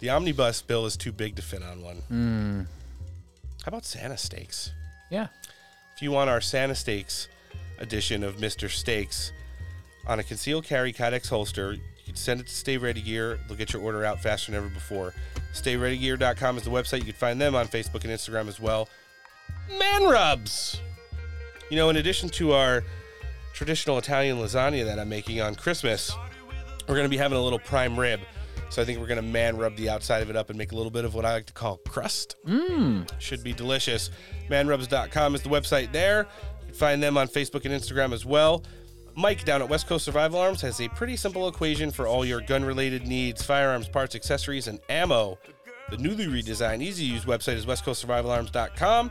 [0.01, 1.97] The omnibus bill is too big to fit on one.
[2.09, 2.63] Hmm.
[3.63, 4.73] How about Santa Steaks?
[5.13, 5.29] Yeah.
[5.95, 7.29] If you want our Santa Steaks
[7.79, 8.69] edition of Mr.
[8.69, 9.31] Steaks
[10.09, 13.39] on a concealed carry Kydex holster, you can send it to Stay Ready Gear.
[13.47, 15.15] They'll get your order out faster than ever before.
[15.55, 16.99] StayReadyGear.com is the website.
[16.99, 18.89] You can find them on Facebook and Instagram as well.
[19.79, 20.81] Man rubs!
[21.71, 22.83] You know, in addition to our
[23.53, 26.13] traditional Italian lasagna that I'm making on Christmas,
[26.91, 28.21] we're going to be having a little prime rib.
[28.69, 30.73] So I think we're going to man rub the outside of it up and make
[30.73, 32.37] a little bit of what I like to call crust.
[32.47, 33.09] Mmm.
[33.19, 34.11] Should be delicious.
[34.49, 36.27] Manrubs.com is the website there.
[36.61, 38.65] You can find them on Facebook and Instagram as well.
[39.17, 42.41] Mike down at West Coast Survival Arms has a pretty simple equation for all your
[42.41, 45.37] gun related needs firearms, parts, accessories, and ammo.
[45.91, 49.11] The newly redesigned, easy to use website is westcoastsurvivalarms.com.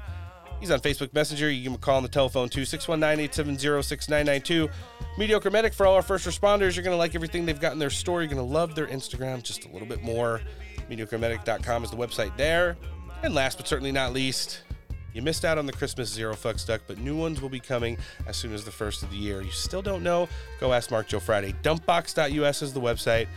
[0.59, 1.49] He's on Facebook Messenger.
[1.49, 4.69] You can call on the telephone too, 619 870 6992.
[5.17, 6.75] Mediocre Medic for all our first responders.
[6.75, 8.21] You're going to like everything they've got in their store.
[8.21, 10.41] You're going to love their Instagram just a little bit more.
[10.89, 12.77] MediocreMedic.com is the website there.
[13.23, 14.63] And last but certainly not least,
[15.13, 17.97] you missed out on the Christmas Zero Fucks Duck, but new ones will be coming
[18.27, 19.41] as soon as the first of the year.
[19.41, 20.27] You still don't know?
[20.59, 21.53] Go ask Mark Joe Friday.
[21.63, 23.27] Dumpbox.us is the website.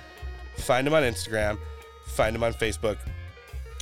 [0.56, 1.58] Find him on Instagram.
[2.06, 2.98] Find him on Facebook.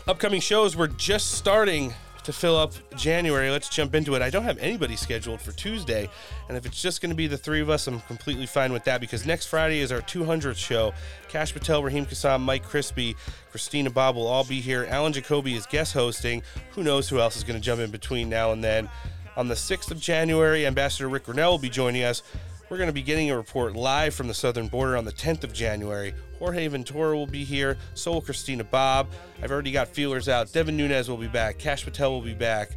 [0.07, 3.51] Upcoming shows, we're just starting to fill up January.
[3.51, 4.23] Let's jump into it.
[4.23, 6.09] I don't have anybody scheduled for Tuesday,
[6.49, 8.85] and if it's just going to be the three of us, I'm completely fine with
[8.85, 10.93] that because next Friday is our 200th show.
[11.29, 13.17] Kash Patel, Raheem Kassam, Mike Crispi,
[13.51, 14.87] Christina Bobb will all be here.
[14.89, 16.43] Alan Jacoby is guest hosting.
[16.73, 18.89] Who knows who else is going to jump in between now and then.
[19.37, 22.23] On the 6th of January, Ambassador Rick Grinnell will be joining us.
[22.71, 25.43] We're going to be getting a report live from the southern border on the 10th
[25.43, 26.15] of January.
[26.39, 27.77] Jorge Ventura will be here.
[27.95, 29.09] So will Christina Bobb.
[29.43, 30.53] I've already got feelers out.
[30.53, 31.59] Devin Nunes will be back.
[31.59, 32.71] Kash Patel will be back.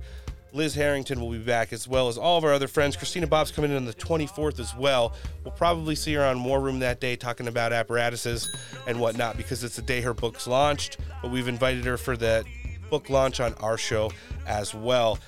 [0.52, 2.96] Liz Harrington will be back, as well as all of our other friends.
[2.96, 5.14] Christina Bobb's coming in on the 24th as well.
[5.44, 8.50] We'll probably see her on War Room that day talking about apparatuses
[8.88, 10.98] and whatnot because it's the day her book's launched.
[11.22, 12.44] But we've invited her for the
[12.90, 14.12] book launch on our show
[14.48, 15.20] as well.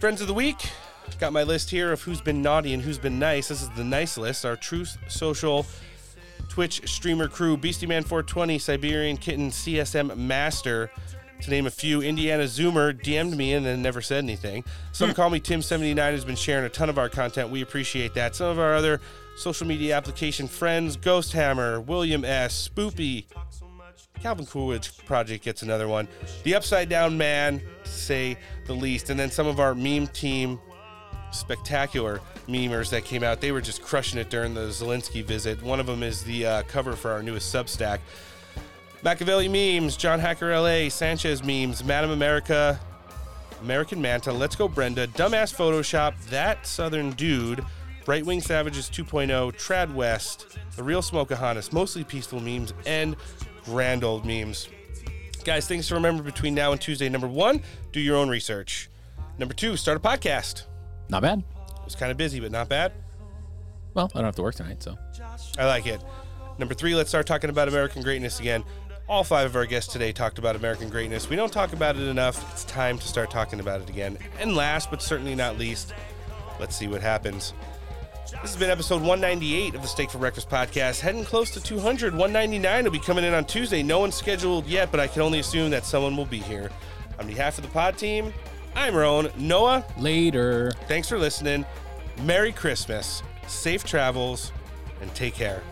[0.00, 0.68] Friends of the week,
[1.18, 3.48] Got my list here of who's been naughty and who's been nice.
[3.48, 4.44] This is the nice list.
[4.44, 5.66] Our Truth Social
[6.48, 10.90] Twitch streamer crew Beastie Man 420, Siberian Kitten, CSM Master,
[11.42, 12.02] to name a few.
[12.02, 14.64] Indiana Zoomer DM'd me and then never said anything.
[14.92, 15.14] Some hmm.
[15.14, 17.50] call me Tim79 has been sharing a ton of our content.
[17.50, 18.34] We appreciate that.
[18.34, 19.00] Some of our other
[19.36, 23.26] social media application friends Ghost Hammer, William S., Spoopy,
[24.20, 26.08] Calvin Coolidge Project gets another one.
[26.42, 29.10] The Upside Down Man, to say the least.
[29.10, 30.58] And then some of our meme team
[31.30, 33.40] spectacular memers that came out.
[33.40, 35.62] They were just crushing it during the Zelensky visit.
[35.62, 38.00] One of them is the uh, cover for our newest Substack.
[39.02, 42.80] Machiavelli memes, John Hacker LA, Sanchez memes, Madam America,
[43.62, 47.64] American Manta, Let's Go Brenda, Dumbass Photoshop, That Southern Dude,
[48.06, 53.16] Right Wing Savages 2.0, Trad West, The Real Smokeahonis, mostly peaceful memes, and
[53.64, 54.68] grand old memes.
[55.44, 57.08] Guys, things to remember between now and Tuesday.
[57.08, 58.90] Number one, do your own research.
[59.38, 60.64] Number two, start a podcast.
[61.08, 61.38] Not bad.
[61.38, 62.92] It was kind of busy, but not bad.
[63.94, 64.96] Well, I don't have to work tonight, so.
[65.58, 66.00] I like it.
[66.58, 68.64] Number three, let's start talking about American greatness again.
[69.08, 71.30] All five of our guests today talked about American greatness.
[71.30, 72.52] We don't talk about it enough.
[72.52, 74.18] It's time to start talking about it again.
[74.38, 75.94] And last, but certainly not least,
[76.60, 77.54] let's see what happens.
[78.42, 81.00] This has been episode 198 of the Steak for Breakfast podcast.
[81.00, 82.12] Heading close to 200.
[82.12, 83.82] 199 will be coming in on Tuesday.
[83.82, 86.70] No one's scheduled yet, but I can only assume that someone will be here.
[87.18, 88.34] On behalf of the pod team,
[88.80, 89.28] I'm Roan.
[89.36, 89.84] Noah.
[89.98, 90.70] Later.
[90.86, 91.66] Thanks for listening.
[92.22, 93.24] Merry Christmas.
[93.48, 94.52] Safe travels.
[95.00, 95.62] And take care.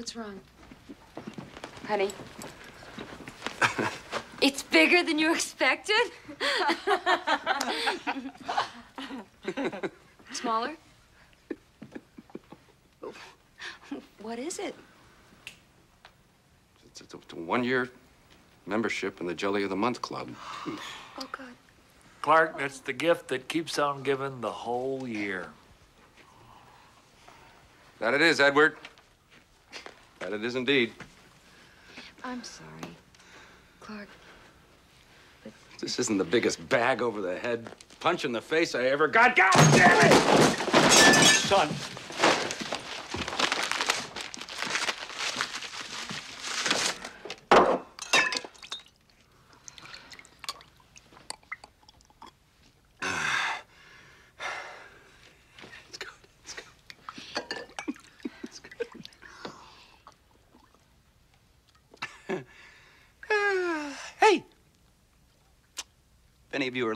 [0.00, 0.40] What's wrong?
[1.86, 2.08] Honey?
[4.40, 5.94] it's bigger than you expected?
[10.32, 10.74] Smaller?
[14.22, 14.74] What is it?
[16.86, 17.90] It's, it's a one-year
[18.64, 20.30] membership in the Jelly of the Month Club.
[20.66, 21.52] Oh, God.
[22.22, 25.48] Clark, that's the gift that keeps on giving the whole year.
[27.98, 28.78] That it is, Edward.
[30.20, 30.92] That it is indeed.
[32.22, 32.68] I'm sorry.
[33.80, 34.08] Clark,
[35.42, 35.52] But...
[35.80, 39.34] This isn't the biggest bag over the head punch in the face I ever got.
[39.34, 40.12] God damn it!
[41.24, 41.68] Son.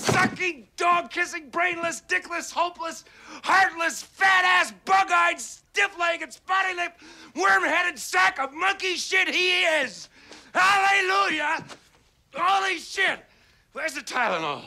[0.00, 3.04] sucking, dog kissing, brainless, dickless, hopeless,
[3.42, 7.00] heartless, fat ass, bug eyed, stiff legged, spotty lipped,
[7.34, 10.08] worm headed sack of monkey shit he is.
[10.54, 11.64] Hallelujah!
[12.34, 13.20] Holy shit!
[13.72, 14.64] Where's the Tylenol?